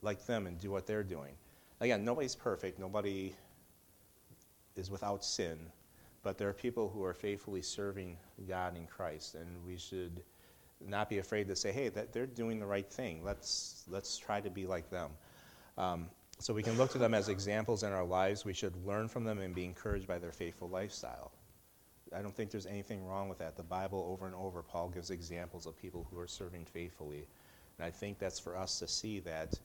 like 0.01 0.25
them 0.25 0.47
and 0.47 0.59
do 0.59 0.71
what 0.71 0.85
they're 0.85 1.03
doing. 1.03 1.33
Again, 1.81 2.03
nobody's 2.05 2.35
perfect. 2.35 2.79
Nobody 2.79 3.35
is 4.75 4.89
without 4.89 5.23
sin, 5.23 5.57
but 6.23 6.37
there 6.37 6.49
are 6.49 6.53
people 6.53 6.89
who 6.89 7.03
are 7.03 7.13
faithfully 7.13 7.61
serving 7.61 8.17
God 8.47 8.75
in 8.77 8.85
Christ, 8.87 9.35
and 9.35 9.47
we 9.65 9.77
should 9.77 10.23
not 10.85 11.09
be 11.09 11.19
afraid 11.19 11.47
to 11.47 11.55
say, 11.55 11.71
"Hey, 11.71 11.89
that 11.89 12.13
they're 12.13 12.27
doing 12.27 12.59
the 12.59 12.65
right 12.65 12.89
thing. 12.89 13.23
Let's 13.23 13.83
let's 13.87 14.17
try 14.17 14.41
to 14.41 14.49
be 14.49 14.65
like 14.65 14.89
them." 14.89 15.11
Um, 15.77 16.07
so 16.39 16.53
we 16.53 16.63
can 16.63 16.77
look 16.77 16.91
to 16.91 16.97
them 16.97 17.13
as 17.13 17.29
examples 17.29 17.83
in 17.83 17.91
our 17.91 18.05
lives. 18.05 18.45
We 18.45 18.53
should 18.53 18.73
learn 18.85 19.07
from 19.07 19.23
them 19.23 19.39
and 19.39 19.55
be 19.55 19.65
encouraged 19.65 20.07
by 20.07 20.19
their 20.19 20.31
faithful 20.31 20.69
lifestyle. 20.69 21.31
I 22.15 22.21
don't 22.21 22.35
think 22.35 22.51
there's 22.51 22.65
anything 22.65 23.05
wrong 23.05 23.29
with 23.29 23.39
that. 23.39 23.57
The 23.57 23.63
Bible, 23.63 24.07
over 24.11 24.25
and 24.25 24.35
over, 24.35 24.61
Paul 24.61 24.89
gives 24.89 25.09
examples 25.09 25.65
of 25.65 25.77
people 25.77 26.07
who 26.11 26.19
are 26.19 26.27
serving 26.27 26.65
faithfully, 26.65 27.25
and 27.77 27.85
I 27.85 27.89
think 27.89 28.19
that's 28.19 28.39
for 28.39 28.55
us 28.55 28.79
to 28.79 28.87
see 28.87 29.19
that 29.21 29.59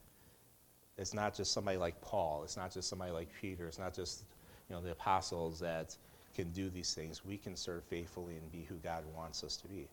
it's 0.97 1.13
not 1.13 1.35
just 1.35 1.51
somebody 1.51 1.77
like 1.77 1.99
Paul. 2.01 2.43
It's 2.43 2.57
not 2.57 2.73
just 2.73 2.89
somebody 2.89 3.11
like 3.11 3.29
Peter. 3.39 3.67
It's 3.67 3.79
not 3.79 3.93
just 3.93 4.23
you 4.69 4.75
know, 4.75 4.81
the 4.81 4.91
apostles 4.91 5.59
that 5.59 5.95
can 6.35 6.51
do 6.51 6.69
these 6.69 6.93
things. 6.93 7.25
We 7.25 7.37
can 7.37 7.55
serve 7.55 7.83
faithfully 7.83 8.37
and 8.37 8.51
be 8.51 8.63
who 8.63 8.75
God 8.75 9.03
wants 9.15 9.43
us 9.43 9.57
to 9.57 9.67
be. 9.67 9.87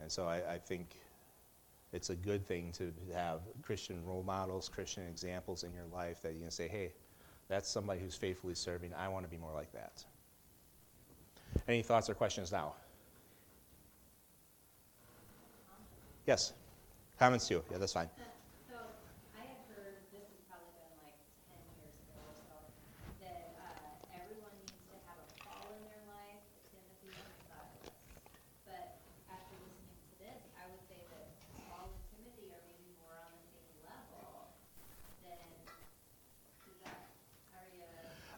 And 0.00 0.10
so 0.10 0.26
I, 0.26 0.54
I 0.54 0.58
think 0.58 0.96
it's 1.92 2.10
a 2.10 2.16
good 2.16 2.46
thing 2.46 2.72
to 2.72 2.92
have 3.14 3.40
Christian 3.62 4.04
role 4.04 4.22
models, 4.22 4.68
Christian 4.68 5.04
examples 5.08 5.64
in 5.64 5.72
your 5.74 5.86
life 5.92 6.20
that 6.22 6.34
you 6.34 6.40
can 6.40 6.50
say, 6.50 6.68
hey, 6.68 6.92
that's 7.48 7.68
somebody 7.70 8.00
who's 8.00 8.16
faithfully 8.16 8.54
serving. 8.54 8.92
I 8.94 9.08
want 9.08 9.24
to 9.24 9.30
be 9.30 9.38
more 9.38 9.52
like 9.52 9.72
that. 9.72 10.04
Any 11.68 11.82
thoughts 11.82 12.08
or 12.10 12.14
questions 12.14 12.50
now? 12.52 12.74
Yes. 16.26 16.52
Comments 17.18 17.46
too. 17.46 17.62
Yeah, 17.70 17.78
that's 17.78 17.92
fine. 17.92 18.08
So, 18.68 18.74
I 19.34 19.42
had 19.46 19.60
heard, 19.70 19.96
this 20.12 20.26
has 20.28 20.40
probably 20.50 20.72
been 20.76 20.92
like 21.00 21.16
ten 21.48 21.60
years 21.80 21.94
ago 22.04 22.16
or 22.26 22.34
so, 22.36 22.56
that, 23.22 23.56
uh, 23.56 24.18
everyone 24.18 24.52
needs 24.60 24.76
to 24.92 24.96
have 25.08 25.16
a 25.22 25.28
Paul 25.40 25.72
in 25.78 25.82
their 25.88 26.02
life, 26.10 26.42
a 26.44 26.60
Timothy 26.68 27.14
and 27.16 27.28
a 27.30 27.36
Silas. 27.48 27.88
But 28.68 29.00
after 29.32 29.54
listening 29.64 29.96
to 30.12 30.14
this, 30.20 30.40
I 30.60 30.64
would 30.68 30.84
say 30.84 31.00
that 31.08 31.32
Paul 31.70 31.94
and 31.96 32.02
Timothy 32.12 32.52
are 32.52 32.60
maybe 32.68 32.88
more 33.00 33.16
on 33.16 33.32
the 33.40 33.46
same 33.56 33.72
level 33.80 34.52
than, 35.24 35.48
is 36.68 36.76
that, 36.84 37.00
are 37.56 37.68
you 37.72 37.88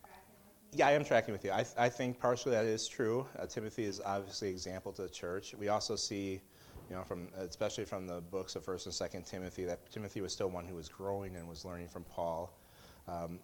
tracking 0.04 0.38
with 0.46 0.54
me? 0.62 0.77
Yeah, 0.77 0.77
I 0.88 0.92
am 0.92 1.04
tracking 1.04 1.32
with 1.32 1.44
you. 1.44 1.50
I, 1.50 1.66
I 1.76 1.90
think 1.90 2.18
partially 2.18 2.52
that 2.52 2.64
is 2.64 2.88
true. 2.88 3.26
Uh, 3.38 3.44
Timothy 3.44 3.84
is 3.84 4.00
obviously 4.06 4.48
example 4.48 4.90
to 4.92 5.02
the 5.02 5.08
church. 5.10 5.54
We 5.58 5.68
also 5.68 5.96
see, 5.96 6.40
you 6.88 6.96
know, 6.96 7.02
from 7.02 7.28
especially 7.36 7.84
from 7.84 8.06
the 8.06 8.22
books 8.22 8.56
of 8.56 8.64
First 8.64 8.86
and 8.86 8.94
Second 8.94 9.26
Timothy, 9.26 9.66
that 9.66 9.92
Timothy 9.92 10.22
was 10.22 10.32
still 10.32 10.48
one 10.48 10.64
who 10.64 10.74
was 10.74 10.88
growing 10.88 11.36
and 11.36 11.46
was 11.46 11.66
learning 11.66 11.88
from 11.88 12.04
Paul. 12.04 12.58
Um, 13.06 13.38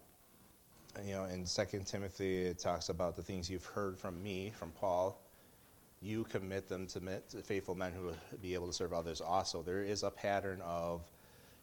you 1.05 1.13
know, 1.13 1.25
in 1.25 1.45
Second 1.45 1.85
Timothy, 1.85 2.45
it 2.45 2.57
talks 2.57 2.89
about 2.89 3.15
the 3.15 3.21
things 3.21 3.47
you've 3.47 3.63
heard 3.63 3.95
from 3.95 4.23
me, 4.23 4.51
from 4.57 4.71
Paul. 4.71 5.21
You 6.01 6.23
commit 6.23 6.67
them 6.67 6.87
to 6.87 6.99
met- 6.99 7.29
to 7.29 7.43
faithful 7.43 7.75
men 7.75 7.91
who 7.91 8.07
will 8.07 8.17
be 8.41 8.55
able 8.55 8.65
to 8.65 8.73
serve 8.73 8.91
others. 8.91 9.21
Also, 9.21 9.61
there 9.61 9.83
is 9.83 10.01
a 10.01 10.09
pattern 10.09 10.63
of, 10.65 11.03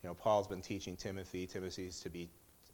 you 0.04 0.08
know, 0.08 0.14
Paul's 0.14 0.46
been 0.46 0.62
teaching 0.62 0.94
Timothy. 0.94 1.44
Timothy's 1.44 1.98
to 2.02 2.08
be 2.08 2.30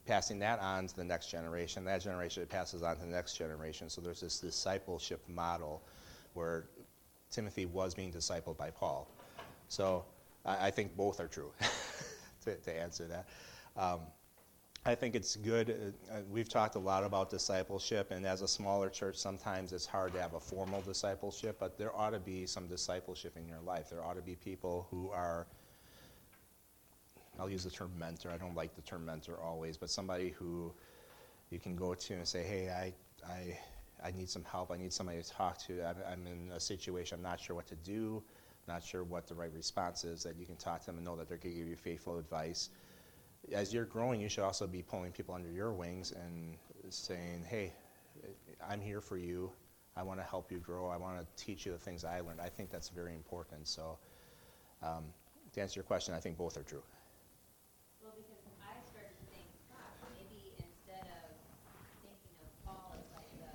passing 0.09 0.39
that 0.39 0.59
on 0.59 0.87
to 0.87 0.95
the 0.95 1.03
next 1.03 1.29
generation. 1.29 1.85
That 1.85 2.01
generation 2.01 2.43
passes 2.47 2.81
on 2.81 2.95
to 2.95 3.01
the 3.01 3.11
next 3.11 3.37
generation. 3.37 3.89
So 3.89 4.01
there's 4.01 4.21
this 4.21 4.39
discipleship 4.39 5.21
model 5.29 5.83
where 6.33 6.65
Timothy 7.29 7.67
was 7.67 7.93
being 7.93 8.11
discipled 8.11 8.57
by 8.57 8.71
Paul. 8.71 9.07
So 9.67 10.03
I, 10.43 10.67
I 10.67 10.71
think 10.71 10.97
both 10.97 11.19
are 11.19 11.27
true, 11.27 11.51
to, 12.43 12.55
to 12.55 12.73
answer 12.73 13.05
that. 13.05 13.27
Um, 13.77 13.99
I 14.83 14.95
think 14.95 15.13
it's 15.13 15.35
good. 15.35 15.93
Uh, 16.09 16.15
uh, 16.15 16.21
we've 16.31 16.49
talked 16.49 16.73
a 16.73 16.79
lot 16.79 17.03
about 17.03 17.29
discipleship, 17.29 18.09
and 18.09 18.25
as 18.25 18.41
a 18.41 18.47
smaller 18.47 18.89
church, 18.89 19.15
sometimes 19.15 19.73
it's 19.73 19.85
hard 19.85 20.13
to 20.13 20.21
have 20.21 20.33
a 20.33 20.39
formal 20.39 20.81
discipleship, 20.81 21.57
but 21.59 21.77
there 21.77 21.95
ought 21.95 22.11
to 22.11 22.19
be 22.19 22.47
some 22.47 22.65
discipleship 22.65 23.37
in 23.37 23.47
your 23.47 23.59
life. 23.59 23.91
There 23.91 24.03
ought 24.03 24.15
to 24.15 24.23
be 24.23 24.35
people 24.35 24.87
who 24.89 25.11
are 25.11 25.45
I'll 27.39 27.49
use 27.49 27.63
the 27.63 27.69
term 27.71 27.91
mentor. 27.97 28.31
I 28.31 28.37
don't 28.37 28.55
like 28.55 28.75
the 28.75 28.81
term 28.81 29.05
mentor 29.05 29.39
always, 29.41 29.77
but 29.77 29.89
somebody 29.89 30.29
who 30.31 30.73
you 31.51 31.59
can 31.59 31.75
go 31.75 31.93
to 31.93 32.13
and 32.13 32.27
say, 32.27 32.43
"Hey, 32.43 32.69
I, 32.69 32.93
I, 33.29 33.59
I 34.07 34.11
need 34.11 34.29
some 34.29 34.43
help. 34.45 34.71
I 34.71 34.77
need 34.77 34.93
somebody 34.93 35.21
to 35.21 35.29
talk 35.29 35.57
to. 35.67 35.83
I'm, 35.83 35.95
I'm 36.11 36.27
in 36.27 36.51
a 36.51 36.59
situation. 36.59 37.17
I'm 37.17 37.23
not 37.23 37.39
sure 37.39 37.55
what 37.55 37.67
to 37.67 37.75
do. 37.75 38.23
Not 38.67 38.83
sure 38.83 39.03
what 39.03 39.27
the 39.27 39.35
right 39.35 39.51
response 39.53 40.03
is." 40.03 40.23
That 40.23 40.37
you 40.37 40.45
can 40.45 40.57
talk 40.57 40.81
to 40.81 40.85
them 40.87 40.97
and 40.97 41.05
know 41.05 41.15
that 41.15 41.27
they're 41.29 41.37
going 41.37 41.53
to 41.55 41.59
give 41.59 41.67
you 41.69 41.75
faithful 41.75 42.17
advice. 42.17 42.69
As 43.53 43.73
you're 43.73 43.85
growing, 43.85 44.21
you 44.21 44.29
should 44.29 44.43
also 44.43 44.67
be 44.67 44.81
pulling 44.83 45.11
people 45.11 45.33
under 45.35 45.49
your 45.51 45.73
wings 45.73 46.11
and 46.11 46.57
saying, 46.89 47.45
"Hey, 47.47 47.73
I'm 48.69 48.81
here 48.81 49.01
for 49.01 49.17
you. 49.17 49.51
I 49.95 50.03
want 50.03 50.19
to 50.19 50.25
help 50.25 50.51
you 50.51 50.59
grow. 50.59 50.87
I 50.89 50.97
want 50.97 51.19
to 51.19 51.43
teach 51.43 51.65
you 51.65 51.71
the 51.71 51.77
things 51.79 52.03
I 52.05 52.19
learned." 52.21 52.41
I 52.41 52.49
think 52.49 52.69
that's 52.71 52.89
very 52.89 53.13
important. 53.15 53.67
So, 53.67 53.97
um, 54.83 55.05
to 55.53 55.61
answer 55.61 55.79
your 55.79 55.85
question, 55.85 56.13
I 56.13 56.19
think 56.19 56.37
both 56.37 56.57
are 56.57 56.63
true. 56.63 56.83
Well, 58.01 58.13
because 58.15 58.39
I 58.63 58.79
started 58.91 59.11
to 59.15 59.25
think, 59.33 59.47
gosh, 59.71 59.95
maybe 60.15 60.55
instead 60.61 61.03
of 61.19 61.35
thinking 62.03 62.35
of 62.43 62.49
Paul 62.65 62.95
as 62.95 63.05
like 63.15 63.31
the, 63.39 63.51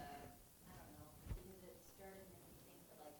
I 0.68 0.74
don't 0.76 0.92
know, 1.00 1.08
because 1.32 1.60
it 1.64 1.76
started 1.96 2.24
making 2.28 2.50
me 2.52 2.60
think 2.68 2.80
that 2.92 2.98
like 3.08 3.18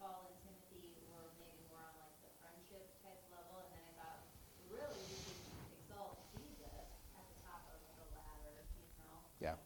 Paul 0.00 0.28
and 0.28 0.36
Timothy 0.44 0.92
were 1.12 1.32
maybe 1.40 1.60
more 1.72 1.80
on 1.80 1.94
like 2.02 2.16
the 2.24 2.32
friendship 2.42 2.84
type 3.04 3.20
level, 3.32 3.64
and 3.64 3.70
then 3.72 3.84
I 3.88 3.92
thought, 4.00 4.20
really, 4.68 5.00
we 5.00 5.16
should 5.22 5.40
exalt 5.80 6.20
Jesus 6.36 6.88
at 7.16 7.24
the 7.24 7.36
top 7.46 7.64
of 7.72 7.80
the 7.98 8.06
ladder, 8.16 8.56
you 8.76 8.86
know? 9.00 9.16
Yeah. 9.40 9.56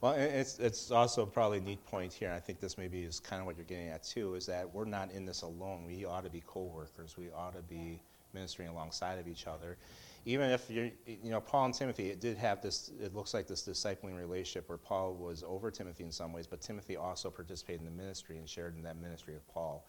Well, 0.00 0.12
it's, 0.12 0.60
it's 0.60 0.92
also 0.92 1.26
probably 1.26 1.58
a 1.58 1.60
neat 1.60 1.84
point 1.86 2.12
here, 2.12 2.28
and 2.28 2.36
I 2.36 2.40
think 2.40 2.60
this 2.60 2.78
maybe 2.78 3.00
is 3.02 3.18
kind 3.18 3.40
of 3.40 3.46
what 3.46 3.56
you're 3.56 3.64
getting 3.64 3.88
at 3.88 4.04
too, 4.04 4.36
is 4.36 4.46
that 4.46 4.72
we're 4.72 4.84
not 4.84 5.10
in 5.10 5.26
this 5.26 5.42
alone. 5.42 5.84
We 5.86 6.04
ought 6.04 6.22
to 6.22 6.30
be 6.30 6.40
co-workers. 6.46 7.16
We 7.18 7.30
ought 7.30 7.56
to 7.56 7.62
be 7.62 8.00
ministering 8.32 8.68
alongside 8.68 9.18
of 9.18 9.26
each 9.26 9.48
other. 9.48 9.76
Even 10.24 10.50
if 10.50 10.70
you're, 10.70 10.90
you 11.06 11.30
know, 11.30 11.40
Paul 11.40 11.66
and 11.66 11.74
Timothy, 11.74 12.10
it 12.10 12.20
did 12.20 12.36
have 12.36 12.60
this, 12.60 12.92
it 13.02 13.14
looks 13.14 13.34
like 13.34 13.48
this 13.48 13.62
discipling 13.62 14.16
relationship 14.16 14.68
where 14.68 14.78
Paul 14.78 15.14
was 15.14 15.42
over 15.44 15.70
Timothy 15.70 16.04
in 16.04 16.12
some 16.12 16.32
ways, 16.32 16.46
but 16.46 16.60
Timothy 16.60 16.96
also 16.96 17.28
participated 17.28 17.80
in 17.80 17.86
the 17.86 18.02
ministry 18.02 18.38
and 18.38 18.48
shared 18.48 18.76
in 18.76 18.82
that 18.82 19.00
ministry 19.00 19.34
of 19.34 19.46
Paul. 19.48 19.84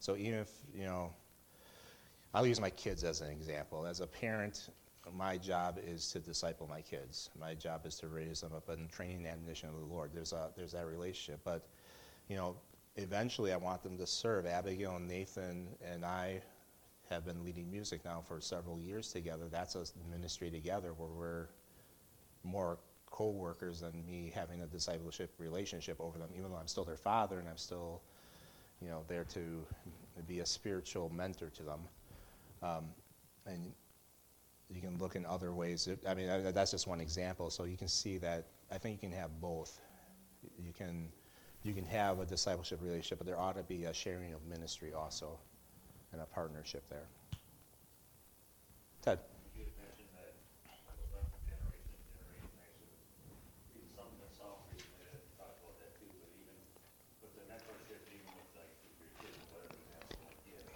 So 0.00 0.16
even 0.16 0.40
if, 0.40 0.50
you 0.74 0.86
know, 0.86 1.12
I'll 2.34 2.46
use 2.46 2.60
my 2.60 2.70
kids 2.70 3.04
as 3.04 3.20
an 3.20 3.30
example. 3.30 3.86
As 3.86 4.00
a 4.00 4.06
parent, 4.06 4.70
my 5.10 5.36
job 5.36 5.78
is 5.84 6.10
to 6.12 6.20
disciple 6.20 6.66
my 6.68 6.80
kids. 6.80 7.30
My 7.38 7.54
job 7.54 7.86
is 7.86 7.96
to 7.96 8.08
raise 8.08 8.40
them 8.40 8.52
up 8.54 8.68
in 8.68 8.88
training 8.88 9.18
and 9.18 9.26
admonition 9.26 9.68
of 9.68 9.76
the 9.76 9.84
Lord. 9.84 10.10
There's 10.14 10.32
a 10.32 10.50
there's 10.56 10.72
that 10.72 10.86
relationship, 10.86 11.40
but 11.44 11.66
you 12.28 12.36
know, 12.36 12.56
eventually 12.96 13.52
I 13.52 13.56
want 13.56 13.82
them 13.82 13.98
to 13.98 14.06
serve. 14.06 14.46
Abigail 14.46 14.96
and 14.96 15.08
Nathan 15.08 15.68
and 15.84 16.04
I 16.04 16.40
have 17.10 17.24
been 17.24 17.44
leading 17.44 17.70
music 17.70 18.04
now 18.04 18.22
for 18.24 18.40
several 18.40 18.80
years 18.80 19.12
together. 19.12 19.48
That's 19.50 19.74
a 19.74 19.84
ministry 20.10 20.50
together 20.50 20.92
where 20.94 21.10
we're 21.10 21.48
more 22.44 22.78
co-workers 23.10 23.80
than 23.80 24.04
me 24.06 24.32
having 24.34 24.62
a 24.62 24.66
discipleship 24.66 25.30
relationship 25.38 26.00
over 26.00 26.18
them. 26.18 26.28
Even 26.36 26.50
though 26.50 26.56
I'm 26.56 26.66
still 26.66 26.84
their 26.84 26.96
father 26.96 27.38
and 27.38 27.48
I'm 27.48 27.58
still, 27.58 28.00
you 28.80 28.88
know, 28.88 29.04
there 29.08 29.24
to 29.24 29.66
be 30.26 30.40
a 30.40 30.46
spiritual 30.46 31.10
mentor 31.10 31.50
to 31.50 31.62
them. 31.62 31.80
Um, 32.62 32.84
and 33.46 33.72
you 34.74 34.80
can 34.80 34.98
look 34.98 35.16
in 35.16 35.26
other 35.26 35.52
ways. 35.52 35.88
I 36.08 36.14
mean, 36.14 36.28
that's 36.54 36.70
just 36.70 36.86
one 36.86 37.00
example. 37.00 37.50
So 37.50 37.64
you 37.64 37.76
can 37.76 37.88
see 37.88 38.18
that 38.18 38.46
I 38.70 38.78
think 38.78 39.02
you 39.02 39.08
can 39.08 39.18
have 39.18 39.40
both. 39.40 39.80
You 40.58 40.72
can, 40.72 41.08
you 41.62 41.74
can 41.74 41.84
have 41.86 42.20
a 42.20 42.26
discipleship 42.26 42.80
relationship, 42.82 43.18
but 43.18 43.26
there 43.26 43.38
ought 43.38 43.56
to 43.56 43.62
be 43.62 43.84
a 43.84 43.94
sharing 43.94 44.32
of 44.32 44.44
ministry 44.46 44.92
also 44.92 45.38
and 46.12 46.20
a 46.20 46.26
partnership 46.26 46.84
there. 46.90 47.06
Ted. 49.02 49.18
You 49.54 49.64
had 49.66 49.74
mentioned 49.82 50.08
that 50.16 50.32
it 50.32 51.08
went 51.12 51.26
from 51.28 51.42
generation 51.44 51.92
to 51.92 52.06
generation, 52.16 52.48
actually, 52.62 52.94
read 53.74 53.88
some 53.92 54.08
of 54.08 54.18
the 54.22 54.30
Psalm 54.32 54.58
recently 54.72 55.06
that 55.12 55.22
talked 55.36 55.58
about 55.60 55.76
that 55.82 55.92
too, 55.98 56.08
but 56.22 56.30
even 56.38 56.56
with 57.20 57.32
the 57.36 57.44
mentorship, 57.50 58.00
even 58.08 58.30
with 58.32 58.48
like 58.56 58.70
with 58.86 58.96
your 59.02 59.10
kids, 59.20 59.36
whatever 59.52 59.74
example 59.74 60.08
you 60.16 60.22
want 60.24 60.36
to 60.38 60.44
give, 60.46 60.66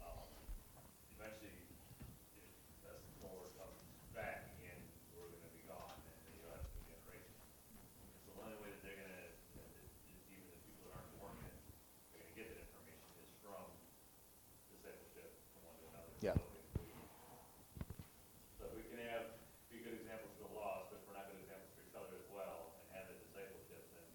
um, 0.00 0.26
eventually, 1.18 1.58
if 2.38 2.48
as 2.88 3.00
the 3.20 3.26
Lord 3.26 3.50
comes 3.58 3.78
back 4.14 4.54
again, 4.58 4.78
we're 5.12 5.28
gonna 5.34 5.52
be 5.52 5.64
gone, 5.66 5.98
and 5.98 6.14
then 6.24 6.32
you'll 6.38 6.54
have 6.54 6.64
new 6.72 6.84
generation. 6.86 7.34
So 8.24 8.38
the 8.38 8.42
only 8.46 8.58
way 8.62 8.70
that 8.72 8.80
they're 8.86 8.98
gonna, 8.98 9.24
that 9.58 9.66
the- 9.74 9.90
even 10.30 10.46
the 10.48 10.58
people 10.62 10.86
that 10.88 10.94
aren't 11.02 11.12
born 11.18 11.34
yet, 11.42 11.58
they're 12.14 12.22
gonna 12.22 12.36
get 12.38 12.46
that 12.54 12.60
information 12.70 13.10
is 13.20 13.30
from 13.42 13.66
discipleship 14.70 15.34
from 15.52 15.66
one 15.66 15.76
to 15.80 15.84
another. 15.92 16.12
Yeah. 16.22 16.34
So 16.38 16.42
if 16.42 16.74
we- 16.78 16.94
so 18.58 18.64
if 18.68 18.74
we 18.76 18.82
can 18.90 18.98
have, 19.08 19.26
be 19.70 19.78
good 19.84 19.94
examples 20.00 20.32
for 20.38 20.48
the 20.48 20.54
lost, 20.58 20.90
but 20.90 20.98
if 21.00 21.06
we're 21.08 21.14
not 21.16 21.28
good 21.30 21.40
examples 21.40 21.70
for 21.74 21.82
each 21.86 21.94
other 21.96 22.14
as 22.18 22.28
well, 22.32 22.74
and 22.88 22.96
have 22.96 23.06
that 23.08 23.18
discipleship, 23.22 23.82
then, 23.94 24.06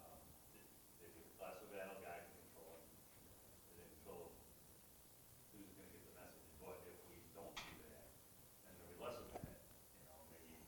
um, 0.00 0.18
it- 0.56 0.70
they 1.00 1.08
get 1.14 1.24
the 1.28 1.34
class 1.38 1.56
of 1.62 1.70
battle, 1.72 1.96
God 2.02 2.20
can 2.26 2.34
control 2.46 2.72
it. 2.80 2.84
And 3.70 3.74
they 3.78 3.86
control 3.96 4.32
who's 5.52 5.68
gonna 5.76 5.90
get 5.92 6.02
the 6.06 6.14
message, 6.18 6.48
but 6.60 6.76
if 6.88 6.98
we 7.08 7.16
don't 7.36 7.54
do 7.68 7.76
that, 7.92 8.08
then 8.66 8.72
there'll 8.76 8.92
be 8.92 8.98
less 9.02 9.16
of 9.20 9.28
that, 9.36 9.54
you 9.96 10.04
know, 10.08 10.18
maybe 10.32 10.58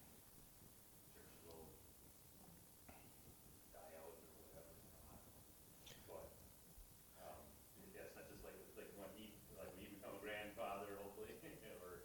churches 1.13 1.41
will 1.47 1.67
die 3.73 3.93
out 3.99 4.15
or 4.15 4.29
whatever, 4.39 4.73
you 4.79 4.89
know, 4.93 5.03
I 5.05 5.19
don't 5.19 5.29
know. 5.29 6.05
But, 6.09 6.27
um, 7.23 7.41
yeah, 7.95 8.07
it's 8.09 8.17
not 8.17 8.27
just 8.29 8.43
like, 8.45 8.57
like 8.77 8.91
when 8.99 9.11
he, 9.17 9.35
like 9.57 9.71
when 9.75 9.81
you 9.83 9.91
become 9.95 10.15
a 10.17 10.21
grandfather, 10.23 10.97
hopefully, 11.03 11.35
or 11.83 12.03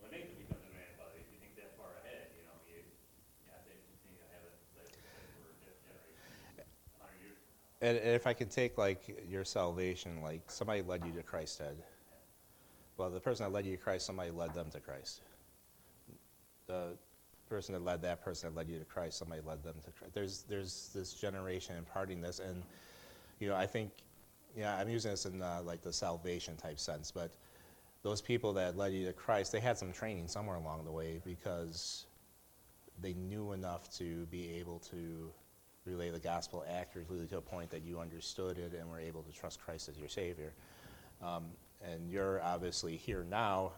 when 0.00 0.10
Nathan 0.12 0.36
becomes 0.38 0.64
a 0.66 0.72
grandfather, 0.72 1.16
if 1.20 1.28
you 1.32 1.38
think 1.40 1.54
that 1.58 1.74
far 1.78 1.92
ahead, 2.04 2.30
you 2.36 2.44
know, 2.46 2.56
you, 2.68 2.78
you 2.82 3.46
have 3.52 3.64
to 3.66 3.72
continue 3.74 4.18
to 4.20 4.28
have 4.34 4.44
it, 4.46 4.56
like, 4.78 4.90
like 4.92 5.28
for 5.38 5.50
next 5.64 5.80
generation, 5.86 6.34
a 6.62 7.00
hundred 7.02 7.20
years 7.24 7.38
from 7.40 7.54
now. 7.58 7.67
And 7.80 7.96
and 7.96 8.14
if 8.14 8.26
I 8.26 8.32
could 8.32 8.50
take 8.50 8.76
like 8.76 9.24
your 9.28 9.44
salvation, 9.44 10.20
like 10.22 10.50
somebody 10.50 10.82
led 10.82 11.04
you 11.04 11.12
to 11.12 11.22
Christ, 11.22 11.60
Ed. 11.60 11.76
Well, 12.96 13.10
the 13.10 13.20
person 13.20 13.44
that 13.44 13.52
led 13.52 13.64
you 13.64 13.76
to 13.76 13.82
Christ, 13.82 14.06
somebody 14.06 14.30
led 14.30 14.52
them 14.54 14.70
to 14.72 14.80
Christ. 14.80 15.22
The 16.66 16.96
person 17.48 17.72
that 17.74 17.84
led 17.84 18.02
that 18.02 18.22
person 18.22 18.50
that 18.50 18.56
led 18.56 18.68
you 18.68 18.78
to 18.78 18.84
Christ, 18.84 19.18
somebody 19.18 19.40
led 19.46 19.62
them 19.62 19.76
to 19.84 19.90
Christ. 19.92 20.14
There's 20.14 20.42
there's 20.48 20.90
this 20.94 21.14
generation 21.14 21.76
imparting 21.76 22.20
this, 22.20 22.40
and 22.40 22.62
you 23.38 23.48
know 23.48 23.54
I 23.54 23.66
think, 23.66 23.92
yeah, 24.56 24.76
I'm 24.76 24.88
using 24.88 25.12
this 25.12 25.26
in 25.26 25.40
uh, 25.40 25.60
like 25.64 25.82
the 25.82 25.92
salvation 25.92 26.56
type 26.56 26.80
sense, 26.80 27.12
but 27.12 27.30
those 28.02 28.20
people 28.20 28.52
that 28.54 28.76
led 28.76 28.92
you 28.92 29.06
to 29.06 29.12
Christ, 29.12 29.52
they 29.52 29.60
had 29.60 29.78
some 29.78 29.92
training 29.92 30.28
somewhere 30.28 30.56
along 30.56 30.84
the 30.84 30.92
way 30.92 31.20
because 31.24 32.06
they 33.00 33.12
knew 33.12 33.52
enough 33.52 33.90
to 33.98 34.26
be 34.26 34.50
able 34.54 34.78
to 34.80 35.30
relay 35.88 36.10
the 36.10 36.18
gospel 36.18 36.64
accurately 36.70 37.26
to 37.26 37.38
a 37.38 37.40
point 37.40 37.70
that 37.70 37.82
you 37.82 37.98
understood 37.98 38.58
it 38.58 38.72
and 38.78 38.90
were 38.90 39.00
able 39.00 39.22
to 39.22 39.32
trust 39.32 39.60
Christ 39.60 39.88
as 39.88 39.98
your 39.98 40.08
Savior. 40.08 40.52
Um, 41.22 41.46
and 41.82 42.10
you're 42.10 42.40
obviously 42.42 42.96
here 42.96 43.24
now, 43.28 43.72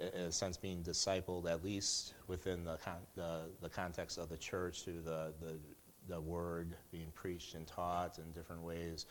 in 0.00 0.22
a 0.22 0.32
sense, 0.32 0.56
being 0.56 0.82
discipled 0.82 1.50
at 1.50 1.64
least 1.64 2.14
within 2.26 2.64
the, 2.64 2.76
con- 2.84 3.06
the, 3.14 3.42
the 3.62 3.68
context 3.68 4.18
of 4.18 4.28
the 4.28 4.36
church 4.36 4.84
through 4.84 5.02
the, 5.02 5.32
the, 5.40 5.58
the 6.08 6.20
word 6.20 6.74
being 6.92 7.10
preached 7.14 7.54
and 7.54 7.66
taught 7.66 8.18
in 8.18 8.30
different 8.32 8.62
ways. 8.62 9.06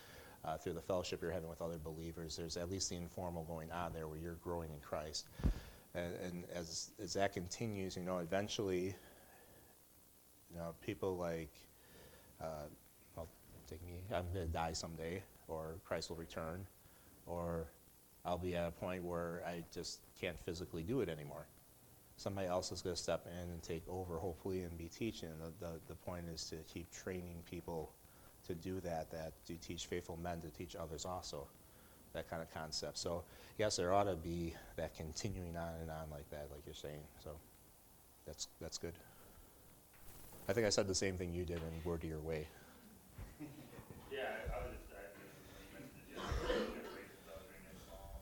Uh, 0.46 0.58
through 0.58 0.72
the 0.72 0.82
fellowship 0.82 1.22
you're 1.22 1.32
having 1.32 1.50
with 1.50 1.62
other 1.62 1.78
believers, 1.78 2.38
there's 2.38 2.56
at 2.56 2.70
least 2.72 2.90
the 2.90 2.96
informal 2.96 3.44
going 3.44 3.70
on 3.72 3.92
there 3.92 4.08
where 4.08 4.18
you're 4.18 4.40
growing 4.42 4.70
in 4.72 4.80
Christ. 4.80 5.28
And, 5.94 6.14
and 6.26 6.44
as, 6.56 6.92
as 7.04 7.12
that 7.14 7.34
continues, 7.34 7.98
you 7.98 8.04
know, 8.04 8.20
eventually, 8.20 8.96
you 10.50 10.56
know, 10.56 10.74
people 10.82 11.18
like, 11.18 11.52
uh, 12.42 12.68
well, 13.16 13.28
take 13.70 13.86
me, 13.86 14.02
I'm 14.14 14.26
going 14.34 14.48
to 14.48 14.54
die 14.54 14.74
someday, 14.74 15.22
or 15.48 15.76
Christ 15.86 16.10
will 16.10 16.18
return, 16.18 16.66
or 17.26 17.68
I'll 18.26 18.38
be 18.38 18.56
at 18.56 18.68
a 18.68 18.72
point 18.72 19.04
where 19.04 19.42
I 19.48 19.64
just 19.74 20.00
can't 20.20 20.38
physically 20.46 20.84
do 20.84 21.02
it 21.02 21.10
anymore. 21.10 21.46
Somebody 22.18 22.48
else 22.48 22.72
is 22.72 22.82
going 22.82 22.96
to 22.96 23.02
step 23.02 23.26
in 23.28 23.50
and 23.50 23.64
take 23.64 23.84
over, 23.88 24.18
hopefully, 24.18 24.64
and 24.64 24.78
be 24.78 24.90
teaching. 24.90 25.30
The, 25.40 25.66
the, 25.66 25.74
the 25.88 25.96
point 25.96 26.26
is 26.34 26.44
to 26.50 26.58
keep 26.72 26.92
training 26.92 27.44
people 27.50 27.92
to 28.48 28.54
do 28.54 28.82
that, 28.82 29.10
that 29.12 29.34
to 29.48 29.56
teach 29.56 29.86
faithful 29.86 30.18
men 30.22 30.42
to 30.42 30.50
teach 30.50 30.76
others 30.76 31.06
also, 31.06 31.48
that 32.14 32.30
kind 32.30 32.42
of 32.42 32.54
concept. 32.54 32.98
So, 32.98 33.24
yes, 33.58 33.78
there 33.78 33.94
ought 33.94 34.04
to 34.04 34.16
be 34.16 34.54
that 34.76 34.96
continuing 34.96 35.56
on 35.56 35.76
and 35.82 35.90
on 35.90 36.10
like 36.12 36.30
that, 36.32 36.48
like 36.52 36.62
you're 36.66 36.76
saying. 36.76 37.02
So, 37.24 37.32
that's, 38.26 38.48
that's 38.60 38.78
good. 38.78 38.94
I 40.50 40.52
think 40.52 40.66
I 40.66 40.72
said 40.72 40.88
the 40.88 40.96
same 40.96 41.16
thing 41.16 41.32
you 41.32 41.46
did 41.46 41.58
in 41.58 41.84
Word 41.84 42.02
to 42.02 42.08
Your 42.08 42.20
Way. 42.20 42.48
Yeah, 44.12 44.22
I, 44.22 44.58
I 44.58 44.64
was 44.64 44.72
just, 44.76 44.90
I, 44.92 45.06
you 46.10 46.16
mentioned 46.18 46.42
the 46.42 46.74
generations, 46.74 47.22
I 47.28 47.38
was 47.38 47.46
reading 47.52 47.70
it 47.70 47.86
all, 47.94 48.22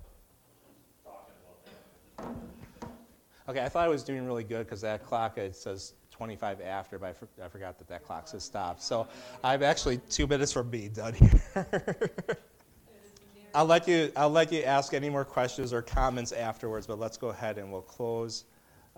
talking 1.05 1.35
about 1.45 2.35
that. 2.75 3.49
Okay, 3.49 3.63
I 3.63 3.69
thought 3.69 3.85
I 3.85 3.87
was 3.87 4.03
doing 4.03 4.25
really 4.25 4.43
good 4.43 4.65
because 4.65 4.81
that 4.81 5.05
clock, 5.05 5.37
it 5.37 5.55
says 5.55 5.93
25 6.11 6.59
after, 6.59 6.99
but 6.99 7.07
I, 7.07 7.13
for, 7.13 7.29
I 7.41 7.47
forgot 7.47 7.77
that 7.77 7.87
that 7.87 8.03
clock 8.03 8.27
says 8.27 8.43
stop. 8.43 8.81
So 8.81 9.07
I'm 9.41 9.63
actually 9.63 9.99
two 10.09 10.27
minutes 10.27 10.51
from 10.51 10.69
being 10.69 10.91
done 10.91 11.13
here. 11.13 12.11
I'll 13.55 13.65
let 13.65 13.87
you, 13.87 14.11
I'll 14.17 14.29
let 14.29 14.51
you 14.51 14.63
ask 14.63 14.93
any 14.93 15.09
more 15.09 15.23
questions 15.23 15.71
or 15.71 15.81
comments 15.81 16.33
afterwards, 16.33 16.87
but 16.87 16.99
let's 16.99 17.15
go 17.15 17.29
ahead 17.29 17.57
and 17.57 17.71
we'll 17.71 17.81
close. 17.81 18.43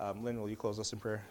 Um, 0.00 0.24
Lynn, 0.24 0.40
will 0.40 0.50
you 0.50 0.56
close 0.56 0.80
us 0.80 0.92
in 0.92 0.98
prayer? 0.98 1.22